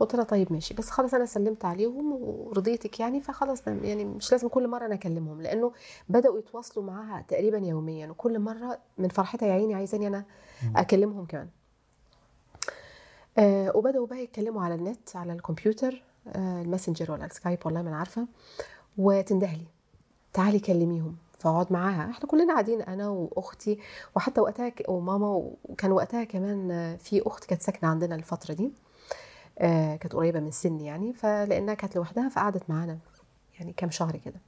قلت 0.00 0.14
لها 0.14 0.24
طيب 0.24 0.52
ماشي. 0.52 0.74
بس 0.74 0.90
خلاص 0.90 1.14
أنا 1.14 1.26
سلمت 1.26 1.64
عليهم 1.64 2.12
ورضيتك 2.12 3.00
يعني 3.00 3.20
فخلاص 3.20 3.66
يعني 3.66 4.04
مش 4.04 4.32
لازم 4.32 4.48
كل 4.48 4.68
مرة 4.68 4.86
أنا 4.86 4.94
أكلمهم 4.94 5.42
لأنه 5.42 5.72
بدأوا 6.08 6.38
يتواصلوا 6.38 6.86
معاها 6.86 7.22
تقريبا 7.28 7.58
يوميا 7.58 8.08
وكل 8.10 8.38
مرة 8.38 8.78
من 8.98 9.08
فرحتها 9.08 9.46
يا 9.48 9.52
عيني 9.52 9.74
عايزاني 9.74 10.06
أنا. 10.06 10.24
أكلمهم 10.76 11.26
كمان. 11.26 11.48
آه 13.38 13.76
وبدأوا 13.76 14.06
بقى 14.06 14.22
يتكلموا 14.22 14.62
على 14.62 14.74
النت 14.74 15.16
على 15.16 15.32
الكمبيوتر 15.32 16.02
آه 16.28 16.62
ال 16.62 16.67
Messenger 16.67 17.12
ولا 17.12 17.24
ال 17.26 17.31
Skype 17.31 17.58
والله 17.64 17.82
ما 17.82 17.88
أنا 17.88 17.96
عارفة. 17.98 18.26
وتندهلي. 18.98 19.66
تعالي 20.32 20.58
كلميهم. 20.58 21.16
فأقعد 21.38 21.72
معاها. 21.72 22.10
إحنا 22.10 22.26
كلنا 22.26 22.52
قاعدين 22.52 22.82
أنا 22.82 23.08
وأختي 23.08 23.78
وحتى 24.16 24.40
وقتها 24.40 24.72
وماما 24.88 25.50
وكان 25.64 25.92
وقتها 25.92 26.24
كمان 26.24 26.96
في 26.96 27.22
أخت 27.26 27.44
كانت 27.44 27.62
ساكنة 27.62 27.88
عندنا 27.90 28.14
الفترة 28.14 28.54
دي. 28.54 28.72
آه، 29.58 29.96
كانت 29.96 30.12
قريبة 30.14 30.40
من 30.40 30.50
سني 30.50 30.86
يعني 30.86 31.12
فلأنها 31.12 31.74
كانت 31.74 31.96
لوحدها 31.96 32.28
فقعدت 32.28 32.70
معانا 32.70 32.98
يعني 33.58 33.72
كام 33.72 33.90
شهر 33.90 34.16
كده. 34.16 34.40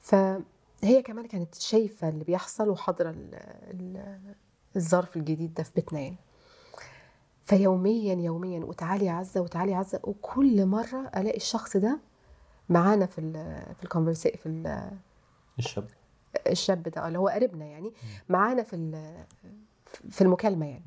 فهي 0.00 1.02
كمان 1.04 1.26
كانت 1.26 1.54
شايفة 1.54 2.08
اللي 2.08 2.24
بيحصل 2.24 2.68
وحاضرة 2.68 3.10
ال- 3.10 3.34
ال- 3.70 4.34
الظرف 4.76 5.16
الجديد 5.16 5.54
ده 5.54 5.62
في 5.62 5.70
بيتنا 5.76 6.00
يعني. 6.00 6.16
فيوميا 7.46 8.14
يوميا 8.14 8.60
وتعالي 8.64 9.06
يا 9.06 9.12
عزة 9.12 9.40
وتعالي 9.40 9.72
يا 9.72 9.76
عزة 9.76 10.00
وكل 10.04 10.66
مرة 10.66 11.10
ألاقي 11.16 11.36
الشخص 11.36 11.76
ده 11.76 11.98
معانا 12.68 13.06
في 13.06 13.20
ال 13.20 13.32
في 13.76 13.84
الكونفرسي 13.84 14.30
في 14.36 14.46
ال- 14.46 14.90
الشاب. 15.58 15.88
الشاب 16.46 16.82
ده 16.82 17.06
اللي 17.08 17.18
هو 17.18 17.28
قريبنا 17.28 17.64
يعني 17.64 17.92
معانا 18.28 18.62
في 18.62 18.76
في 20.10 20.20
المكالمة 20.22 20.66
يعني. 20.66 20.82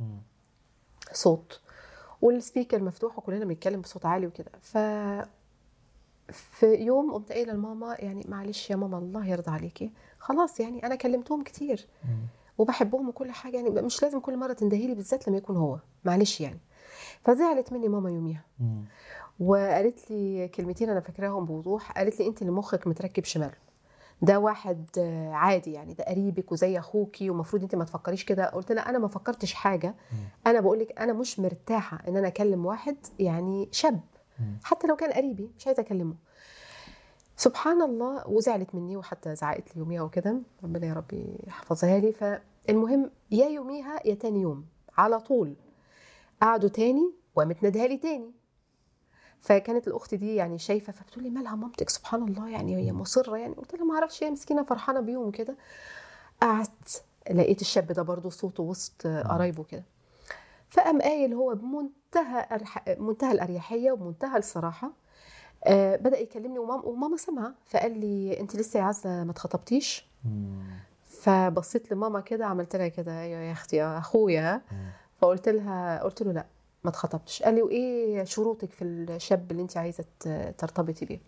صوت. 1.13 1.61
والسبيكر 2.25 2.83
مفتوح 2.83 3.17
وكلنا 3.17 3.45
بنتكلم 3.45 3.81
بصوت 3.81 4.05
عالي 4.05 4.27
وكده. 4.27 4.51
ف 4.61 4.77
في 6.31 6.73
يوم 6.73 7.13
قمت 7.13 7.31
قايلة 7.31 7.53
لماما 7.53 7.95
يعني 7.99 8.25
معلش 8.27 8.69
يا 8.69 8.75
ماما 8.75 8.97
الله 8.97 9.27
يرضى 9.27 9.51
عليكي. 9.51 9.91
خلاص 10.19 10.59
يعني 10.59 10.85
أنا 10.85 10.95
كلمتهم 10.95 11.43
كتير. 11.43 11.87
وبحبهم 12.57 13.09
وكل 13.09 13.31
حاجة 13.31 13.57
يعني 13.57 13.69
مش 13.69 14.03
لازم 14.03 14.19
كل 14.19 14.37
مرة 14.37 14.53
تندهي 14.53 14.87
لي 14.87 14.95
بالذات 14.95 15.27
لما 15.27 15.37
يكون 15.37 15.57
هو. 15.57 15.79
معلش 16.05 16.41
يعني. 16.41 16.59
فزعلت 17.23 17.73
مني 17.73 17.87
ماما 17.87 18.09
يوميها. 18.09 18.45
وقالت 19.39 20.11
لي 20.11 20.47
كلمتين 20.47 20.89
أنا 20.89 20.99
فاكراهم 20.99 21.45
بوضوح 21.45 21.91
قالت 21.91 22.19
لي 22.19 22.27
انت 22.27 22.41
اللي 22.41 22.51
مخك 22.51 22.87
متركب 22.87 23.23
شمال 23.23 23.51
ده 24.21 24.39
واحد 24.39 24.85
آه، 24.97 25.31
عادي 25.31 25.71
يعني 25.73 25.93
ده 25.93 26.03
قريبك 26.03 26.51
وزي 26.51 26.79
أخوكي 26.79 27.29
ومفروض 27.29 27.61
انت 27.61 27.75
ما 27.75 27.83
تفكريش 27.83 28.25
كده. 28.25 28.45
قلت 28.49 28.71
لها 28.71 28.89
أنا 28.89 28.97
ما 28.99 29.07
فكرتش 29.07 29.53
حاجة. 29.53 29.95
أنا 30.47 30.59
بقول 30.59 30.79
لك 30.79 30.99
أنا 31.01 31.13
مش 31.13 31.39
مرتاحة 31.39 31.99
إن 32.07 32.17
أنا 32.17 32.27
أكلم 32.27 32.65
واحد 32.65 32.97
يعني 33.19 33.69
شاب. 33.71 33.99
حتى 34.63 34.87
لو 34.87 34.95
كان 34.95 35.11
قريبي 35.11 35.51
مش 35.57 35.67
عايزة 35.67 35.81
أكلمه. 35.81 36.15
سبحان 37.37 37.81
الله 37.81 38.27
وزعلت 38.27 38.75
مني 38.75 38.97
وحتى 38.97 39.35
زعقت 39.35 39.75
لي 39.75 39.79
يوميها 39.79 40.01
وكده. 40.01 40.41
ربنا 40.63 40.87
يا 40.87 40.93
رب 40.93 41.37
يحفظها 41.47 41.99
لي. 41.99 42.11
فالمهم 42.11 43.11
يا 43.31 43.45
يوميها 43.45 43.99
يا 44.05 44.15
تاني 44.15 44.41
يوم. 44.41 44.65
على 44.97 45.19
طول. 45.19 45.55
قعدوا 46.41 46.69
تاني 46.69 47.13
وقامت 47.35 47.63
نادها 47.63 47.87
لي 47.87 47.97
تاني. 47.97 48.31
فكانت 49.45 49.87
الأخت 49.87 50.15
دي 50.15 50.35
يعني 50.35 50.57
شايفة 50.57 50.93
فبتقول 50.93 51.23
لي 51.23 51.29
مالها 51.29 51.55
مامتك؟ 51.55 51.89
سبحان 51.89 52.23
الله 52.27 52.49
يعني 52.49 52.75
هي 52.75 52.91
مصرة 52.91 53.37
يعني. 53.37 53.53
قلت 53.53 53.75
لها 53.75 53.83
ما 53.85 53.93
أعرفش 53.95 54.23
هي 54.23 54.31
مسكينة 54.31 54.63
فرحانة 54.63 54.99
بيهم 54.99 55.31
كده. 55.31 55.55
قعدت 56.41 57.03
لقيت 57.31 57.61
الشاب 57.61 57.87
ده 57.87 58.01
برضو 58.01 58.29
صوته 58.29 58.63
وسط 58.63 59.07
قرايبه 59.07 59.63
كده. 59.63 59.83
فقام 60.69 61.01
قايل 61.01 61.33
هو 61.33 61.55
بمنتهى 61.55 62.47
أرح... 62.51 62.85
منتهى 62.99 63.31
الأريحية 63.31 63.91
وبمنتهى 63.91 64.37
الصراحة. 64.37 64.91
آه 65.63 65.95
بدأ 65.95 66.19
يكلمني 66.19 66.59
وماما 66.59 66.85
وماما 66.85 67.17
سمعة 67.17 67.53
فقال 67.65 67.99
لي 67.99 68.39
أنت 68.39 68.55
لسه 68.55 68.79
يا 68.79 68.83
عزة 68.83 69.23
ما 69.23 69.31
اتخطبتيش. 69.31 70.07
فبصيت 71.05 71.91
لماما 71.91 72.19
كده 72.19 72.45
عملت 72.45 72.75
لها 72.75 72.87
كده 72.87 73.21
أيوه 73.21 73.41
يا 73.41 73.51
أختي 73.51 73.75
يا 73.75 73.97
أخويا. 73.97 74.61
فقلت 75.21 75.49
لها 75.49 76.03
قلت 76.03 76.21
له 76.21 76.31
لأ. 76.31 76.45
ما 76.85 76.89
اتخطبتش. 76.91 77.43
قال 77.43 77.53
لي 77.55 77.61
وإيه 77.61 78.23
شروطك 78.23 78.71
في 78.71 78.83
الشاب 78.83 79.51
اللي 79.51 79.61
انت 79.61 79.77
عايزة 79.77 80.05
ترتبطي 80.57 81.05
بيه؟ 81.05 81.19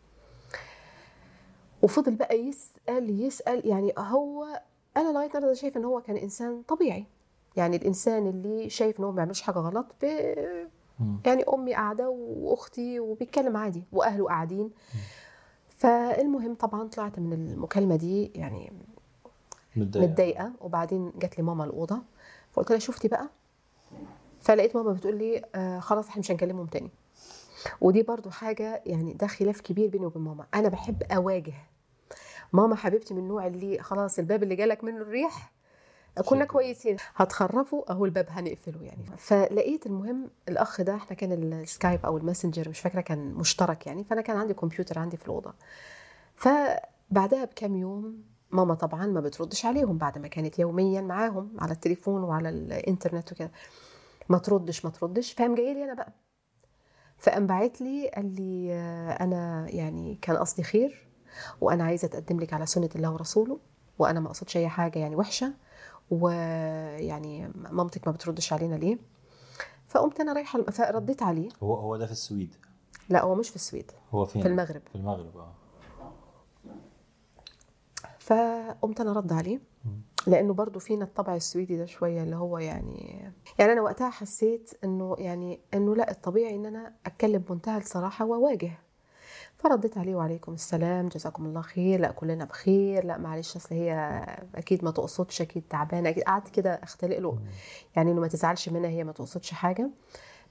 وفضل 1.82 2.16
بقى 2.16 2.36
يسأل 2.40 3.22
يسأل 3.22 3.68
يعني 3.68 3.94
هو 3.98 4.62
أنا 4.98 5.12
لغاية 5.12 5.28
النهارده 5.28 5.54
شايفه 5.54 5.80
إن 5.80 5.86
هو 5.86 6.02
كان 6.02 6.18
إنسان 6.18 6.62
طبيعي. 6.68 7.06
يعني 7.56 7.76
الإنسان 7.76 8.28
اللي 8.28 8.70
شايف 8.70 9.00
إن 9.00 9.04
هو 9.04 9.10
ما 9.12 9.16
بيعملش 9.16 9.42
حاجة 9.42 9.60
غلط 9.60 9.86
ب... 10.02 10.04
يعني 11.26 11.44
أمي 11.54 11.74
قاعدة 11.74 12.10
وأختي 12.10 13.00
وبيتكلم 13.00 13.58
عادي 13.58 13.84
وأهله 13.92 14.26
قاعدين. 14.28 14.72
فالمهم 15.70 16.56
طبعا 16.56 16.88
طلعت 16.88 17.20
من 17.20 17.34
المكالمة 17.34 17.96
دي 17.96 18.32
يعني 18.36 18.74
متضايقة. 19.76 20.52
وبعدين 20.62 21.12
جات 21.16 21.38
لي 21.38 21.44
ماما 21.44 21.64
الأوضة. 21.64 22.00
فقلت 22.52 22.72
لها 22.72 22.80
شفتي 22.80 23.08
بقى؟ 23.08 23.30
فلقيت 24.42 24.76
ماما 24.76 24.92
بتقول 24.92 25.18
لي 25.18 25.46
آه 25.56 25.80
خلاص 25.80 26.08
إحنا 26.08 26.20
مش 26.20 26.32
هنكلمهم 26.32 26.66
تاني. 26.66 26.92
ودي 27.82 28.04
برضو 28.04 28.30
حاجة 28.30 28.84
يعني 28.86 29.14
ده 29.14 29.28
خلاف 29.28 29.62
كبير 29.62 29.90
بيني 29.90 30.06
وبين 30.06 30.22
ماما. 30.24 30.46
أنا 30.54 30.70
بحب 30.70 31.04
أواجه 31.04 31.54
ماما 32.54 32.76
حبيبتي 32.76 33.14
من 33.14 33.20
النوع 33.20 33.48
اللي 33.48 33.80
خلاص 33.80 34.20
الباب 34.20 34.44
اللي 34.44 34.56
جالك 34.56 34.84
منه 34.84 34.98
الريح 35.02 35.52
كنا. 36.26 36.46
كويسين. 36.46 36.98
هتخرفوا 37.16 37.92
أهو 37.92 38.06
الباب 38.06 38.26
هنقفله 38.30 38.84
يعني. 38.84 39.04
فلقيت 39.18 39.86
المهم 39.86 40.30
الأخ 40.50 40.82
ده 40.82 40.96
إحنا 40.96 41.16
كان 41.16 41.32
ال 41.34 41.46
Skype 41.46 42.06
أو 42.06 42.18
ال 42.18 42.23
Messenger 42.23 42.70
مش 42.70 42.80
فاكرة 42.80 43.02
كان 43.02 43.34
مشترك 43.34 43.88
يعني 43.88 44.04
فأنا 44.04 44.22
كان 44.22 44.38
عندي 44.38 44.54
كمبيوتر 44.54 45.00
عندي 45.00 45.18
في 45.18 45.26
الأوضة. 45.26 45.54
فبعدها 46.36 47.46
بكام 47.46 47.76
يوم 47.76 48.24
ماما 48.52 48.74
طبعا 48.74 49.06
ما 49.06 49.22
بتردش 49.22 49.66
عليهم 49.66 49.98
بعد 49.98 50.18
ما 50.18 50.28
كانت 50.28 50.60
يوميا 50.60 51.02
معاهم 51.02 51.52
على 51.60 51.72
التليفون 51.72 52.24
وعلى 52.24 52.50
الإنترنت 52.50 53.32
وكده. 53.32 53.52
ما 54.30 54.38
تردش 54.38 54.86
ما 54.86 54.92
تردش. 54.92 55.34
فقام 55.34 55.56
جاي 55.56 55.74
لي 55.74 55.84
أنا 55.84 55.94
بقى. 55.94 56.14
فقام 57.18 57.48
باعت 57.48 57.82
لي 57.82 58.10
قال 58.10 58.36
لي 58.36 58.74
آه، 58.74 59.12
أنا 59.24 59.70
يعني 59.70 60.16
كان 60.22 60.38
قصدي 60.38 60.64
خير 60.64 61.08
وأنا 61.62 61.84
عايزة 61.84 62.06
أتقدم 62.06 62.40
لك 62.40 62.54
على 62.54 62.66
سنة 62.66 62.90
الله 62.96 63.12
ورسوله 63.12 63.60
وأنا 64.00 64.20
ما 64.20 64.28
أقصدش 64.28 64.58
أي 64.58 64.70
حاجة 64.70 65.00
يعني 65.00 65.16
وحشة 65.16 65.54
ويعني 66.12 67.52
مامتك 67.56 68.08
ما 68.08 68.14
بتردش 68.14 68.54
علينا 68.54 68.76
ليه؟ 68.76 68.98
فقمت 69.88 70.20
أنا 70.20 70.34
رايحة 70.34 70.62
فرديت 70.64 71.24
عليه. 71.24 71.50
هو 71.64 71.74
هو 71.74 71.98
ده 71.98 72.06
في 72.06 72.12
السويد؟ 72.12 72.56
لا 73.10 73.24
هو 73.24 73.36
مش 73.36 73.50
في 73.50 73.56
السويد 73.56 73.92
هو 74.12 74.26
فين؟ 74.26 74.42
في 74.42 74.48
المغرب. 74.48 74.82
في 74.92 74.96
المغرب 74.96 75.38
آه. 75.38 75.54
فقمت 78.20 79.02
أنا 79.02 79.14
رد 79.14 79.34
عليه. 79.34 79.60
لأنه 80.28 80.54
برضو 80.54 80.80
فينا 80.80 81.04
الطبع 81.06 81.36
السويدي 81.36 81.78
ده 81.78 81.86
شوية 81.86 82.24
اللي 82.24 82.36
هو 82.36 82.58
يعني 82.58 83.32
يعني 83.60 83.72
أنا 83.72 83.82
وقتها 83.82 84.10
حسيت 84.10 84.72
إنه 84.84 85.16
يعني 85.20 85.60
إنه 85.74 85.96
لأ 85.96 86.12
الطبيعي 86.12 86.56
إن 86.56 86.66
أنا 86.66 86.94
أتكلم 87.06 87.42
بمنتهى 87.42 87.78
الصراحة 87.78 88.26
وأواجه. 88.26 88.72
فرديت 89.58 89.98
عليه 89.98 90.16
وعليكم 90.16 90.54
السلام 90.54 91.08
جزاكم 91.08 91.46
الله 91.46 91.62
خير 91.62 92.00
لأ 92.00 92.12
كلنا 92.12 92.46
بخير 92.46 93.06
لأ 93.06 93.18
معلش 93.18 93.56
أصل 93.56 93.76
هي 93.76 94.22
أكيد 94.56 94.84
ما 94.86 94.92
تقصدش 94.92 95.42
أكيد 95.42 95.64
تعبانة 95.70 96.10
أكيد 96.10 96.24
قعدت 96.24 96.50
كده 96.50 96.74
أختلق 96.84 97.18
له 97.20 97.40
يعني 97.96 98.12
إنه 98.12 98.22
ما 98.22 98.28
تزعلش 98.28 98.70
منها 98.70 98.90
هي 98.90 99.04
ما 99.04 99.12
تقصدش 99.12 99.52
حاجة. 99.52 99.90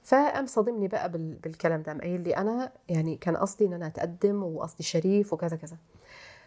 فقام 0.03 0.45
صادمني 0.45 0.87
بقى 0.87 1.11
بال- 1.11 1.35
بالكلام 1.35 1.81
ده 1.81 1.93
قايل 1.97 2.21
لي 2.21 2.37
أنا 2.37 2.71
يعني 2.89 3.15
كان 3.15 3.37
قصدي 3.37 3.65
إن 3.65 3.73
أنا 3.73 3.87
أتقدم 3.87 4.43
وقصدي 4.43 4.83
شريف 4.83 5.33
وكذا 5.33 5.57
كذا. 5.57 5.77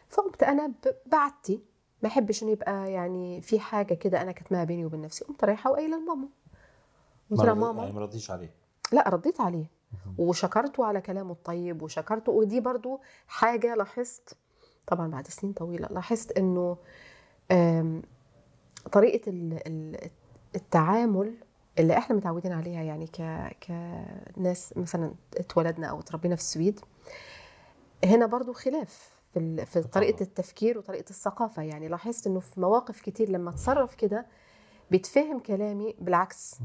فقمت 0.08 0.42
أنا 0.42 0.72
بعتي 1.06 1.60
ما 2.02 2.08
أحبش 2.08 2.42
إنه 2.42 2.50
يبقى 2.50 2.92
يعني 2.92 3.40
في 3.40 3.60
حاجة 3.60 3.94
كده 3.94 4.22
أنا 4.22 4.32
كاتماها 4.32 4.64
بيني 4.64 4.84
وبين 4.84 5.00
نفسي. 5.02 5.24
قمت 5.24 5.44
رايحة 5.44 5.70
وقايلة 5.70 5.96
لماما. 5.98 6.28
قلت 7.30 7.40
لها 7.40 7.54
ماما. 7.54 7.82
يعني 7.82 7.94
ما 7.94 8.00
رضيش 8.00 8.30
عليه؟ 8.30 8.50
لا 8.92 9.08
رديت 9.08 9.40
عليه. 9.40 9.66
وشكرته 10.18 10.84
على 10.86 11.00
كلامه 11.00 11.32
الطيب 11.32 11.82
وشكرته 11.82 12.32
ودي 12.32 12.60
برضو 12.60 13.00
حاجة 13.28 13.74
لاحظت 13.74 14.36
طبعا 14.86 15.10
بعد 15.10 15.28
سنين 15.28 15.52
طويلة 15.52 15.88
لاحظت 15.90 16.38
إنه 16.38 16.76
ال- 19.66 20.10
التعامل 20.54 21.34
اللي 21.78 21.98
إحنا 21.98 22.16
متعودين 22.16 22.52
عليها 22.52 22.82
يعني 22.82 23.06
ك 23.06 23.22
كناس 24.36 24.76
مثلا 24.76 25.14
اتولدنا 25.36 25.86
أو 25.86 26.00
اتربينا 26.00 26.36
في 26.36 26.42
السويد 26.42 26.80
هنا 28.04 28.26
برضو 28.26 28.52
خلاف. 28.52 29.19
في 29.34 29.66
في 29.66 29.82
طريقة 29.82 30.22
التفكير 30.22 30.78
وطريقة 30.78 31.10
الثقافة. 31.10 31.62
يعني 31.62 31.88
لاحظت 31.88 32.26
إنه 32.26 32.40
في 32.40 32.60
مواقف 32.60 33.00
كتير 33.00 33.30
لما 33.30 33.50
اتصرف 33.50 33.94
كده 33.94 34.26
بيتفهم 34.90 35.38
كلامي 35.38 35.94
بالعكس. 35.98 36.58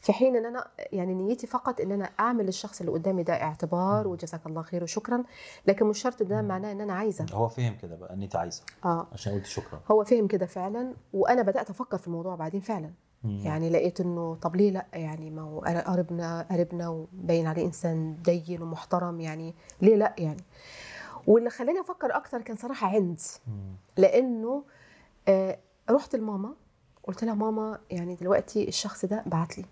في 0.00 0.12
حين 0.12 0.36
إن 0.36 0.46
أنا 0.46 0.66
يعني 0.92 1.14
نيتي 1.14 1.46
فقط 1.46 1.80
إن 1.80 1.92
أنا 1.92 2.10
أعمل 2.20 2.46
للشخص 2.46 2.80
اللي 2.80 2.92
قدامي 2.92 3.22
ده 3.22 3.42
اعتبار 3.42 4.08
وجزاك 4.08 4.46
الله 4.46 4.62
خير 4.62 4.82
وشكرا 4.82 5.22
لكن 5.66 5.86
مش 5.86 5.98
شرط 6.02 6.22
ده 6.22 6.42
معناه 6.42 6.72
إن 6.72 6.80
أنا 6.80 6.92
عايزة. 6.92 7.26
هو 7.32 7.48
فهم 7.48 7.76
كده 7.82 7.96
بقى 7.96 8.14
إن 8.14 8.22
أنت 8.22 8.36
عايزة. 8.36 8.62
آه. 8.84 9.06
عشان 9.12 9.32
قلت 9.32 9.46
شكرا. 9.46 9.80
هو 9.90 10.04
فهم 10.04 10.26
كده 10.26 10.46
فعلا 10.46 10.94
وأنا 11.12 11.42
بدأت 11.42 11.70
أفكر 11.70 11.98
في 11.98 12.06
الموضوع 12.06 12.34
بعدين 12.34 12.60
فعلا. 12.60 12.90
يعني 13.24 13.70
لقيت 13.70 14.00
إنه 14.00 14.34
طب 14.34 14.56
ليه 14.56 14.70
لأ؟ 14.70 14.86
يعني 14.92 15.30
ما 15.30 15.42
هو 15.42 15.60
قربنا 15.60 16.46
قربنا 16.50 16.88
وباين 16.88 17.46
عليه 17.46 17.66
إنسان 17.66 18.16
دين 18.24 18.62
ومحترم 18.62 19.20
يعني 19.20 19.54
ليه 19.82 19.96
لأ 19.96 20.14
يعني؟ 20.18 20.42
واللي 21.26 21.50
خلاني 21.50 21.80
أفكر 21.80 22.16
أكتر 22.16 22.42
كان 22.42 22.56
صراحة 22.56 22.86
عند. 22.88 23.18
لأنه 23.96 24.64
آه 25.28 25.58
رحت 25.90 26.16
لماما 26.16 26.54
قلت 27.04 27.24
لها 27.24 27.34
ماما 27.34 27.78
يعني 27.90 28.14
دلوقتي 28.14 28.68
الشخص 28.68 29.04
ده 29.04 29.22
بعت 29.26 29.58
لي. 29.58 29.64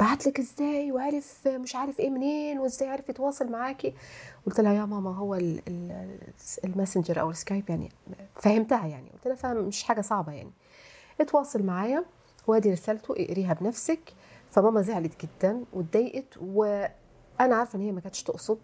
بعت 0.00 0.26
لك 0.26 0.38
إزاي؟ 0.38 0.92
وعرف 0.92 1.48
مش 1.48 1.76
عارف 1.76 2.00
إيه 2.00 2.10
منين؟ 2.10 2.58
وإزاي 2.58 2.88
عرف 2.88 3.08
يتواصل 3.08 3.50
معاكي؟ 3.52 3.94
قلت 4.46 4.60
لها 4.60 4.72
يا 4.72 4.84
ماما 4.84 5.16
هو 5.16 5.34
ال- 5.34 5.62
ال- 5.68 6.18
ال 6.64 6.70
Messenger 6.70 7.20
أو 7.20 7.30
ال 7.30 7.37
Skype 7.37 7.70
يعني 7.70 7.92
فهمتها 8.34 8.86
يعني. 8.86 9.10
قلت 9.10 9.26
لها 9.26 9.34
فاهم 9.36 9.56
مش 9.56 9.82
حاجة 9.82 10.00
صعبة 10.00 10.32
يعني. 10.32 10.50
اتواصل 11.20 11.62
معايا 11.62 12.04
وادي 12.46 12.72
رسالته 12.72 13.12
اقريها 13.12 13.54
بنفسك. 13.54 14.12
فماما 14.50 14.82
زعلت 14.82 15.24
جدا 15.24 15.64
واتضايقت 15.72 16.36
وأنا 16.40 17.56
عارفة 17.56 17.76
إن 17.76 17.82
هي 17.82 17.92
ما 17.92 18.00
كانتش 18.00 18.22
تقصد. 18.22 18.58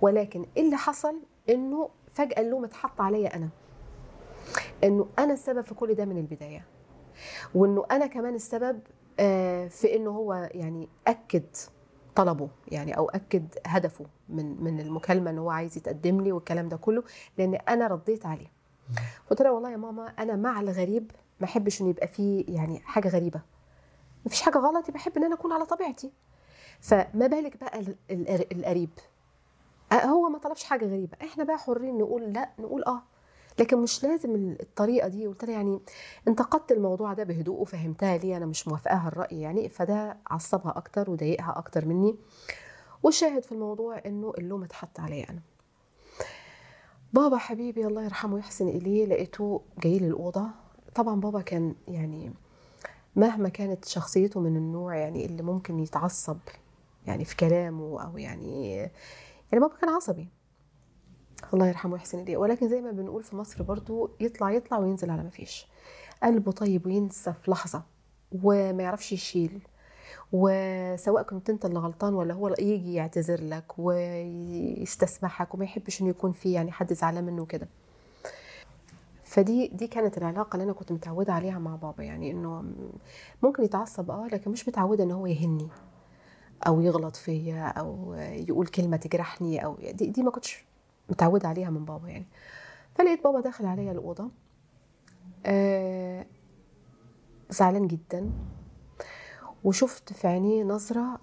ولكن 0.00 0.46
اللي 0.56 0.76
حصل؟ 0.76 1.20
انه 1.48 1.90
فجأة 2.12 2.40
اللوم 2.42 2.64
اتحط 2.64 3.00
عليا 3.00 3.36
أنا. 3.36 3.48
انه 4.84 5.06
أنا 5.18 5.32
السبب 5.32 5.60
في 5.60 5.74
كل 5.74 5.94
ده 5.94 6.04
من 6.04 6.18
البداية. 6.18 6.64
وانه 7.54 7.84
أنا 7.90 8.06
كمان 8.06 8.34
السبب 8.34 8.80
آه، 9.20 9.68
في 9.68 9.96
انه 9.96 10.10
هو 10.10 10.50
يعني 10.54 10.88
أكد 11.06 11.44
طلبه 12.16 12.48
يعني 12.68 12.96
أو 12.96 13.08
أكد 13.08 13.44
هدفه 13.66 14.06
من 14.28 14.64
من 14.64 14.80
المكالمة 14.80 15.30
ان 15.30 15.38
هو 15.38 15.50
عايز 15.50 15.76
يتقدم 15.76 16.20
لي 16.20 16.32
والكلام 16.32 16.68
ده 16.68 16.76
كله 16.76 17.02
لأن 17.38 17.54
أنا 17.54 17.86
رديت 17.86 18.26
عليه. 18.26 18.52
قلت 19.30 19.42
لها 19.42 19.50
والله 19.50 19.70
يا 19.70 19.76
ماما 19.76 20.06
أنا 20.18 20.36
مع 20.36 20.60
الغريب 20.60 21.10
ما 21.40 21.46
أحبش 21.46 21.80
ان 21.82 21.86
يبقى 21.86 22.08
فيه 22.08 22.44
يعني 22.48 22.80
حاجة 22.80 23.08
غريبة. 23.08 23.40
ما 24.24 24.30
فيش 24.30 24.42
حاجة 24.42 24.58
غلط 24.58 24.90
بحب 24.90 25.16
إن 25.16 25.24
أنا 25.24 25.34
أكون 25.34 25.52
على 25.52 25.64
طبيعتي. 25.66 26.12
فما 26.80 27.26
بالك 27.26 27.56
بقى 27.56 27.80
ال- 27.80 27.96
ال- 28.10 28.52
القريب. 28.58 28.90
هو 29.92 30.28
ما 30.28 30.38
طلبش 30.38 30.64
حاجة 30.64 30.84
غريبة. 30.86 31.16
إحنا 31.22 31.44
بقى 31.44 31.58
حرين 31.58 31.98
نقول 31.98 32.22
لأ 32.32 32.50
نقول 32.58 32.84
آه. 32.84 33.02
لكن 33.58 33.78
مش 33.78 34.04
لازم 34.04 34.56
الطريقة 34.60 35.08
دي. 35.08 35.26
قلت 35.26 35.44
لها 35.44 35.54
يعني 35.54 35.80
انتقدت 36.28 36.72
الموضوع 36.72 37.12
ده 37.12 37.24
بهدوء 37.24 37.60
وفهمتها 37.60 38.16
ليه. 38.16 38.36
أنا 38.36 38.46
مش 38.46 38.68
موافقاها 38.68 39.08
الرأي 39.08 39.40
يعني. 39.40 39.68
فده 39.68 40.16
عصبها 40.26 40.72
أكتر 40.76 41.10
وضايقها 41.10 41.58
أكتر 41.58 41.84
مني. 41.84 42.16
والشاهد 43.02 43.42
في 43.44 43.52
الموضوع 43.52 44.00
إنه 44.06 44.32
اللوم 44.38 44.62
اتحط 44.62 45.00
عليا 45.00 45.30
أنا. 45.30 45.40
بابا 47.12 47.36
حبيبي 47.36 47.86
الله 47.86 48.04
يرحمه 48.04 48.34
ويحسن 48.34 48.68
إليه 48.68 49.06
لقيته 49.06 49.60
جاي 49.78 49.98
لي 49.98 50.06
الأوضة. 50.06 50.46
طبعا 50.94 51.20
بابا 51.20 51.40
كان 51.40 51.74
يعني 51.88 52.32
مهما 53.16 53.48
كانت 53.48 53.84
شخصيته 53.84 54.40
من 54.40 54.56
النوع 54.56 54.96
يعني 54.96 55.26
اللي 55.26 55.42
ممكن 55.42 55.78
يتعصب 55.80 56.38
يعني 57.06 57.24
في 57.24 57.36
كلامه 57.36 58.02
أو 58.04 58.18
يعني 58.18 58.90
يعني 59.52 59.64
بابا 59.64 59.76
كان 59.80 59.88
عصبي. 59.90 60.28
الله 61.54 61.66
يرحمه 61.66 61.92
ويحسن 61.92 62.18
اليه 62.18 62.36
ولكن 62.36 62.68
زي 62.68 62.80
ما 62.80 62.90
بنقول 62.90 63.22
في 63.22 63.36
مصر 63.36 63.62
برضو 63.62 64.10
يطلع 64.20 64.50
يطلع 64.50 64.78
وينزل 64.78 65.10
على 65.10 65.22
ما 65.22 65.30
فيش. 65.30 65.66
قلبه 66.22 66.52
طيب 66.52 66.86
وينسى 66.86 67.32
في 67.42 67.50
لحظة 67.50 67.82
وما 68.44 68.82
يعرفش 68.82 69.12
يشيل. 69.12 69.60
وسواء 70.32 71.22
كنت 71.22 71.50
أنت 71.50 71.64
اللي 71.64 71.78
غلطان 71.78 72.14
ولا 72.14 72.34
هو 72.34 72.48
يجي 72.58 72.94
يعتذر 72.94 73.40
لك 73.42 73.64
ويستسمحك 73.78 75.54
وما 75.54 75.64
يحبش 75.64 76.00
إنه 76.00 76.10
يكون 76.10 76.32
في 76.32 76.52
يعني 76.52 76.72
حد 76.72 76.92
زعلان 76.92 77.24
منه 77.24 77.46
كده 77.46 77.68
فدي 79.24 79.68
دي 79.68 79.86
كانت 79.86 80.18
العلاقة 80.18 80.54
اللي 80.56 80.64
أنا 80.64 80.72
كنت 80.72 80.92
متعودة 80.92 81.32
عليها 81.32 81.58
مع 81.58 81.76
بابا. 81.76 82.02
يعني 82.04 82.30
إنه 82.30 82.64
ممكن 83.42 83.62
يتعصب 83.64 84.10
آه 84.10 84.26
لكن 84.32 84.50
مش 84.50 84.68
متعودة 84.68 85.04
إن 85.04 85.10
هو 85.10 85.26
يهني. 85.26 85.68
أو 86.66 86.80
يغلط 86.80 87.16
فيا 87.16 87.66
أو 87.66 88.14
يقول 88.14 88.66
كلمة 88.66 88.96
تجرحني 88.96 89.64
أو 89.64 89.76
دي, 89.92 90.06
دي 90.06 90.22
ما 90.22 90.30
كنتش 90.30 90.64
متعودة 91.08 91.48
عليها 91.48 91.70
من 91.70 91.84
بابا 91.84 92.08
يعني. 92.08 92.26
فلقيت 92.94 93.24
بابا 93.24 93.40
داخل 93.40 93.66
عليا 93.66 93.92
الأوضة 93.92 94.30
آه 95.46 96.26
زعلان 97.50 97.86
جدا. 97.86 98.30
وشفت 99.64 100.12
في 100.12 100.28
عينيه 100.28 100.64
نظرة 100.64 101.20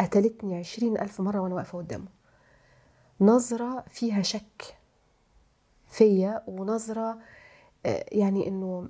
قتلتني 0.00 0.58
عشرين 0.58 0.98
ألف 0.98 1.20
مرة 1.20 1.40
وأنا 1.40 1.54
واقفة 1.54 1.78
قدامه. 1.78 2.06
نظرة 3.20 3.84
فيها 3.88 4.22
شك 4.22 4.76
فيا 5.88 6.42
ونظرة 6.46 7.18
آه، 7.86 8.04
يعني 8.12 8.48
إنه 8.48 8.88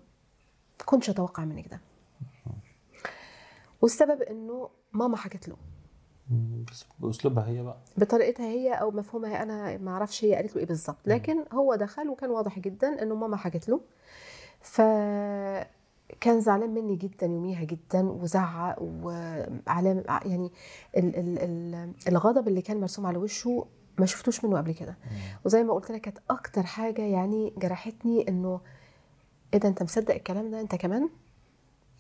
كنتش 0.87 1.11
أتوقع 1.11 1.45
منك 1.45 1.69
ده. 1.69 1.81
والسبب 3.83 4.23
إنه 4.23 4.69
ماما 4.93 5.17
حكت 5.17 5.49
له. 5.49 5.57
بس 6.71 6.85
بأسلوبها 7.01 7.47
هي 7.49 7.63
بقى. 7.63 7.77
بطريقتها 7.97 8.47
هي 8.47 8.73
أو 8.73 8.91
مفهومها 8.91 9.31
هي 9.31 9.43
أنا 9.43 9.79
ما 9.79 9.91
أعرفش 9.91 10.25
هي 10.25 10.35
قالت 10.35 10.55
له 10.57 10.61
إيه 10.61 10.67
بالظبط. 10.67 10.97
لكن 11.07 11.45
هو 11.53 11.75
دخل 11.75 12.09
وكان 12.09 12.31
واضح 12.31 12.59
جدا 12.59 13.03
إنه 13.03 13.15
ماما 13.15 13.37
حكت 13.37 13.69
له. 13.69 13.81
فكان 14.61 16.41
زعلان 16.41 16.71
مني 16.71 16.97
جدا 16.97 17.27
يوميها 17.27 17.65
جدا 17.65 18.09
وزعق 18.11 18.77
وعلام 18.83 20.05
يعني 20.09 20.51
ال 20.97 21.17
ال 21.17 21.39
ال 21.39 21.93
الغضب 22.09 22.49
اللي 22.49 22.63
كان 22.63 22.81
مرسوم 22.81 23.07
على 23.07 23.19
وشه 23.19 23.67
ما 23.99 24.07
شفتوش 24.07 24.45
منه 24.45 24.57
قبل 24.59 24.73
كده. 24.73 24.97
وزي 25.45 25.63
ما 25.63 25.73
قلت 25.75 25.91
لك 25.91 26.01
كانت 26.01 26.19
أكتر 26.31 26.63
حاجة 26.63 27.03
يعني 27.03 27.53
جرحتني 27.59 28.29
إنه 28.29 28.61
إيه 29.55 29.61
ده 29.61 29.69
أنت 29.69 29.83
مصدق 29.83 30.15
الكلام 30.15 30.51
ده 30.51 30.61
أنت 30.61 30.75
كمان؟ 30.75 31.09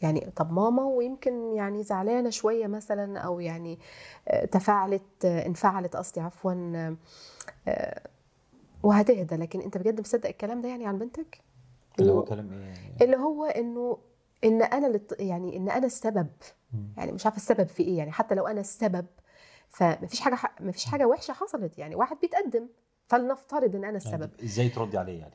يعني 0.03 0.33
طب 0.37 0.53
ماما 0.53 0.85
ويمكن 0.85 1.55
يعني 1.55 1.83
زعلانة 1.83 2.31
شوية 2.31 2.67
مثلا 2.67 3.19
أو 3.19 3.41
يعني 3.41 3.79
آه، 4.29 4.45
تفاعلت 4.45 5.25
آه، 5.25 5.47
انفعلت 5.47 5.97
قصدي 5.97 6.21
عفوا 6.21 6.55
آه، 7.69 8.01
وهتهدى. 8.83 9.37
لكن 9.37 9.61
أنت 9.61 9.79
بجد 9.79 10.01
مصدق 10.01 10.29
الكلام 10.29 10.61
ده 10.61 10.69
يعني 10.69 10.87
عن 10.87 10.99
بنتك؟ 10.99 11.41
اللي 12.01 12.13
هو 12.13 12.25
كلام 12.25 12.53
إيه 12.53 12.59
يعني؟ 12.59 12.97
اللي 13.01 13.17
هو 13.17 13.45
إنه 13.45 13.99
إن 14.45 14.63
أنا 14.63 15.01
يعني 15.19 15.57
إن 15.57 15.69
أنا 15.69 15.87
السبب. 15.87 16.27
يعني 16.97 17.13
مش 17.13 17.27
عارفة 17.27 17.37
السبب 17.37 17.69
في 17.69 17.83
إيه. 17.83 17.99
يعني 17.99 18.13
حتى 18.13 18.35
لو 18.35 18.47
أنا 18.47 18.61
السبب 18.61 19.07
فمفيش 19.69 20.21
حاجة 20.21 20.39
مفيش 20.61 20.85
حاجة 20.85 21.07
وحشة 21.07 21.33
حصلت. 21.33 21.79
يعني 21.79 21.95
واحد 21.95 22.17
بيتقدم 22.21 22.67
فلنفترض 23.07 23.77
إن 23.77 23.85
أنا 23.85 23.97
السبب. 23.97 24.21
يعني 24.21 24.45
إزاي 24.45 24.69
تردي 24.69 24.99
عليه 24.99 25.21
يعني؟ 25.21 25.35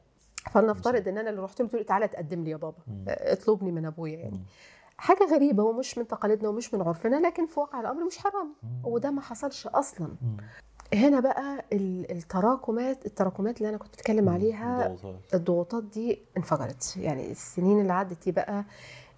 فلنفترض 0.51 1.07
إن 1.07 1.17
أنا 1.17 1.29
اللي 1.29 1.41
رحت 1.41 1.59
له 1.61 1.65
قلت 1.67 1.75
له 1.75 1.83
تعالى 1.83 2.07
تقدم 2.07 2.43
لي 2.43 2.49
يا 2.51 2.57
بابا 2.57 2.77
مم. 2.87 3.05
اطلبني 3.07 3.71
من 3.71 3.85
أبويا 3.85 4.17
يعني 4.19 4.37
مم. 4.37 4.43
حاجة 4.97 5.27
غريبة 5.35 5.63
ومش 5.63 5.97
من 5.97 6.07
تقاليدنا 6.07 6.49
ومش 6.49 6.73
من 6.73 6.81
عرفنا 6.81 7.27
لكن 7.27 7.45
في 7.47 7.59
واقع 7.59 7.81
الأمر 7.81 8.03
مش 8.03 8.17
حرام 8.17 8.53
مم. 8.63 8.81
وده 8.85 9.11
ما 9.11 9.21
حصلش 9.21 9.67
أصلا 9.67 10.07
مم. 10.07 10.37
هنا 10.93 11.19
بقى 11.19 11.65
ال- 11.73 12.11
التراكمات 12.11 13.05
التراكمات 13.05 13.57
اللي 13.57 13.69
أنا 13.69 13.77
كنت 13.77 13.93
بتكلم 13.95 14.29
عليها 14.29 14.87
ضغوطات. 14.87 15.19
الضغوطات 15.33 15.83
دي 15.83 16.19
انفجرت 16.37 16.97
يعني 16.97 17.31
السنين 17.31 17.81
اللي 17.81 17.93
عدت 17.93 18.23
دي 18.25 18.31
بقى 18.31 18.63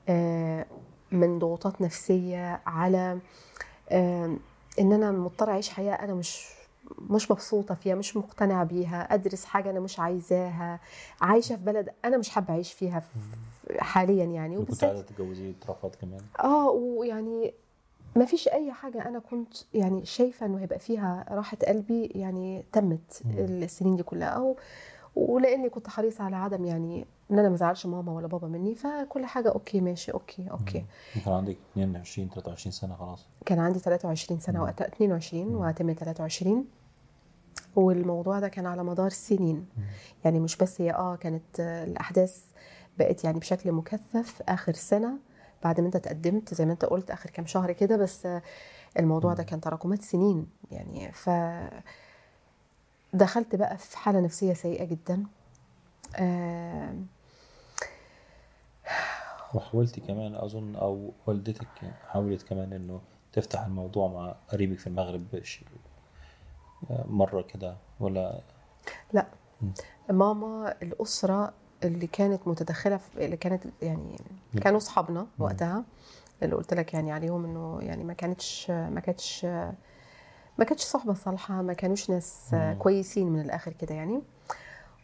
آه، 0.09 0.65
من 1.11 1.39
ضغوطات 1.39 1.81
نفسية 1.81 2.61
على 2.65 3.19
آه، 3.89 4.35
إن 4.79 4.93
أنا 4.93 5.11
مضطره 5.11 5.51
أعيش 5.51 5.69
حياة 5.69 5.93
أنا 5.93 6.13
مش 6.13 6.47
مش 7.09 7.31
مبسوطة 7.31 7.75
فيها 7.75 7.95
مش 7.95 8.17
مقتنعة 8.17 8.63
بيها 8.63 9.13
أدرس 9.13 9.45
حاجة 9.45 9.69
أنا 9.69 9.79
مش 9.79 9.99
عايزاها 9.99 10.79
عايشة 11.21 11.55
في 11.55 11.63
بلد 11.63 11.89
أنا 12.05 12.17
مش 12.17 12.29
حابة 12.29 12.53
أعيش 12.53 12.73
فيها 12.73 12.99
في- 12.99 13.79
حاليا 13.81 14.25
يعني. 14.25 14.57
كنت 14.57 14.63
وبالذات 14.67 14.89
عايزة 14.89 15.03
تتجوزي 15.03 15.53
اترفض 15.61 15.95
كمان. 16.01 16.21
آه 16.43 16.69
ويعني 16.69 17.53
ما 18.15 18.25
فيش 18.25 18.47
أي 18.47 18.71
حاجة 18.71 19.07
أنا 19.07 19.19
كنت 19.19 19.53
يعني 19.73 20.05
شايفة 20.05 20.45
إنه 20.45 20.59
هيبقى 20.61 20.79
فيها 20.79 21.25
راحة 21.31 21.57
قلبي 21.67 22.05
يعني 22.05 22.65
تمت. 22.71 23.21
السنين 23.37 23.95
دي 23.95 24.03
كلها. 24.03 24.27
أو 24.27 24.55
ولأني 25.17 25.69
كنت 25.69 25.87
حريصة 25.87 26.23
على 26.23 26.35
عدم 26.35 26.65
يعني 26.65 27.05
إن 27.31 27.39
أنا 27.39 27.49
ما 27.49 27.55
أزعلش 27.55 27.85
ماما 27.85 28.11
ولا 28.11 28.27
بابا 28.27 28.47
مني 28.47 28.75
فكل 28.75 29.25
حاجة 29.25 29.49
okay 29.49 29.81
ماشي 29.81 30.11
okay 30.11 30.51
okay 30.51 30.85
كان 31.25 31.33
عندك 31.33 31.57
22 31.71 32.29
23 32.29 32.71
سنة 32.71 32.95
خلاص 32.95 33.25
كان 33.45 33.59
عندي 33.59 33.79
23 33.79 34.39
سنة. 34.39 34.63
وقتها 34.63 34.87
22 34.87 35.47
مم. 35.47 35.55
وهتم 35.55 35.93
23 35.93 36.65
والموضوع 37.75 38.39
ده 38.39 38.47
كان 38.47 38.65
على 38.65 38.83
مدار 38.83 39.09
سنين 39.09 39.55
مم. 39.77 39.83
يعني 40.25 40.39
مش 40.39 40.57
بس 40.57 40.81
هي 40.81 40.91
آه 40.91 41.15
كانت 41.15 41.59
الأحداث 41.59 42.43
بقت 42.99 43.23
يعني 43.23 43.39
بشكل 43.39 43.71
مكثف 43.71 44.41
آخر 44.49 44.73
سنة 44.73 45.09
بعد 45.63 45.79
ما 45.81 45.85
أنت 45.87 45.97
تقدمت 45.97 46.53
زي 46.53 46.65
ما 46.65 46.71
أنت 46.71 46.85
قلت 46.85 47.11
آخر 47.11 47.29
كام 47.29 47.45
شهر 47.45 47.71
كده 47.71 47.97
بس 47.97 48.27
الموضوع 48.99 49.33
ده. 49.33 49.43
كان 49.43 49.61
تراكمات 49.61 50.01
سنين 50.01 50.47
يعني 50.71 51.11
ف 51.11 51.29
دخلت 53.13 53.55
بقى 53.55 53.77
في 53.77 53.97
حالة 53.97 54.19
نفسية 54.19 54.53
سيئة 54.53 54.83
جدا. 54.85 55.23
آه 56.15 56.93
وحاولتي 59.53 60.01
كمان 60.01 60.35
أظن 60.35 60.75
أو 60.75 61.13
والدتك 61.27 61.67
حاولت 62.07 62.43
كمان 62.43 62.73
إنه 62.73 63.01
تفتح 63.33 63.65
الموضوع 63.65 64.07
مع 64.07 64.35
قريبك 64.47 64.79
في 64.79 64.87
المغرب 64.87 65.23
مرة 66.89 67.41
كده 67.41 67.75
ولا؟ 67.99 68.41
ماما 70.09 70.75
الأسرة 70.81 71.53
اللي 71.83 72.07
كانت 72.07 72.47
متدخلة 72.47 72.97
في 72.97 73.25
اللي 73.25 73.37
كانت 73.37 73.63
يعني 73.81 74.17
كانوا 74.61 74.77
أصحابنا 74.77 75.27
وقتها 75.39 75.83
اللي 76.43 76.55
قلت 76.55 76.73
لك 76.73 76.93
يعني 76.93 77.11
عليهم 77.11 77.45
إنه 77.45 77.79
يعني 77.81 78.03
ما 78.03 78.13
كانتش 78.13 78.71
ما 78.71 78.99
كانتش 78.99 79.47
ما 80.59 80.65
كانتش 80.65 80.83
صحبة 80.83 81.13
صالحة 81.13 81.61
ما 81.61 81.73
كانوش 81.73 82.09
ناس 82.09 82.49
مم. 82.53 82.75
كويسين 82.79 83.27
من 83.29 83.41
الآخر 83.41 83.73
كده 83.73 83.95
يعني. 83.95 84.21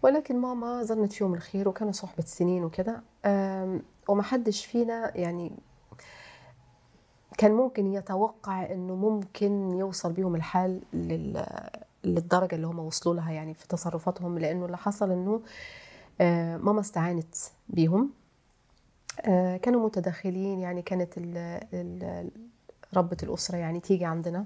ولكن 0.03 0.37
ماما 0.41 0.83
ظنت 0.83 1.13
فيهم 1.13 1.33
الخير 1.33 1.69
وكانوا 1.69 1.91
صحبة 1.93 2.23
سنين 2.23 2.63
وكده. 2.63 3.01
أم، 3.25 3.81
ومحدش 4.07 4.65
فينا 4.65 5.17
يعني 5.17 5.51
كان 7.37 7.51
ممكن 7.51 7.93
يتوقع 7.93 8.65
إنه 8.71 8.95
ممكن 8.95 9.73
يوصل 9.73 10.13
بيهم 10.13 10.35
الحال 10.35 10.81
لل 10.93 11.45
للدرجة 12.03 12.55
اللي 12.55 12.67
هم 12.67 12.79
وصلوا 12.79 13.15
لها 13.15 13.31
يعني 13.31 13.53
في 13.53 13.67
تصرفاتهم 13.67 14.39
لأنه 14.39 14.65
اللي 14.65 14.77
حصل 14.77 15.11
إنه 15.11 15.41
آه، 16.21 16.57
ماما 16.57 16.79
استعانت 16.79 17.35
بيهم. 17.69 18.09
آه، 19.21 19.57
كانوا 19.57 19.85
متدخلين 19.85 20.59
يعني 20.59 20.81
كانت 20.81 21.17
ال 21.17 21.37
ال 21.73 22.29
ربة 22.93 23.17
الأسرة 23.23 23.57
يعني 23.57 23.79
تيجي 23.79 24.05
عندنا. 24.05 24.45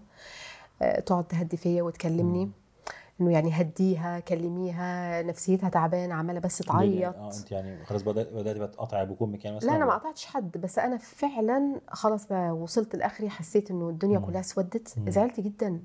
تقعد 1.05 1.27
تهدي 1.27 1.57
فيا 1.57 1.83
وتكلمني. 1.83 2.51
إنه 3.21 3.31
يعني 3.31 3.51
هديها 3.51 4.19
كلميها 4.19 5.21
نفسيتها 5.23 5.69
تعبانة 5.69 6.13
عمالة 6.15 6.39
بس 6.39 6.57
تعيط. 6.57 7.15
آه 7.15 7.31
أنت 7.39 7.51
يعني 7.51 7.85
خلاص 7.85 8.01
بدات 8.01 8.33
بدات 8.33 8.57
بكمك 9.03 9.45
يعني 9.45 9.57
مثلا 9.57 9.69
لا 9.69 9.75
أنا 9.75 9.85
ما 9.85 9.93
قطعتش 9.95 10.25
حد 10.25 10.57
بس 10.57 10.79
أنا 10.79 10.97
فعلا 10.97 11.81
خلاص 11.87 12.27
بقى 12.27 12.51
وصلت 12.51 12.95
لآخري 12.95 13.29
حسيت 13.29 13.71
إنه 13.71 13.89
الدنيا 13.89 14.19
مم. 14.19 14.25
كلها 14.25 14.39
اسودت. 14.39 14.95
زعلت 15.07 15.39
جدا. 15.39 15.79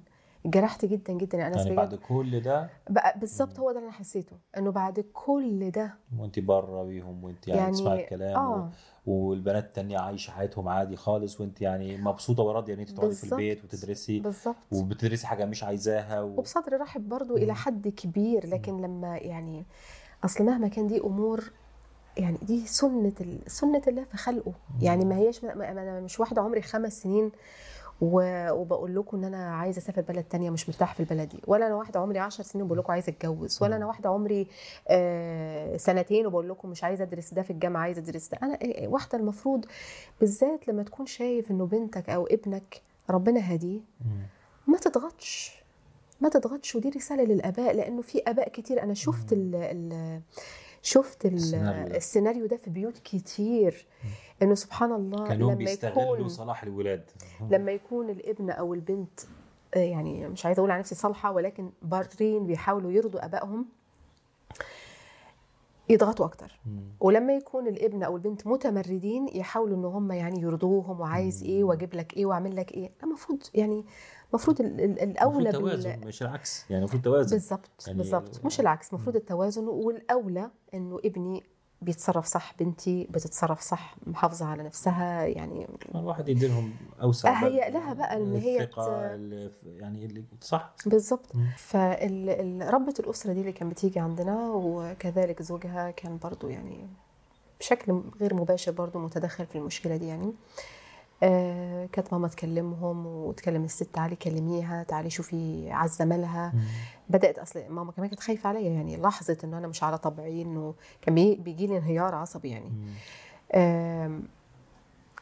جرحت 0.46 0.84
جدا 0.84 1.12
جدا 1.12 1.38
يعني 1.38 1.54
أنا 1.54 1.62
يعني 1.62 1.76
بعد 1.76 1.94
كل 1.94 2.40
ده 2.40 2.68
بالظبط 3.16 3.58
هو 3.58 3.72
ده 3.72 3.78
اللي 3.78 3.88
أنا 3.88 3.96
حسيته 3.96 4.36
إنه 4.58 4.70
بعد 4.70 5.00
كل 5.12 5.70
ده 5.70 5.94
وانت 6.18 6.38
بره 6.38 6.84
بيهم 6.84 7.24
وانت 7.24 7.48
يعني, 7.48 7.60
يعني 7.60 7.72
تسمعي 7.72 8.04
الكلام 8.04 8.50
و... 8.50 8.68
والبنات 9.06 9.64
التانية 9.64 9.98
عايشة 9.98 10.30
حياتهم 10.30 10.68
عادي 10.68 10.96
خالص 10.96 11.40
وانت 11.40 11.60
يعني 11.60 11.96
مبسوطة 11.96 12.42
وراضية 12.42 12.74
إن 12.74 12.80
انت 12.80 12.90
تقعدي 12.90 13.14
في. 13.14 13.24
البيت 13.24 13.64
وتدرسي 13.64 14.18
بالظبط 14.20 14.56
وبتدرسي 14.72 15.26
حاجة 15.26 15.44
مش 15.44 15.64
عايزاها 15.64 16.20
و... 16.20 16.38
وبصدر 16.38 16.80
رحب 16.80 17.08
برضو 17.08 17.36
مم. 17.36 17.42
إلى 17.42 17.54
حد 17.54 17.88
كبير 17.88 18.46
لكن 18.46 18.80
لما 18.80 19.16
يعني 19.16 19.64
أصل 20.24 20.44
مهما 20.44 20.68
كان 20.68 20.86
دي 20.86 21.00
أمور 21.00 21.52
يعني 22.16 22.38
دي 22.42 22.66
سنة 22.66 23.12
ال... 23.20 23.38
سنة 23.46 23.82
الله 23.88 24.04
في 24.04 24.16
خلقه 24.16 24.52
يعني 24.82 25.04
ما 25.04 25.16
هيش 25.16 25.44
ما 25.44 25.54
ما- 25.54 25.70
أنا 25.70 26.00
مش 26.00 26.20
واحدة 26.20 26.42
عمري 26.42 26.62
خمس 26.62 27.02
سنين. 27.02 27.32
وبقول 28.04 28.94
لكم 28.96 29.16
إن 29.16 29.24
أنا 29.24 29.54
عايزة 29.54 29.78
أسافر 29.78 30.00
بلد 30.00 30.24
تانية 30.24 30.50
مش 30.50 30.68
مرتاح 30.68 30.94
في 30.94 31.00
البلد 31.00 31.28
دي. 31.28 31.40
ولا 31.46 31.66
أنا 31.66 31.74
واحدة 31.74 32.00
عمري 32.00 32.18
10 32.18 32.44
سنين 32.44 32.62
وبقول 32.64 32.78
لكم 32.78 32.92
عايزة 32.92 33.10
أتجوز 33.10 33.58
ولا 33.62 33.76
أنا 33.76 33.86
واحدة 33.86 34.10
عمري 34.10 34.46
آه 34.88 35.76
سنتين 35.76 36.26
وبقول 36.26 36.48
لكم 36.48 36.68
مش 36.70 36.84
عايزة 36.84 37.04
أدرس 37.04 37.34
ده 37.34 37.42
في 37.42 37.50
الجامعة 37.50 37.82
عايزة 37.82 38.00
أدرس 38.02 38.28
ده. 38.28 38.38
أنا 38.42 38.56
إيه- 38.56 38.82
واحدة 38.88 39.18
المفروض 39.18 39.64
بالذات 40.20 40.68
لما 40.68 40.82
تكون 40.82 41.06
شايف 41.06 41.50
إنه 41.50 41.66
بنتك 41.66 42.10
أو 42.10 42.26
ابنك 42.26 42.80
ربنا 43.10 43.54
هديه 43.54 43.80
مم. 44.04 44.22
ما 44.66 44.78
تضغطش. 44.78 45.62
ما 46.20 46.28
تضغطش 46.28 46.74
ودي 46.74 46.88
رسالة 46.90 47.24
للآباء 47.24 47.72
لأنه 47.76 48.02
في 48.02 48.18
آباء 48.26 48.48
كتير. 48.48 48.82
أنا 48.82 48.94
شفت 48.94 49.32
ال 49.32 49.54
ال 49.54 50.20
شفت 50.82 51.26
ال 51.26 51.34
السيناريو 51.34 51.86
ده. 51.88 51.96
السيناريو 51.96 52.46
ده 52.46 52.56
في 52.56 52.70
بيوت 52.70 52.98
كتير 52.98 53.86
إنه 54.42 54.54
سبحان 54.54 54.92
الله 54.92 55.24
كانوا 55.26 55.46
لما 55.48 55.58
بيستغلوا 55.58 56.16
يكون 56.16 56.28
صلاح 56.28 56.62
الولاد 56.62 57.10
لما 57.50 57.72
يكون 57.72 58.10
الابن 58.10 58.50
أو 58.50 58.74
البنت 58.74 59.20
آه، 59.74 59.78
يعني 59.78 60.28
مش 60.28 60.46
عايزه 60.46 60.60
أقول 60.60 60.70
على 60.70 60.80
نفسي 60.80 60.94
صالحة 60.94 61.32
ولكن 61.32 61.70
بارين 61.82 62.46
بيحاولوا 62.46 62.92
يرضوا 62.92 63.24
آبائهم 63.24 63.66
يضغطوا 65.88 66.26
أكتر. 66.26 66.58
ولما 67.00 67.32
يكون 67.32 67.66
الابن 67.68 68.02
أو 68.02 68.16
البنت 68.16 68.46
متمردين 68.46 69.28
يحاولوا 69.28 69.76
إن 69.76 69.84
هم 69.84 70.12
يعني 70.12 70.40
يرضوهم 70.40 71.00
وعايز 71.00 71.42
إيه 71.44 71.64
وأجيب 71.64 71.94
لك 71.94 72.16
إيه 72.16 72.26
وأعمل 72.26 72.56
لك 72.56 72.72
إيه 72.72 72.90
المفروض 73.02 73.42
يعني 73.54 73.84
المفروض 74.32 74.60
ال- 74.60 74.80
ال- 74.80 75.00
الأولى 75.00 75.50
المفروض 75.50 75.70
بال- 75.70 75.82
توازن 75.82 76.06
مش 76.06 76.22
العكس. 76.22 76.64
يعني 76.70 76.78
المفروض 76.82 77.02
توازن. 77.02 77.36
بالظبط 77.36 77.70
يعني 77.86 77.98
بالظبط 77.98 78.36
ال- 78.36 78.46
مش 78.46 78.60
العكس 78.60 78.88
المفروض 78.92 79.16
التوازن. 79.16 79.68
والأولى 79.68 80.50
إنه 80.74 80.98
ابني 81.04 81.42
بيتصرف 81.82 82.26
صح 82.26 82.54
بنتي 82.58 83.04
بتتصرف 83.10 83.60
صح 83.60 83.96
محافظة 84.06 84.46
على 84.46 84.62
نفسها 84.62 85.24
يعني 85.26 85.66
الواحد 85.94 86.28
يدي 86.28 86.46
لهم 86.48 86.72
أوسع 87.02 87.42
أهيأ 87.42 87.64
بال- 87.70 87.74
لها 87.74 87.92
بقى 87.94 88.16
إن 88.16 88.36
هي 88.36 88.68
يعني 89.66 90.04
اللي 90.04 90.24
صح. 90.40 90.74
بالظبط. 90.86 91.32
فربة 91.56 92.94
الأسرة 93.00 93.32
دي 93.32 93.40
اللي 93.40 93.52
كانت 93.52 93.72
بتيجي 93.72 94.00
عندنا 94.00 94.50
وكذلك 94.50 95.42
زوجها 95.42 95.90
كان 95.90 96.18
برضو 96.18 96.48
يعني 96.48 96.86
بشكل 97.60 98.02
غير 98.20 98.34
مباشر 98.34 98.72
برضو 98.72 98.98
متدخل 98.98 99.46
في 99.46 99.58
المشكلة 99.58 99.96
دي 99.96 100.06
يعني. 100.08 100.32
آه 101.22 101.86
كانت 101.92 102.12
ماما 102.12 102.28
تكلمهم 102.28 103.06
وتكلم 103.06 103.64
الست 103.64 103.88
تعالي 103.94 104.16
كلميها 104.16 104.82
تعالي 104.82 105.10
شوفي 105.10 105.70
عزة 105.72 106.04
مالها. 106.04 106.52
مم. 106.54 106.60
بدأت 107.08 107.38
أصل 107.38 107.62
ماما 107.68 107.92
كمان 107.92 108.08
كانت 108.08 108.20
خايفة 108.20 108.48
عليا 108.48 108.70
يعني 108.70 108.96
لاحظت 108.96 109.44
إنه 109.44 109.58
أنا 109.58 109.68
مش 109.68 109.82
على 109.82 109.98
طبعي 109.98 110.42
إنه 110.42 110.74
كان 111.02 111.14
بي- 111.14 111.34
بيجي 111.34 111.66
لي 111.66 111.76
انهيار 111.78 112.14
عصبي 112.14 112.48
يعني. 112.48 112.70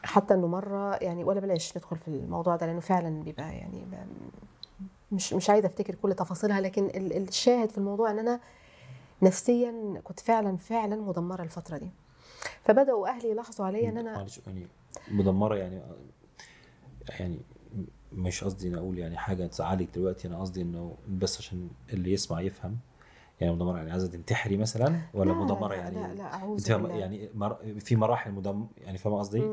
حتى 0.03 0.33
إنه 0.33 0.47
مرة 0.47 0.95
يعني 0.95 1.23
ولا 1.23 1.39
بلاش 1.39 1.77
ندخل 1.77 1.97
في 1.97 2.07
الموضوع 2.07 2.55
ده 2.55 2.65
لأنه 2.65 2.79
فعلا 2.79 3.23
بيبقى 3.23 3.55
يعني 3.57 3.81
مش 5.11 5.33
مش 5.33 5.49
عايزة 5.49 5.67
أفتكر 5.67 5.95
كل 5.95 6.13
تفاصيلها 6.13 6.61
لكن 6.61 6.85
ال- 6.85 7.27
الشاهد 7.27 7.69
في 7.69 7.77
الموضوع 7.77 8.11
إن 8.11 8.19
أنا 8.19 8.39
نفسيا 9.21 10.01
كنت 10.03 10.19
فعلا 10.19 10.57
فعلا 10.57 10.95
مدمرة 10.95 11.43
الفترة 11.43 11.77
دي. 11.77 11.89
فبدأوا 12.65 13.07
أهلي 13.07 13.29
يلاحظوا 13.29 13.65
عليا 13.65 13.89
إن 13.89 13.97
أنا 13.97 14.13
مدمرة 15.11 15.55
يعني 15.55 15.81
يعني 17.19 17.39
مش 18.13 18.43
قصدي 18.43 18.67
إن 18.67 18.75
أقول 18.75 18.99
يعني 18.99 19.17
حاجة 19.17 19.47
تزعلك 19.47 19.89
دلوقتي 19.95 20.27
أنا 20.27 20.39
قصدي 20.41 20.61
إنه 20.61 20.97
بس 21.09 21.37
عشان 21.37 21.69
اللي 21.93 22.11
يسمع 22.13 22.41
يفهم. 22.41 22.77
يعني 23.41 23.53
مدمرة 23.53 23.77
يعني 23.77 23.91
عايزة 23.91 24.07
تنتحري 24.07 24.57
مثلا 24.57 25.01
ولا 25.13 25.31
لا 25.31 25.37
مدمرة 25.37 25.73
يعني 25.73 25.95
لا 25.95 26.13
لا 26.13 26.33
أعوذ 26.33 26.73
بالله. 26.73 26.95
يعني 26.95 27.29
مر... 27.33 27.57
في 27.79 27.95
مراحل 27.95 28.31
مدم 28.31 28.67
يعني 28.77 28.97
فاهمة 28.97 29.19
قصدي؟ 29.19 29.49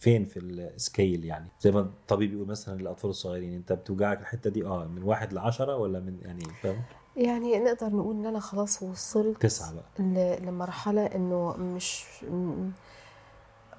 فين 0.00 0.24
في 0.24 0.38
السكيل 0.40 1.24
يعني؟ 1.24 1.48
زي 1.60 1.70
ما 1.72 1.80
الطبيب 1.80 2.32
يقول 2.32 2.46
مثلا 2.48 2.80
للأطفال 2.80 3.10
الصغيرين 3.10 3.54
أنت 3.54 3.72
بتوجعك 3.72 4.20
الحتة 4.20 4.50
دي 4.50 4.64
آه 4.66 4.86
من 4.86 5.02
واحد 5.02 5.32
لعشرة 5.32 5.76
ولا 5.76 6.00
من 6.00 6.18
يعني 6.22 6.44
فاهم؟ 6.62 6.82
يعني 7.16 7.58
نقدر 7.58 7.88
نقول 7.88 8.16
إن 8.16 8.26
أنا 8.26 8.40
خلاص 8.40 8.82
وصلت 8.82 9.42
تسعة 9.42 9.74
بقى. 9.74 10.38
لمرحلة 10.40 11.06
إنه 11.06 11.56
مش 11.56 12.04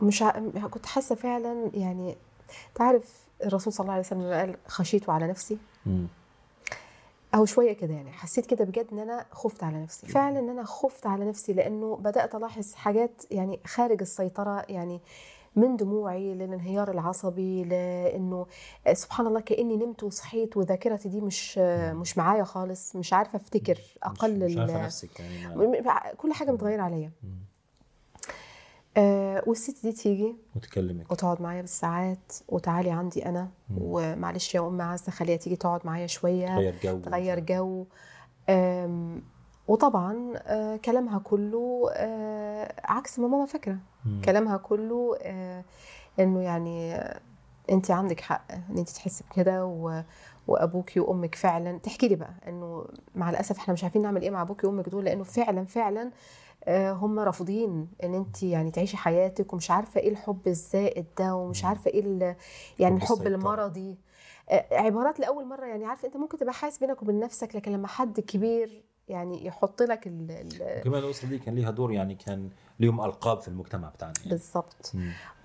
مش 0.01 0.23
ع... 0.23 0.31
كنت 0.71 0.85
حاسة 0.85 1.15
فعلا 1.15 1.71
يعني 1.73 2.15
تعرف 2.75 3.25
الرسول 3.45 3.73
صلى 3.73 3.83
الله 3.83 3.93
عليه 3.93 4.03
وسلم 4.05 4.33
قال 4.33 4.55
خشيت 4.67 5.09
على 5.09 5.27
نفسي؟ 5.27 5.57
مم. 5.85 6.07
أو 7.35 7.45
شوية 7.45 7.73
كده 7.73 7.93
يعني 7.93 8.11
حسيت 8.11 8.45
كده 8.45 8.65
بجد 8.65 8.87
إن 8.91 8.99
أنا 8.99 9.25
خفت 9.31 9.63
على 9.63 9.83
نفسي. 9.83 10.07
فعلا 10.07 10.39
إن 10.39 10.49
أنا 10.49 10.63
خفت 10.63 11.05
على 11.07 11.25
نفسي 11.25 11.53
لأنه 11.53 11.95
بدأت 11.95 12.35
ألاحظ 12.35 12.73
حاجات 12.73 13.21
يعني 13.31 13.59
خارج 13.65 14.01
السيطرة 14.01 14.65
يعني 14.69 15.01
من 15.55 15.75
دموعي 15.77 16.33
للانهيار 16.33 16.91
العصبي 16.91 17.63
لأنه 17.63 18.45
سبحان 18.93 19.27
الله 19.27 19.39
كأني 19.39 19.75
نمت 19.77 20.03
وصحيت 20.03 20.57
وذاكرتي 20.57 21.09
دي 21.09 21.21
مش 21.21 21.57
مش 21.57 22.17
معايا 22.17 22.43
خالص 22.43 22.95
مش 22.95 23.13
عارفة 23.13 23.35
أفتكر 23.37 23.79
أقل 24.03 24.45
مش, 24.45 24.51
مش 24.51 24.57
عارفة 24.57 24.83
نفسك 24.83 25.19
يعني 25.19 25.83
كل 26.17 26.33
حاجة 26.33 26.51
متغيرة 26.51 26.81
عليا. 26.81 27.11
آه 28.97 29.43
والست 29.47 29.83
دي 29.85 29.91
تيجي 29.91 30.35
وتكلمك. 30.55 31.11
وتقعد 31.11 31.41
معايا 31.41 31.61
بالساعات 31.61 32.33
وتعالي 32.49 32.91
عندي 32.91 33.25
أنا. 33.25 33.41
مم. 33.69 33.77
ومعلش 33.81 34.55
يا 34.55 34.59
أم 34.59 34.81
عزة 34.81 35.11
خليها 35.11 35.37
تيجي 35.37 35.55
تقعد 35.55 35.81
معايا 35.85 36.07
شوية 36.07 36.47
تغير 36.47 36.75
جو. 36.83 36.99
تغير 36.99 37.39
جو. 37.39 37.85
وطبعا 39.67 40.33
آه، 40.37 40.77
كلامها 40.77 41.19
كله 41.19 41.89
آه، 41.93 42.73
عكس 42.83 43.19
ما 43.19 43.27
ماما 43.27 43.45
فاكرة. 43.45 43.77
كلامها 44.25 44.57
كله 44.57 45.17
آه، 45.21 45.63
إنه 46.19 46.41
يعني 46.41 46.95
انت 47.71 47.91
عندك 47.91 48.21
حق 48.21 48.51
إن 48.51 48.77
انت 48.77 48.89
تحسي 48.89 49.23
بكده 49.31 49.65
و... 49.65 50.01
وابوكي 50.47 50.99
وأمك 50.99 51.35
فعلا. 51.35 51.77
تحكي 51.77 52.07
لي 52.07 52.15
بقى 52.15 52.33
إنه 52.47 52.85
مع 53.15 53.29
الأسف 53.29 53.57
إحنا 53.57 53.73
مش 53.73 53.83
عارفين 53.83 54.01
نعمل 54.01 54.21
إيه 54.21 54.29
مع 54.29 54.41
ابوكي 54.41 54.67
وأمك 54.67 54.89
دول 54.89 55.05
لأنه 55.05 55.23
فعلا 55.23 55.65
فعلا 55.65 56.01
آه، 56.01 56.11
هم 56.69 57.19
رافضين 57.19 57.87
إن 58.03 58.13
أنت 58.13 58.43
يعني 58.43 58.71
تعيشي 58.71 58.97
حياتك 58.97 59.53
ومش 59.53 59.71
عارفة 59.71 59.99
إيه 60.01 60.09
الحب 60.09 60.47
الزائد 60.47 61.05
ده 61.19 61.35
ومش. 61.35 61.65
عارفة 61.65 61.91
إيه 61.91 62.37
يعني 62.79 62.99
حب 63.01 63.11
الحب. 63.21 63.27
المرضي 63.27 63.97
آه، 64.49 64.65
عبارات 64.71 65.19
لأول 65.19 65.45
مرة 65.45 65.65
يعني 65.65 65.85
عارفة 65.85 66.07
أنت 66.07 66.17
ممكن 66.17 66.37
تبقى 66.37 66.53
حاسس 66.53 66.77
بينك 66.79 67.01
وبين 67.01 67.19
نفسك 67.19 67.55
لكن 67.55 67.71
لما 67.71 67.87
حد 67.87 68.19
كبير 68.19 68.83
يعني 69.07 69.45
يحط 69.45 69.81
لك 69.81 70.07
ال... 70.07 70.31
ال... 70.31 70.81
كمان 70.83 71.03
الأسرة 71.03 71.27
دي 71.29 71.39
كان 71.39 71.55
ليها 71.55 71.71
دور 71.71 71.91
يعني 71.91 72.15
كان 72.15 72.49
ليهم 72.79 73.01
ألقاب 73.01 73.41
في 73.41 73.47
المجتمع 73.47 73.89
بتاعنا 73.89 74.13
يعني. 74.17 74.29
بالظبط. 74.29 74.91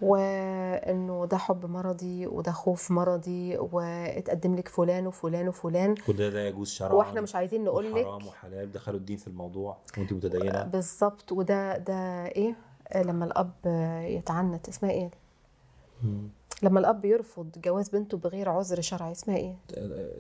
وإنه 0.03 1.27
ده 1.27 1.37
حب 1.37 1.67
مرضي 1.67 2.27
وده 2.27 2.53
خوف 2.53 2.91
مرضي 2.91 3.59
واتقدم 3.59 4.55
لك 4.57 4.69
فلان 4.69 5.07
وفلان 5.07 5.49
وفلان. 5.49 5.95
كل 5.95 6.17
ده 6.17 6.29
لا 6.29 6.49
يجوز 6.49 6.71
شرعا 6.71 6.93
وإحنا 6.93 7.21
مش 7.21 7.35
عايزين 7.35 7.65
نقول 7.65 7.95
لك 7.95 8.05
حرام 8.05 8.27
وحلال. 8.27 8.73
دخلوا 8.73 8.99
الدين 8.99 9.17
في 9.17 9.29
الموضوع 9.29 9.77
وأنت 9.99 10.13
متدينة. 10.13 10.63
بالظبط 10.63 11.33
وده 11.33 11.79
ده 11.79 12.27
إيه؟ 12.27 12.55
لما 12.97 13.25
الأب 13.25 13.53
يتعنت. 14.05 14.69
اسمها 14.69 14.91
إيه؟ 14.91 15.11
مم. 16.03 16.29
لما 16.63 16.81
الأب 16.81 17.05
يرفض 17.05 17.51
جواز 17.65 17.89
بنته 17.89 18.17
بغير 18.17 18.49
عذر 18.49 18.81
شرعي. 18.81 19.13
اسمها 19.13 19.37
إيه؟ 19.37 19.57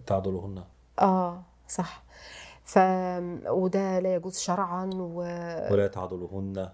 تعضلوهن 0.06 0.64
آه 1.00 1.42
صح. 1.68 2.02
ف 2.70 2.78
وده 3.48 3.98
لا 3.98 4.14
يجوز 4.14 4.38
شرعا 4.38 4.90
و... 4.94 5.16
ولا 5.72 5.86
تعضلوهن 5.86 6.68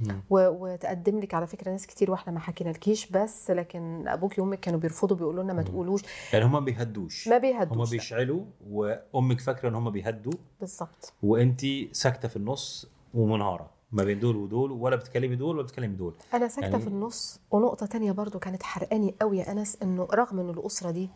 مم. 0.00 0.22
و... 0.30 0.38
وتقدم 0.48 1.20
لك 1.20 1.34
على 1.34 1.46
فكرة 1.46 1.70
ناس 1.70 1.86
كتير 1.86 2.10
وإحنا 2.10 2.32
ما 2.32 2.40
حكينالكيش 2.40 3.10
بس 3.10 3.50
لكن 3.50 4.08
أبوك 4.08 4.38
وامك 4.38 4.60
كانوا 4.60 4.80
بيرفضوا 4.80 5.16
بيقولوا 5.16 5.42
لنا 5.42 5.52
ما. 5.52 5.62
تقولوش. 5.62 6.02
يعني 6.32 6.44
هم 6.44 6.64
بيهدوش. 6.64 7.28
ما 7.28 7.36
هم 7.36 7.40
بيهدوش 7.40 7.90
لا. 7.92 7.96
بيشعلوا 7.98 8.44
وأمك 8.70 9.40
فاكرة 9.40 9.68
إن 9.68 9.74
هم 9.74 9.90
بيهدوا. 9.90 10.32
بالظبط. 10.60 11.12
وانت 11.22 11.60
ساكتة 11.92 12.28
في 12.28 12.36
النص 12.36 12.86
ومنهارة 13.14 13.70
ما 13.92 14.04
بين 14.04 14.18
دول 14.20 14.36
ودول 14.36 14.72
ولا 14.72 14.96
بتكلمي 14.96 15.36
دول 15.36 15.56
ولا 15.56 15.62
بتكلمي 15.62 15.96
دول. 15.96 16.14
أنا 16.34 16.48
ساكتة 16.48 16.70
يعني- 16.70 16.80
في 16.82 16.88
النص 16.88 17.40
ونقطة 17.50 17.86
تانية 17.86 18.12
برضو 18.12 18.38
كانت 18.38 18.62
حرقاني 18.62 19.14
قوي 19.20 19.38
يا 19.38 19.52
أنس 19.52 19.78
إنه 19.82 20.08
رغم 20.14 20.40
إنه 20.40 20.50
الأسرة 20.52 20.90
دي 20.90 21.08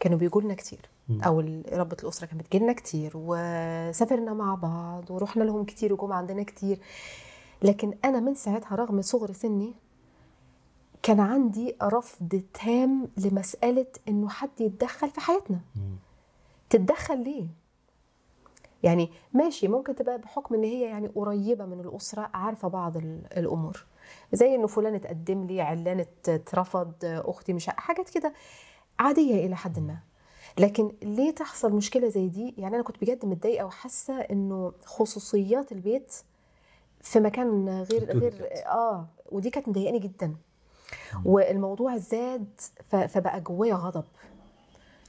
كانوا 0.00 0.18
بيجوا 0.18 0.40
لنا 0.42 0.54
كتير. 0.54 0.90
أو 1.26 1.40
ربة 1.72 1.96
الأسرة 2.02 2.26
كانت 2.26 2.40
بتجي 2.42 2.58
لنا 2.58 2.72
كتير 2.72 3.12
وسافرنا 3.14 4.32
مع 4.34 4.54
بعض 4.54 5.10
ورحنا 5.10 5.44
لهم 5.44 5.64
كتير 5.64 5.92
وجم 5.92 6.12
عندنا 6.12 6.42
كتير. 6.42 6.78
لكن 7.62 7.94
أنا 8.04 8.20
من 8.20 8.34
ساعتها 8.34 8.76
رغم 8.76 9.02
صغر 9.02 9.32
سني 9.32 9.74
كان 11.02 11.20
عندي 11.20 11.76
رفض 11.82 12.42
تام 12.64 13.08
لمسألة 13.16 13.86
إنه 14.08 14.28
حد 14.28 14.60
يتدخل 14.60 15.10
في 15.10 15.20
حياتنا. 15.20 15.60
تتدخل 16.70 17.24
ليه؟ 17.24 17.46
يعني 18.82 19.10
ماشي 19.34 19.68
ممكن 19.68 19.94
تبقى 19.96 20.18
بحكم 20.18 20.54
إن 20.54 20.64
هي 20.64 20.80
يعني 20.82 21.08
قريبة 21.08 21.64
من 21.66 21.80
الأسرة 21.80 22.30
عارفة 22.34 22.68
بعض 22.68 22.96
ال- 22.96 23.26
الأمور. 23.36 23.84
زي 24.32 24.54
إنه 24.54 24.66
فلان 24.66 24.94
اتقدم 24.94 25.44
لي 25.46 25.60
علان 25.60 26.00
ات- 26.00 26.28
اترفض 26.28 26.92
أختي 27.04 27.52
مش 27.52 27.66
حاجات 27.66 28.08
كده. 28.10 28.32
عادية 28.98 29.46
إلى 29.46 29.56
حد 29.56 29.78
ما. 29.78 29.98
لكن 30.58 30.92
ليه 31.02 31.30
تحصل 31.34 31.72
مشكلة 31.72 32.08
زي 32.08 32.28
دي؟ 32.28 32.54
يعني 32.58 32.74
أنا 32.74 32.84
كنت 32.84 32.96
بجد 33.00 33.26
متضايقة 33.26 33.66
وحاسة 33.66 34.20
إنه 34.20 34.72
خصوصيات 34.84 35.72
البيت 35.72 36.14
في 37.02 37.20
مكان 37.20 37.68
غير 37.68 38.18
غير. 38.18 38.48
آه 38.66 39.06
ودي 39.32 39.50
كانت 39.50 39.68
مضايقاني 39.68 39.98
جدا. 39.98 40.36
والموضوع 41.24 41.96
زاد 41.96 42.46
فبقى 42.88 43.40
جوايا 43.40 43.74
غضب. 43.74 44.04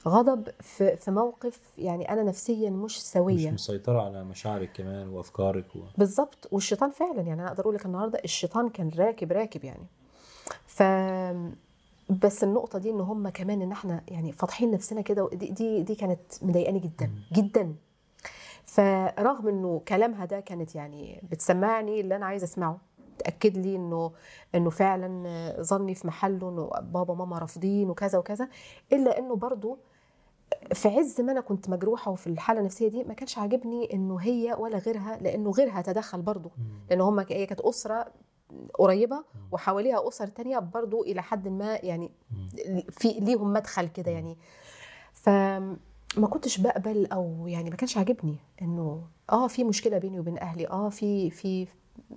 غضب 0.08 0.48
في 0.60 0.96
في 0.96 1.10
موقف 1.10 1.60
يعني 1.78 2.12
أنا 2.12 2.22
نفسيا 2.22 2.70
مش 2.70 2.96
مش 2.96 3.02
سويه 3.02 3.50
مسيطرة 3.50 4.02
على 4.02 4.24
مشاعرك 4.24 4.72
كمان 4.72 5.08
وأفكارك 5.08 5.76
و... 5.76 5.78
بالظبط 5.98 6.48
والشيطان 6.52 6.90
فعلا 6.90 7.20
يعني 7.20 7.32
أنا 7.42 7.48
أقدر 7.48 7.62
أقول 7.62 7.74
لك 7.74 7.86
النهارده 7.86 8.20
الشيطان 8.24 8.68
كان 8.68 8.90
راكب 8.98 9.32
راكب 9.32 9.64
يعني. 9.64 9.86
ف 10.66 10.82
بس 12.10 12.44
النقطة 12.44 12.78
دي 12.78 12.90
إن 12.90 13.00
هم 13.00 13.28
كمان 13.28 13.62
إن 13.62 13.72
إحنا 13.72 14.02
يعني 14.08 14.32
فاتحين 14.32 14.70
نفسنا 14.70 15.00
كده 15.00 15.28
دي 15.32 15.46
دي 15.50 15.82
دي 15.82 15.94
كانت 15.94 16.20
مضايقاني 16.42 16.78
جدا 16.78 17.10
جدا. 17.32 17.74
فرغم 18.64 19.48
إنه 19.48 19.82
كلامها 19.88 20.24
ده 20.24 20.40
كانت 20.40 20.74
يعني 20.74 21.22
بتسمعني 21.30 22.00
اللي 22.00 22.16
أنا 22.16 22.26
عايزة 22.26 22.44
أسمعه 22.44 22.78
تأكد 23.18 23.56
لي 23.56 23.76
إنه 23.76 24.12
إنه 24.54 24.70
فعلا 24.70 25.56
ظني 25.62 25.94
في 25.94 26.06
محله 26.06 26.48
إنه 26.48 26.70
بابا 26.80 27.14
ماما 27.14 27.38
رافضين 27.38 27.90
وكذا 27.90 28.18
وكذا 28.18 28.48
إلا 28.92 29.18
إنه 29.18 29.36
برضو 29.36 29.78
في 30.74 30.88
عز 30.88 31.20
ما 31.20 31.32
أنا 31.32 31.40
كنت 31.40 31.70
مجروحة 31.70 32.10
وفي 32.10 32.26
الحالة 32.26 32.60
النفسية 32.60 32.88
دي 32.88 33.04
ما 33.04 33.14
كانش 33.14 33.38
عاجبني 33.38 33.94
إنه 33.94 34.16
هي 34.16 34.56
ولا 34.58 34.78
غيرها 34.78 35.18
لأنه 35.20 35.50
غيرها 35.50 35.82
تدخل 35.82 36.22
برضو. 36.22 36.50
لأن 36.90 37.00
هم 37.00 37.18
هي 37.20 37.46
كانت 37.46 37.60
أسرة 37.60 38.06
قريبة 38.74 39.24
وحواليها 39.52 40.08
أسر 40.08 40.26
تانية 40.26 40.58
برضو 40.58 41.02
إلى 41.02 41.22
حد 41.22 41.48
ما 41.48 41.74
يعني 41.74 42.10
في 42.90 43.08
ليهم 43.08 43.52
مدخل 43.52 43.88
كده 43.88 44.10
يعني. 44.10 44.36
فما 45.12 46.26
كنتش 46.30 46.58
بقبل 46.58 47.06
أو 47.06 47.46
يعني 47.48 47.70
ما 47.70 47.76
كانش 47.76 47.96
عاجبني 47.96 48.36
إنه 48.62 49.02
آه 49.32 49.48
في 49.48 49.64
مشكلة 49.64 49.98
بيني 49.98 50.20
وبين 50.20 50.38
أهلي 50.38 50.68
آه 50.68 50.88
في 50.88 51.30
في 51.30 51.66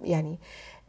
يعني 0.03 0.39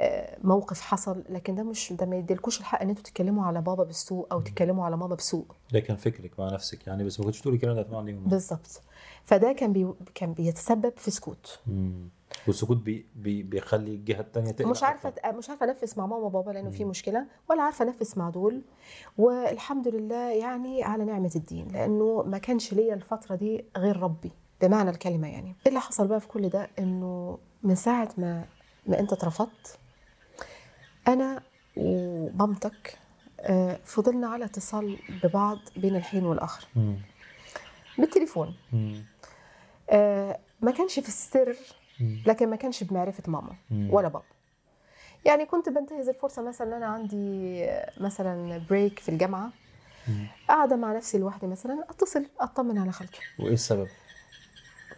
آه، 0.00 0.38
موقف 0.44 0.80
حصل 0.80 1.24
لكن 1.28 1.54
ده 1.54 1.62
مش 1.62 1.92
ده 1.92 2.06
ما 2.06 2.16
يديلكوش 2.16 2.60
الحق 2.60 2.82
إن 2.82 2.88
أنتوا 2.88 3.02
تتكلموا 3.02 3.44
على 3.46 3.62
بابا 3.62 3.84
بالسوء 3.84 4.26
أو 4.32 4.40
تتكلموا 4.40 4.84
على 4.84 4.96
ماما 4.96 5.14
بسوء. 5.14 5.44
ده 5.72 5.80
كان 5.80 5.96
فكرك 5.96 6.40
مع 6.40 6.48
نفسك 6.54 6.86
يعني 6.86 7.04
بس 7.04 7.20
ما 7.20 7.26
كنتش 7.26 7.40
تقولي 7.40 7.56
الكلام 7.56 7.76
ده 7.76 7.82
طبعا 7.82 8.06
ليهم. 8.06 8.24
بالظبط. 8.24 8.80
فده 9.24 9.52
كان 9.52 9.72
بي 9.72 9.92
كان 10.14 10.32
بيتسبب 10.32 10.92
في 10.96 11.10
سكوت. 11.10 11.58
مم. 11.66 12.08
والسكوت 12.46 12.76
بي 12.76 13.06
بي 13.16 13.42
بيخلي 13.42 13.90
الجهة 13.94 14.20
الثانية 14.20 14.50
تقلق 14.52 14.70
مش 14.70 14.82
عارفة 14.82 15.08
أكتر. 15.08 15.32
مش 15.36 15.50
عارفة 15.50 15.66
أنفس 15.66 15.98
مع 15.98 16.06
ماما 16.06 16.22
وبابا 16.26 16.50
لأنه 16.50 16.70
في. 16.70 16.84
مشكلة 16.84 17.26
ولا 17.50 17.62
عارفة 17.62 17.84
أنفس 17.84 18.18
مع 18.18 18.30
دول 18.30 18.62
والحمد 19.18 19.88
لله 19.88 20.30
يعني 20.30 20.84
على 20.84 21.04
نعمة 21.04 21.30
الدين 21.36 21.68
لأنه 21.68 22.22
ما 22.26 22.38
كانش 22.38 22.72
ليا 22.74 22.94
الفترة 22.94 23.34
دي 23.34 23.64
غير 23.76 23.96
ربي 24.00 24.32
بمعنى 24.62 24.90
الكلمة 24.90 25.28
يعني 25.28 25.48
إيه 25.48 25.68
اللي 25.68 25.80
حصل 25.80 26.06
بقى 26.08 26.20
في 26.20 26.28
كل 26.28 26.48
ده 26.48 26.70
إنه 26.78 27.38
من 27.62 27.74
ساعة 27.74 28.08
ما 28.18 28.44
ما 28.86 29.00
أنت 29.00 29.12
اترفضت 29.12 29.78
أنا 31.08 31.42
ومامتك 31.76 32.98
آه، 33.40 33.78
فضلنا 33.84 34.26
على 34.28 34.44
اتصال 34.44 34.98
ببعض 35.24 35.58
بين 35.76 35.96
الحين 35.96 36.26
والآخر. 36.26 36.66
بالتليفون. 37.98 38.54
آه، 39.90 40.38
ما 40.60 40.70
كانش 40.70 40.98
في 40.98 41.08
السر. 41.08 41.56
لكن 42.26 42.50
ما 42.50 42.56
كانش 42.56 42.84
بمعرفة 42.84 43.22
ماما. 43.26 43.56
ولا 43.90 44.08
بابا 44.08 44.24
يعني 45.24 45.46
كنت 45.46 45.68
بنتهز 45.68 46.08
الفرصة 46.08 46.42
مثلا 46.42 46.66
إن 46.68 46.72
أنا 46.72 46.86
عندي 46.86 47.66
مثلا 48.00 48.58
بريك 48.70 48.98
في 48.98 49.08
الجامعة. 49.08 49.50
قاعدة 50.48 50.76
مع 50.76 50.92
نفسي 50.92 51.18
لوحدي 51.18 51.46
مثلا 51.46 51.84
أتصل 51.90 52.26
أطمن 52.40 52.78
على 52.78 52.92
خالته 52.92 53.18
وإيه 53.38 53.52
السبب؟ 53.52 53.88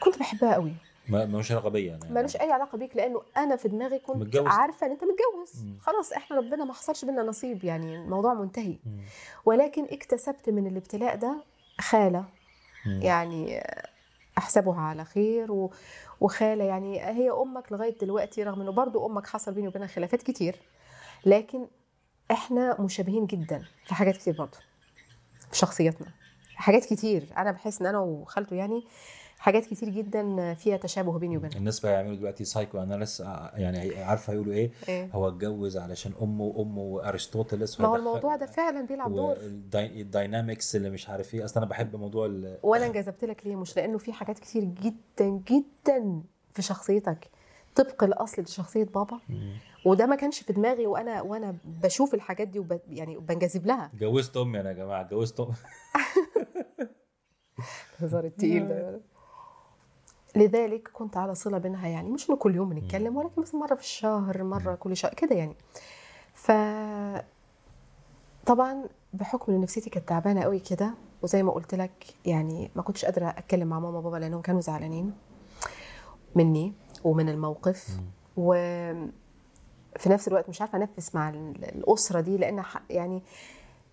كنت 0.01 0.19
بحبها 0.19 0.55
قوي 0.55 0.73
ما 1.09 1.27
ملوش 1.27 1.53
علاقة 1.53 1.69
بيا 1.69 1.91
يعني. 1.93 2.15
ملوش 2.15 2.37
أي 2.37 2.53
علاقة 2.53 2.79
بيك 2.79 2.97
لأنه 2.97 3.23
أنا 3.37 3.57
في 3.57 3.69
دماغي 3.69 3.99
كنت 3.99 4.17
متجوز. 4.17 4.47
عارفة 4.47 4.87
إن 4.87 4.91
أنت 4.91 5.05
متجوز 5.05 5.65
مم. 5.65 5.79
خلاص 5.81 6.13
إحنا 6.13 6.37
ربنا 6.37 6.65
ما 6.65 6.73
حصلش 6.73 7.05
بينا 7.05 7.23
نصيب 7.23 7.65
يعني 7.65 7.97
الموضوع 7.97 8.35
منتهي 8.35 8.77
مم. 8.87 9.01
ولكن 9.45 9.85
اكتسبت 9.91 10.51
من 10.51 10.67
الابتلاء 10.67 11.17
ده 11.17 11.37
خالة 11.81 12.25
مم. 12.87 13.01
يعني 13.03 13.63
أحسبها 14.39 14.81
على 14.81 15.05
خير 15.05 15.53
و... 15.53 15.73
وخالة 16.21 16.65
يعني 16.65 17.01
هي 17.01 17.31
أمك 17.31 17.73
لغاية 17.73 17.99
دلوقتي 17.99 18.43
رغم 18.43 18.61
إنه 18.61 18.73
برضو 18.73 19.07
أمك 19.07 19.27
حصل 19.27 19.55
بيني 19.55 19.69
وبينها 19.69 19.87
خلافات 19.87 20.23
كتير 20.23 20.57
لكن 21.27 21.67
إحنا 22.31 22.81
مشابهين 22.81 23.27
جدا 23.27 23.65
في 23.85 23.95
حاجات 23.95 24.17
كتير 24.17 24.35
برضو 24.39 24.57
في 25.51 25.59
شخصياتنا 25.59 26.07
حاجات 26.55 26.85
كتير. 26.85 27.29
أنا 27.37 27.51
بحس 27.53 27.81
إن 27.81 27.87
أنا 27.87 27.99
وخالته 27.99 28.57
يعني 28.57 28.85
حاجات 29.39 29.67
كتير 29.67 29.89
جدا 29.89 30.55
فيها 30.55 30.77
تشابه 30.77 31.19
بيني 31.19 31.37
وبينها. 31.37 31.59
الناس 31.59 31.81
بقى 31.81 31.93
يعملوا 31.93 32.17
دلوقتي 32.17 32.45
psychoanalysis 32.45 33.21
يعني 33.55 34.03
عارفة 34.03 34.33
هيقولوا 34.33 34.53
إيه؟ 34.53 34.71
إيه؟ 34.89 35.11
هو 35.13 35.29
اتجوز 35.29 35.77
علشان 35.77 36.13
أمه 36.23 36.45
وأمه 36.45 36.81
وارسطوطلس 36.81 37.81
ما 37.81 37.89
هو 37.89 37.97
الموضوع 37.97 38.37
ده 38.37 38.47
فعلا 38.47 38.87
بيلعب 38.87 39.15
دور. 39.15 39.29
وال 39.37 39.65
dynamics 39.65 40.77
اللي 40.77 40.91
مش 40.91 41.09
عارف 41.09 41.35
إيه. 41.35 41.45
أصل 41.45 41.61
أنا 41.61 41.69
بحب 41.71 41.97
موضوع 41.97 42.27
ال- 42.27 42.59
وأنا 42.63 42.87
انجذبت 42.87 43.25
لك 43.25 43.47
ليه؟ 43.47 43.57
مش 43.57 43.77
لأنه 43.77 43.99
في 43.99 44.13
حاجات 44.13 44.39
كتير 44.39 44.65
جدا 44.65 45.43
جدا 45.49 46.23
في 46.55 46.63
شخصيتك. 46.63 47.31
طبق 47.75 48.05
الأصل 48.05 48.43
لشخصية 48.43 48.85
بابا. 48.85 49.21
وده 49.85 50.07
ما 50.07 50.17
كانش 50.17 50.41
في 50.41 50.53
دماغي 50.53 50.87
وأنا 50.87 51.23
وأنا 51.23 51.57
بشوف 51.65 52.15
الحاجات 52.15 52.49
دي 52.49 52.59
وب 52.59 52.81
يعني 52.89 53.19
بنجذب 53.19 53.67
لها. 53.67 53.91
جوزت 53.99 54.37
أمي 54.37 54.61
أنا 54.61 54.69
يا 54.69 54.75
جماعة 54.75 55.09
جوزت 55.09 55.41
أمي. 55.41 55.55
الهزار 58.01 58.25
التقيل 58.25 58.69
ده. 58.69 59.01
لذلك 60.37 60.89
كنت 60.93 61.17
على 61.17 61.35
صلة 61.35 61.59
بينها 61.59 61.89
يعني 61.89 62.11
مش 62.11 62.31
إنه 62.31 62.37
كل 62.39 62.55
يوم 62.55 62.69
بنتكلم 62.69 63.17
ولكن 63.17 63.43
مثلا 63.43 63.61
مرة 63.61 63.75
في 63.75 63.81
الشهر 63.81 64.43
مرة 64.45 64.75
كل 64.75 64.97
شهر 64.97 65.15
كده 65.15 65.37
يعني. 65.37 65.55
ف 66.35 66.51
طبعا 68.47 68.85
بحكم 69.13 69.53
إن 69.53 69.61
نفسيتي 69.61 69.91
كانت 69.91 70.09
تعبانة 70.09 70.43
قوي 70.43 70.59
كده 70.59 70.95
وزي 71.23 71.43
ما 71.43 71.53
قلت 71.53 71.75
لك 71.75 72.07
يعني 72.27 72.71
ما 72.77 72.83
كنتش 72.83 73.05
قادرة 73.05 73.27
أتكلم 73.29 73.69
مع 73.69 73.79
ماما 73.81 73.99
وبابا 73.99 74.17
لأنهم 74.17 74.41
كانوا 74.43 74.61
زعلانين 74.61 75.13
مني 76.35 76.73
ومن 77.05 77.29
الموقف. 77.29 77.89
و 78.37 78.55
في 79.97 80.09
نفس 80.09 80.29
الوقت 80.29 80.49
مش 80.49 80.61
عارفة 80.61 80.79
أنفس 80.79 81.15
مع 81.15 81.29
ال- 81.29 81.65
الأسرة 81.65 82.21
دي 82.21 82.37
لأن 82.37 82.63
يعني 82.91 83.23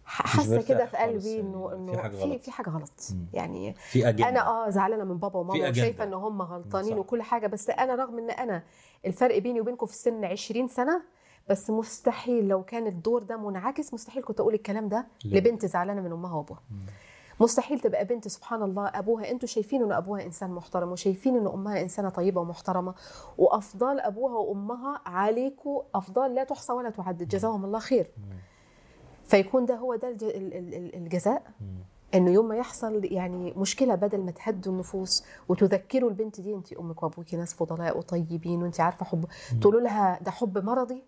حاسة 0.06 0.62
كده 0.62 0.86
في 0.86 0.98
قلبي 0.98 1.30
يعني، 1.30 1.40
إنه 1.42 1.68
في 1.70 1.76
إنه 1.76 1.98
حاجة 1.98 2.16
في 2.16 2.24
غلط. 2.24 2.42
في 2.42 2.52
حاجة 2.52 2.70
غلط 2.70 2.92
مم. 3.12 3.26
يعني 3.34 3.74
في 3.74 4.10
أنا 4.30 4.48
آه 4.48 4.70
زعلانة 4.70 5.04
من 5.04 5.18
بابا 5.18 5.40
وماما. 5.40 5.70
وشايفة 5.70 6.04
إن 6.04 6.14
هم 6.14 6.42
غلطانين. 6.42 7.00
وكل 7.00 7.22
حاجة 7.22 7.48
بس 7.48 7.70
أنا 7.70 7.96
رغم 7.96 8.18
إن 8.18 8.30
أنا 8.30 8.64
الفرق 9.06 9.38
بيني 9.38 9.62
وبينكم 9.62 9.86
في 9.86 9.94
السن 9.94 10.26
20 10.26 10.68
سنة 10.68 11.02
بس 11.50 11.70
مستحيل 11.70 12.48
لو 12.48 12.64
كان 12.64 12.88
الدور 12.88 13.24
ده 13.24 13.38
منعكس 13.38 13.94
مستحيل 13.94 14.24
كنت 14.24 14.40
أقول 14.40 14.54
الكلام 14.54 14.90
ده. 14.90 15.08
لبنت 15.26 15.66
زعلانة 15.66 16.02
من 16.02 16.12
أمها 16.12 16.36
وأبوها 16.36 16.60
مستحيل 17.40 17.80
تبقى 17.80 18.06
بنت 18.06 18.28
سبحان 18.28 18.62
الله 18.64 18.88
أبوها 18.88 19.32
أنتوا 19.32 19.48
شايفين 19.48 19.84
إن 19.84 19.92
أبوها 19.92 20.24
إنسان 20.26 20.52
محترم 20.52 20.92
وشايفين 20.92 21.38
إن 21.38 21.48
أمها 21.48 21.82
إنسانة 21.82 22.10
طيبة 22.10 22.42
ومحترمة 22.42 22.94
وافضال 23.38 24.00
أبوها 24.00 24.34
وأمها 24.38 25.02
عليكم 25.06 25.82
افضال 25.96 26.36
لا 26.36 26.44
تحصى 26.44 26.74
ولا 26.74 26.90
تعد 26.90 27.18
جزاهم 27.24 27.66
الله 27.66 27.80
خير 27.80 28.12
فيكون 29.28 29.66
ده 29.66 29.76
هو 29.76 29.96
ده 29.96 30.10
الج- 30.10 30.24
ال- 30.24 30.54
ال- 30.54 30.74
ال- 30.76 30.96
الجزاء. 30.96 31.44
إنه 32.14 32.32
يوم 32.32 32.48
ما 32.48 32.56
يحصل 32.56 33.06
يعني 33.06 33.54
مشكلة 33.58 33.96
بدل 33.96 34.18
ما 34.22 34.32
تهدوا 34.32 34.74
النفوس 34.74 35.24
وتذكروا 35.50 36.10
البنت 36.10 36.42
دي 36.42 36.54
انت 36.54 36.74
أمك 36.74 37.04
وأبوك 37.04 37.34
ناس 37.34 37.54
فضلاء 37.54 37.98
وطيبين 37.98 38.64
وانت 38.64 38.80
عارفة 38.80 39.06
حب 39.06 39.26
تقولوا 39.62 39.82
لها 39.82 40.20
ده 40.22 40.32
حب 40.32 40.58
مرضي؟ 40.66 41.04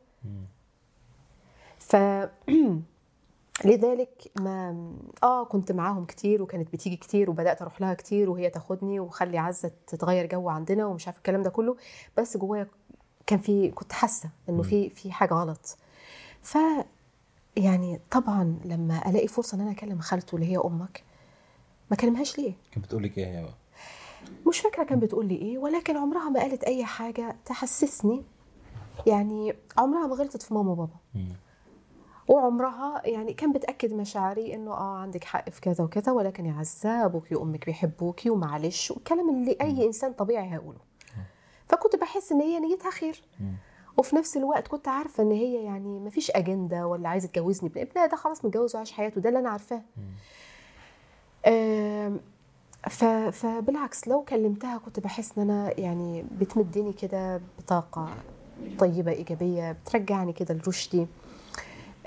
ف 1.80 1.96
لذلك 3.66 4.32
ما 4.42 4.92
آه 5.24 5.44
كنت 5.46 5.72
معاهم 5.72 6.06
كتير 6.06 6.42
وكانت 6.42 6.74
بتيجي 6.74 6.96
كتير 6.98 7.30
وبدأت 7.30 7.62
أروح 7.62 7.82
لها 7.82 7.94
كتير 7.94 8.30
وهي 8.30 8.50
تاخدني 8.50 9.00
وخلي 9.00 9.38
عزة 9.38 9.72
تتغير 9.88 10.26
جو 10.26 10.50
عندنا 10.50 10.86
ومش 10.86 11.08
عارفة 11.08 11.18
الكلام 11.18 11.42
ده 11.42 11.50
كله. 11.50 11.76
بس 12.18 12.38
جوايا 12.38 12.68
كان 13.28 13.40
في 13.40 13.72
كنت 13.72 13.92
حاسة 13.94 14.30
إنه 14.50 14.62
في 14.64 14.90
في 14.90 15.12
حاجة 15.12 15.34
غلط. 15.34 15.78
ف 16.42 16.58
يعني 17.58 18.00
طبعا 18.12 18.60
لما 18.66 19.10
ألاقي 19.10 19.28
فرصة 19.28 19.56
إن 19.56 19.62
أنا 19.62 19.72
أكلم 19.72 20.00
خالته 20.00 20.36
اللي 20.36 20.46
هي 20.52 20.58
أمك 20.58 21.04
ما 21.92 21.98
كلمهاش 21.98 22.38
ليه؟ 22.38 22.54
كانت 22.72 22.86
بتقول 22.86 23.04
لك 23.04 23.18
إيه 23.18 23.26
هي 23.28 23.44
بقى؟ 23.44 23.54
مش 24.48 24.60
فاكرة 24.60 24.84
كان 24.84 25.00
بتقول 25.00 25.26
لي 25.26 25.36
إيه 25.36 25.58
ولكن 25.58 25.98
عمرها 25.98 26.30
ما 26.30 26.40
قالت 26.40 26.64
أي 26.64 26.86
حاجة 26.86 27.36
تحسسني. 27.46 28.24
يعني 29.08 29.54
عمرها 29.78 30.08
ما 30.08 30.16
غلطت 30.16 30.42
في 30.42 30.54
ماما 30.54 30.72
وبابا. 30.72 30.94
وعمرها 32.28 33.02
يعني 33.08 33.34
كان 33.34 33.52
بتأكد 33.52 33.94
مشاعري 33.94 34.54
إنه 34.54 34.72
آه 34.72 34.98
عندك 34.98 35.24
حق 35.24 35.50
في 35.50 35.62
كذا 35.62 35.84
وكذا 35.84 36.12
ولكن 36.12 36.46
يا 36.46 36.54
عزة 36.54 37.06
أبوك 37.06 37.32
وامك 37.32 37.66
بيحبوكي 37.66 38.30
ومعلش 38.30 38.92
والكلام 38.92 39.30
اللي 39.30 39.58
أي 39.62 39.86
إنسان 39.88 40.14
طبيعي 40.14 40.52
هيقوله. 40.54 40.80
فكنت 41.68 41.96
بحس 41.96 42.32
إن 42.32 42.42
هي 42.42 42.60
نيتها 42.60 42.92
خير. 42.92 43.22
وفي 43.98 44.16
نفس 44.16 44.38
الوقت 44.38 44.68
كنت 44.68 44.88
عارفة 44.88 45.24
إن 45.24 45.32
هي 45.32 45.64
يعني 45.64 46.00
ما 46.00 46.10
فيش 46.10 46.32
أجندة 46.32 46.88
ولا 46.88 47.10
عايزة 47.10 47.28
تجوزني. 47.28 47.70
ابن 47.70 47.82
ابنها 47.82 48.06
ده 48.06 48.18
خلاص 48.18 48.46
متجوز 48.46 48.76
وعايش 48.76 48.92
حياته 48.92 49.22
ده 49.22 49.30
اللي 49.30 49.40
أنا 49.40 49.50
عارفاه. 49.50 49.82
فبالعكس 53.32 54.08
لو 54.08 54.24
كلمتها 54.24 54.78
كنت 54.78 55.00
بحس 55.00 55.38
إن 55.38 55.50
أنا 55.50 55.80
يعني 55.80 56.26
بتمدني 56.40 56.94
كده 56.94 57.42
بطاقة 57.60 58.10
طيبة 58.80 59.12
إيجابية 59.12 59.72
بترجعني 59.72 60.34
كده 60.34 60.54
لرشدي. 60.54 61.08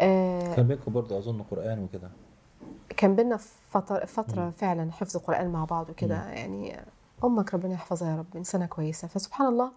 آه، 0.00 0.54
كان 0.54 0.66
بينكم 0.66 0.92
برضه 0.92 1.18
أظن 1.18 1.42
قرآن 1.42 1.78
وكده. 1.84 2.10
كان 2.96 3.16
بينا 3.16 3.36
فترة, 3.70 4.04
فترة 4.04 4.50
فعلا 4.50 4.92
حفظ 4.92 5.16
قرآن 5.16 5.52
مع 5.52 5.64
بعض 5.64 5.90
وكده. 5.90 6.28
يعني 6.28 6.80
أمك 7.24 7.54
ربنا 7.54 7.74
يحفظها 7.74 8.10
يا 8.10 8.16
رب 8.16 8.36
إنسانة 8.36 8.66
كويسة. 8.66 9.08
فسبحان 9.08 9.46
الله 9.48 9.70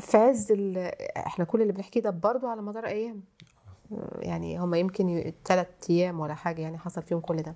في 0.00 0.16
عز 0.16 0.52
إحنا 1.16 1.44
كل 1.44 1.62
اللي 1.62 1.72
بنحكيه 1.72 2.00
ده 2.00 2.10
برضه 2.10 2.48
على 2.48 2.62
مدار 2.62 2.86
أيام. 2.86 3.22
يعني 4.18 4.58
هم 4.58 4.74
يمكن 4.74 5.32
ثلاث 5.44 5.66
أيام 5.90 6.20
ولا 6.20 6.34
حاجة 6.34 6.62
يعني 6.62 6.78
حصل 6.78 7.02
فيهم 7.02 7.20
كل 7.20 7.42
ده. 7.42 7.54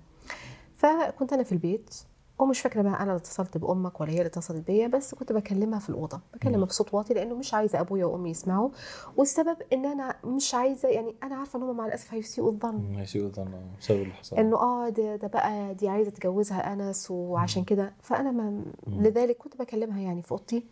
فكنت 0.75 1.33
أنا 1.33 1.43
في 1.43 1.51
البيت 1.51 1.95
ومش 2.39 2.59
فاكرة 2.59 2.81
بقى 2.81 2.93
أنا 2.93 3.03
اللي 3.03 3.15
اتصلت 3.15 3.57
بأمك 3.57 4.01
ولا 4.01 4.11
هي 4.11 4.17
اللي 4.17 4.25
اتصلت 4.27 4.67
بيا 4.67 4.87
بس 4.87 5.15
كنت 5.15 5.31
بكلمها 5.33 5.79
في 5.79 5.89
الأوضة 5.89 6.19
بكلمها 6.33 6.65
بصوت 6.65 6.93
واطي 6.93 7.13
لأنه 7.13 7.35
مش 7.35 7.53
عايزة 7.53 7.79
أبويا 7.79 8.05
وأمي 8.05 8.29
يسمعوا. 8.29 8.69
والسبب 9.17 9.57
إن 9.73 9.85
أنا 9.85 10.15
مش 10.23 10.55
عايزة 10.55 10.89
يعني 10.89 11.15
أنا 11.23 11.35
عارفة 11.35 11.59
إن 11.59 11.63
هم 11.63 11.77
مع 11.77 11.85
الأسف 11.85 12.13
هيسيئوا 12.13 12.51
الظن. 12.51 12.91
ماشي 12.95 13.25
اظن 13.27 13.51
بسبب 13.79 14.01
اللي 14.01 14.13
حصل. 14.13 14.35
إنه 14.37 14.57
آه 14.57 14.89
ده, 14.89 15.15
ده 15.15 15.27
بقى 15.27 15.73
دي 15.73 15.89
عايزة 15.89 16.11
تجوزها 16.11 16.73
أنس 16.73 17.11
وعشان 17.11 17.63
كده. 17.63 17.93
فأنا 18.01 18.31
ما 18.31 18.65
لذلك 18.87 19.37
كنت 19.37 19.57
بكلمها 19.57 19.99
يعني 20.01 20.21
في 20.21 20.31
أوضتي. 20.31 20.63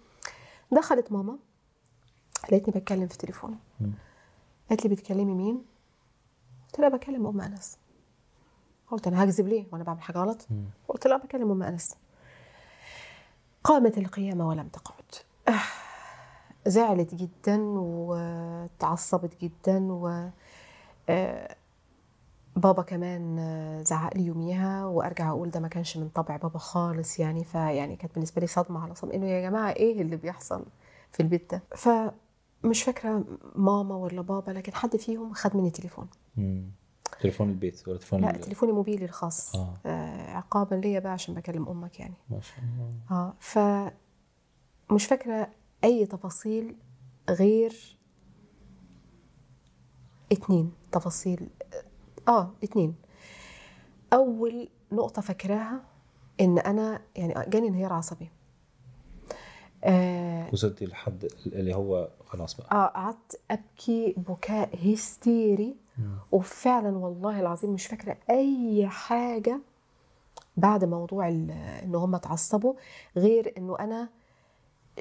دخلت 0.71 1.11
ماما. 1.11 1.37
لقيتني 2.51 2.81
بتكلم 2.81 3.07
في 3.07 3.17
تليفون 3.17 3.59
مم. 3.81 3.91
قالت 4.69 4.85
لي 4.85 4.95
بتكلمي 4.95 5.33
مين؟ 5.33 5.65
قلت 6.65 6.79
لها 6.79 6.89
بكلم 6.89 7.27
أم 7.27 7.41
أنس. 7.41 7.77
قلت 8.91 9.07
أنا 9.07 9.23
هكذب 9.23 9.47
ليه؟ 9.47 9.65
وأنا 9.71 9.83
بعمل 9.83 10.01
حاجة 10.01 10.17
غلط؟ 10.17 10.47
قلت 10.87 11.07
لها 11.07 11.17
بكلم 11.17 11.51
أم 11.51 11.63
أنس. 11.63 11.95
قامت 13.63 13.97
القيامة 13.97 14.47
ولم 14.47 14.67
تقعد. 14.67 15.03
آه، 15.47 15.53
زعلت 16.67 17.15
جدا 17.15 17.57
وتعصبت 17.61 19.41
جدا 19.41 19.91
و 19.93 20.29
آه، 21.09 21.55
بابا 22.55 22.81
كمان 22.83 23.37
زعق 23.85 24.17
لي 24.17 24.25
يوميها 24.25 24.85
وأرجع 24.85 25.29
أقول 25.29 25.49
ده 25.51 25.59
ما 25.59 25.67
كانش 25.67 25.97
من 25.97 26.09
طبع 26.09 26.37
بابا 26.37 26.59
خالص 26.59 27.19
يعني 27.19 27.43
فيعني 27.43 27.95
كانت 27.95 28.13
بالنسبة 28.13 28.41
لي 28.41 28.47
صدمة 28.47 28.83
على 28.83 28.95
صدمة. 28.95 29.13
إنه 29.13 29.27
يا 29.29 29.41
جماعة 29.49 29.71
إيه 29.71 30.01
اللي 30.01 30.15
بيحصل 30.15 30.65
في 31.11 31.19
البيت 31.19 31.51
ده؟ 31.51 31.61
فمش 32.63 32.83
فاكرة 32.83 33.25
ماما 33.55 33.95
ولا 33.95 34.21
بابا 34.21 34.51
لكن 34.51 34.73
حد 34.73 34.95
فيهم 34.97 35.33
خد 35.33 35.55
مني 35.57 35.69
تليفون. 35.71 36.07
مم. 36.37 36.71
تليفون 37.21 37.49
البيت 37.49 37.87
ولا 37.87 37.97
تليفون 37.97 38.21
لا 38.21 38.35
ال- 38.35 38.41
تليفوني 38.41 38.71
موبيلي 38.71 39.05
الخاص. 39.05 39.55
آه. 39.55 39.73
آه 39.85 40.31
عقابا 40.31 40.75
ليا 40.75 40.99
بقى 40.99 41.11
عشان 41.11 41.35
بكلم 41.35 41.69
أمك 41.69 41.99
يعني. 41.99 42.13
ما 42.29 42.41
شاء 42.41 42.59
الله. 42.59 42.93
آه 43.11 43.33
ف 43.39 43.59
مش 44.93 45.05
فاكرة 45.05 45.47
أي 45.83 46.05
تفاصيل 46.05 46.75
غير 47.29 47.97
اتنين 50.31 50.71
تفاصيل. 50.91 51.49
آه 52.27 52.51
اتنين. 52.63 52.95
أول 54.13 54.69
نقطة 54.91 55.21
فاكراها 55.21 55.81
إن 56.41 56.59
أنا 56.59 57.01
يعني 57.15 57.49
جاني 57.49 57.67
انهيار 57.67 57.93
عصبي. 57.93 58.29
آه 59.83 60.49
وصلتي 60.53 60.85
لحد 60.85 61.27
اللي 61.45 61.75
هو 61.75 62.09
خلاص 62.25 62.53
بقى. 62.57 62.67
آه 62.71 62.85
قعدت 62.87 63.41
أبكي 63.51 64.13
بكاء 64.17 64.93
هستيري. 64.93 65.75
وفعلا 66.31 66.97
والله 66.97 67.39
العظيم 67.39 67.73
مش 67.73 67.85
فاكرة 67.87 68.17
أي 68.29 68.87
حاجة 68.87 69.59
بعد 70.57 70.85
موضوع 70.85 71.27
إن 71.27 71.95
هم 71.95 72.15
اتعصبوا 72.15 72.73
غير 73.17 73.53
إنه 73.57 73.79
أنا 73.79 74.09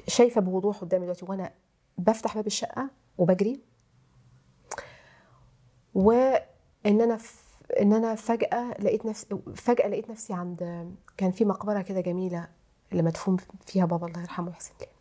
شايفة 0.07 0.41
بوضوح 0.41 0.77
قدامي 0.81 1.03
دلوقتي 1.05 1.25
وأنا 1.25 1.51
بفتح 1.97 2.35
باب 2.35 2.47
الشقة 2.47 2.89
وبجري. 3.17 3.59
وإن 5.93 6.41
أنا. 6.85 7.17
إن 7.81 7.93
أنا 7.93 8.15
فجأة 8.15 8.71
لقيت 8.81 9.05
نفسي 9.05 9.27
فجأة 9.55 9.87
لقيت 9.87 10.09
نفسي 10.09 10.33
عند 10.33 10.91
كان 11.17 11.31
في 11.31 11.45
مقبرة 11.45 11.81
كده 11.81 12.01
جميلة 12.01 12.47
اللي 12.93 13.03
مدفون 13.03 13.37
فيها 13.65 13.85
بابا 13.85 14.07
الله 14.07 14.21
يرحمه 14.21 14.47
ويحسن 14.47 14.73
ليه. 14.79 14.93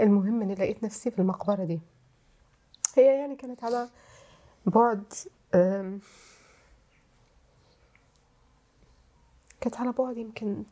المهم 0.00 0.42
إني 0.42 0.54
لقيت 0.54 0.84
نفسي 0.84 1.10
في 1.10 1.18
المقبرة 1.18 1.64
دي. 1.64 1.80
هي 2.96 3.18
يعني 3.18 3.36
كانت 3.36 3.64
على 3.64 3.88
بعد 4.66 5.04
كانت 9.60 9.76
على 9.76 9.92
بعد 9.92 10.16
يمكن 10.16 10.64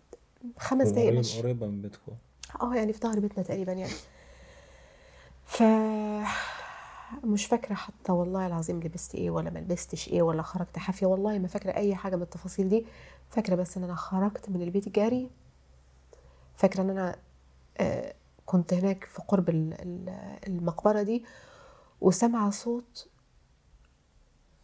خمس 0.59 0.89
دقايق 0.89 1.19
مشي 1.19 1.43
قريبة 1.43 1.67
من 1.67 1.83
بيتكم. 1.83 2.13
آه 2.63 2.75
يعني 2.75 2.93
في 2.93 2.99
ظهر 2.99 3.21
بيتنا 3.21 3.45
تقريبا 3.45 3.73
يعني. 3.73 3.95
ف 5.45 5.63
مش 7.25 7.47
فاكرة 7.47 7.75
حتى 7.75 8.13
والله 8.13 8.47
العظيم 8.47 8.81
لبست 8.81 9.15
إيه 9.15 9.31
ولا 9.31 9.51
ما 9.51 9.59
لبستش 9.59 10.09
إيه 10.09 10.23
ولا 10.23 10.43
خرجت 10.43 10.79
حافية. 10.79 11.07
والله 11.07 11.39
ما 11.39 11.49
فاكرة 11.49 11.73
أي 11.75 11.95
حاجة 11.95 12.17
من 12.17 12.23
التفاصيل 12.23 12.69
دي. 12.69 12.87
فاكرة 13.31 13.55
بس 13.55 13.77
إن 13.77 13.85
أنا 13.85 13.95
خرجت 13.95 14.51
من 14.51 14.63
البيت 14.63 14.89
جاري. 14.89 15.31
فاكرة 16.57 16.83
إن 16.83 16.91
أنا 16.91 17.17
آه، 17.79 18.15
كنت 18.47 18.75
هناك 18.75 19.05
في 19.05 19.23
قرب 19.29 19.49
ال- 19.49 19.75
ال- 19.83 20.39
المقبرة 20.49 21.03
دي. 21.03 21.25
وسمع 22.01 22.51
صوت 22.51 23.09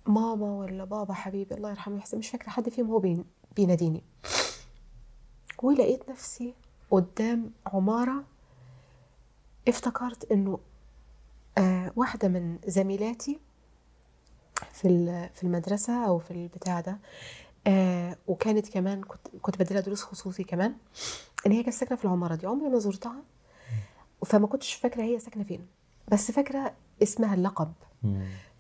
ماما 0.07 0.53
ولا 0.55 0.85
بابا 0.85 1.15
حبيبي 1.15 1.55
الله 1.55 1.71
يرحمه 1.71 1.95
ويحسن 1.95 2.19
مش 2.19 2.29
فاكرة 2.31 2.51
حد 2.51 2.69
فيهم 2.69 2.91
هو 2.91 2.99
بين- 2.99 3.25
بيناديني. 3.57 4.03
ولقيت 5.63 6.11
نفسي 6.11 6.55
قدام 6.91 7.51
عمارة. 7.67 8.25
افتكرت 9.69 10.33
إنه 10.33 10.59
واحدة 11.97 12.29
من 12.29 12.59
زميلاتي 12.67 13.41
في 14.73 14.89
ال- 14.89 15.31
في 15.35 15.43
المدرسة 15.45 16.07
أو 16.07 16.19
في 16.19 16.31
البتاع 16.31 16.81
ده 16.81 16.99
آه 17.67 18.17
وكانت 18.27 18.69
كمان 18.69 19.03
كنت 19.03 19.29
كنت 19.43 19.59
بديلها 19.63 19.83
دروس 19.83 20.03
خصوصي 20.03 20.45
كمان 20.45 20.75
إن 21.47 21.53
هي 21.53 21.63
كانت 21.63 21.75
ساكنة 21.77 21.97
في 21.99 22.05
العمارة 22.05 22.35
دي 22.35 22.47
عمري 22.47 22.69
ما 22.69 22.79
زرتها 22.79 23.23
فما 24.27 24.47
كنتش 24.47 24.75
فاكرة 24.75 25.03
هي 25.03 25.19
ساكنة 25.19 25.45
فين 25.45 25.67
بس 26.13 26.31
فاكرة 26.31 26.75
اسمها 27.03 27.35
اللقب. 27.35 27.73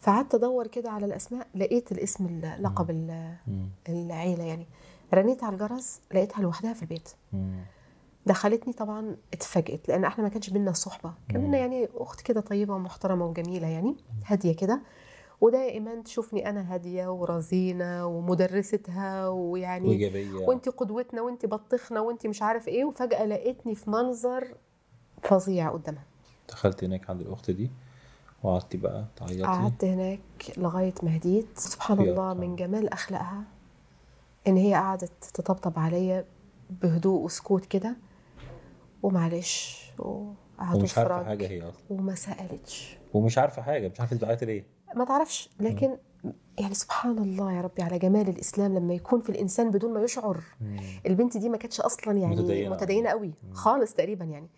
فقعدت 0.01 0.35
أدور 0.35 0.67
كده 0.67 0.91
على 0.91 1.07
الأسماء 1.07 1.47
لقيت 1.55 1.93
الاسم 1.93 2.27
اللقب 2.27 2.91
ال- 2.91 3.35
مم. 3.47 3.69
العيلة 3.89 4.45
يعني 4.45 4.67
رنيت 5.15 5.45
على 5.45 5.53
الجرس 5.55 6.01
لقيتها 6.15 6.43
لوحدها 6.43 6.73
في 6.73 6.83
البيت 6.83 7.09
مم. 7.33 7.61
دخلتني 8.27 8.73
طبعا 8.73 9.17
اتفاجئت 9.33 9.89
لأن 9.89 10.05
إحنا 10.05 10.25
ما 10.25 10.29
كانش 10.31 10.51
بينا 10.51 10.73
صحبة. 10.73 11.13
كان. 11.29 11.41
بينا 11.41 11.59
يعني 11.59 11.89
أخت 11.95 12.21
كده 12.21 12.41
طيبة 12.41 12.75
ومحترمة 12.75 13.27
وجميلة 13.27 13.67
يعني 13.69 13.97
هادية 14.27 14.57
كده. 14.57 14.81
ودائما 15.41 16.03
تشوفني 16.03 16.51
أنا 16.51 16.75
هادية 16.75 17.13
ورزينة 17.13 18.07
ومدرستها 18.07 19.29
ويعني 19.29 19.89
وإيجابية. 19.89 20.47
وانت 20.47 20.69
قدوتنا 20.69 21.23
وانت 21.23 21.47
بطخنا 21.47 22.01
وانت 22.01 22.27
مش 22.27 22.43
عارف 22.43 22.69
إيه 22.69 22.85
وفجأة 22.85 23.25
لقيتني 23.25 23.75
في 23.75 23.91
منظر 23.91 24.55
فظيع 25.23 25.71
قدامها. 25.71 26.05
دخلت 26.49 26.85
هناك 26.85 27.11
عند 27.11 27.21
الأخت 27.21 27.51
دي 27.51 27.71
وقعدتي 28.43 28.77
بقى 28.77 29.05
تعيطي. 29.17 29.43
قعدت 29.43 29.85
هناك 29.85 30.21
لغاية 30.57 30.95
ما 31.03 31.17
هديت. 31.17 31.59
سبحان 31.59 32.01
الله. 32.01 32.35
من 32.35 32.57
جمال 32.57 32.89
أخلاقها 32.93 33.43
إن 34.47 34.57
هي 34.57 34.75
قعدت 34.75 35.13
تطبطب 35.35 35.79
عليا 35.79 36.25
بهدوء 36.71 37.21
وسكوت 37.23 37.67
كده. 37.67 37.97
ومعلش 39.05 39.85
ومش 39.99 40.99
عارفة. 40.99 41.25
حاجة 41.25 41.49
هي 41.49 41.63
أصلا 41.63 41.83
وما 41.91 42.15
سألتش 42.15 42.99
ومش 43.15 43.39
عارفة 43.39 43.63
حاجة 43.63 43.89
مش 43.89 44.01
عارفة 44.01 44.17
بتعيطي 44.17 44.47
ليه 44.47 44.67
ما 44.97 45.05
تعرفش 45.05 45.51
لكن 45.61 45.97
يعني 46.59 46.75
سبحان 46.75 47.19
الله 47.19 47.53
يا 47.53 47.61
ربي 47.61 47.83
على 47.83 47.99
جمال 47.99 48.29
الإسلام 48.29 48.75
لما 48.75 48.95
يكون 48.95 49.21
في 49.21 49.31
الإنسان 49.31 49.71
بدون 49.71 49.93
ما 49.95 50.03
يشعر 50.03 50.41
مم. 50.61 50.77
البنت 51.07 51.37
دي 51.37 51.49
ما 51.49 51.57
كانتش 51.57 51.81
أصلا 51.81 52.19
يعني. 52.19 52.37
متدينة, 52.37 52.71
متدينة 52.71 53.11
قوي 53.11 53.27
مم. 53.43 53.53
خالص 53.55 53.95
تقريبا 53.95 54.25
يعني 54.25 54.49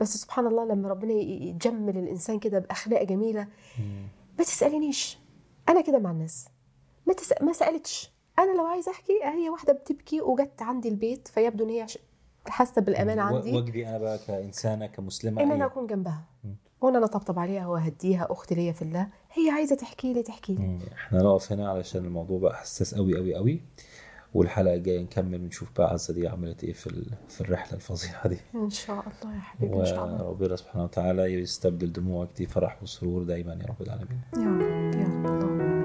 بس 0.00 0.16
سبحان 0.16 0.46
الله 0.46 0.64
لما 0.64 0.88
ربنا 0.88 1.12
يجمل 1.12 1.98
الإنسان 1.98 2.38
كده 2.38 2.58
بأخلاق 2.58 3.02
جميلة 3.02 3.48
مم. 3.78 4.08
ما 4.38 4.44
تسألنيش 4.44 5.18
أنا 5.68 5.80
كده 5.80 5.98
مع 5.98 6.10
الناس 6.10 6.48
ما 7.06 7.14
تس... 7.14 7.32
ما 7.42 7.52
سألتش 7.52 8.12
أنا 8.38 8.52
لو 8.58 8.64
عايزة 8.64 8.92
أحكي 8.92 9.12
هي 9.24 9.50
واحدة 9.50 9.72
بتبكي 9.72 10.20
وجت 10.20 10.62
عندي 10.62 10.88
البيت 10.88 11.28
فيبدو 11.28 11.64
إن 11.64 11.70
هي 11.70 11.86
حاسة 12.48 12.82
بالأمان 12.82 13.18
و- 13.18 13.22
عندي. 13.22 13.52
واجبي 13.56 13.88
أنا 13.88 13.98
بقى 13.98 14.18
كإنسانة 14.26 14.86
كمسلمة 14.86 15.42
ان 15.42 15.50
أنا. 15.52 15.64
أكون 15.66 15.86
جنبها. 15.86 16.24
مم. 16.44 16.56
وان 16.80 16.96
أنا 16.96 17.04
اطبطب 17.04 17.38
عليها 17.38 17.66
واهديها 17.66 18.26
أختي 18.30 18.54
ليا 18.54 18.72
في 18.72 18.82
الله. 18.82 19.08
هي 19.32 19.50
عايزة 19.50 19.76
تحكي 19.76 20.12
لي 20.12 20.22
تحكي 20.22 20.54
لي. 20.54 20.78
إحنا 20.94 21.18
نقف 21.22 21.52
هنا 21.52 21.68
علشان 21.70 22.04
الموضوع 22.04 22.38
بقى 22.38 22.56
حساس 22.56 22.94
قوي 22.94 23.16
قوي 23.16 23.34
قوي 23.34 23.60
والحلقة 24.34 24.74
الجاية 24.74 25.00
نكمل 25.02 25.40
ونشوف 25.42 25.68
بقى 25.78 25.90
عزة 25.92 26.14
دي 26.14 26.28
عملت 26.28 26.64
إيه 26.64 26.72
في 26.72 27.04
في 27.28 27.40
الرحلة 27.40 27.72
الفظيعة 27.74 28.28
دي. 28.28 28.38
إن 28.54 28.70
شاء 28.70 28.94
الله 29.22 29.34
يا 29.34 29.40
حبيبي 29.40 29.80
إن 29.80 29.84
شاء 29.84 30.04
الله. 30.04 30.24
وربنا 30.24 30.56
سبحانه 30.56 30.84
وتعالى 30.84 31.22
يستبدل 31.22 31.92
دموعك 31.92 32.28
دي 32.36 32.46
فرح 32.46 32.82
وسرور 32.82 33.22
دايما 33.22 33.52
يا 33.54 33.66
رب 33.66 33.82
العالمين. 33.82 34.20
يا 34.36 35.28
رب. 35.28 35.83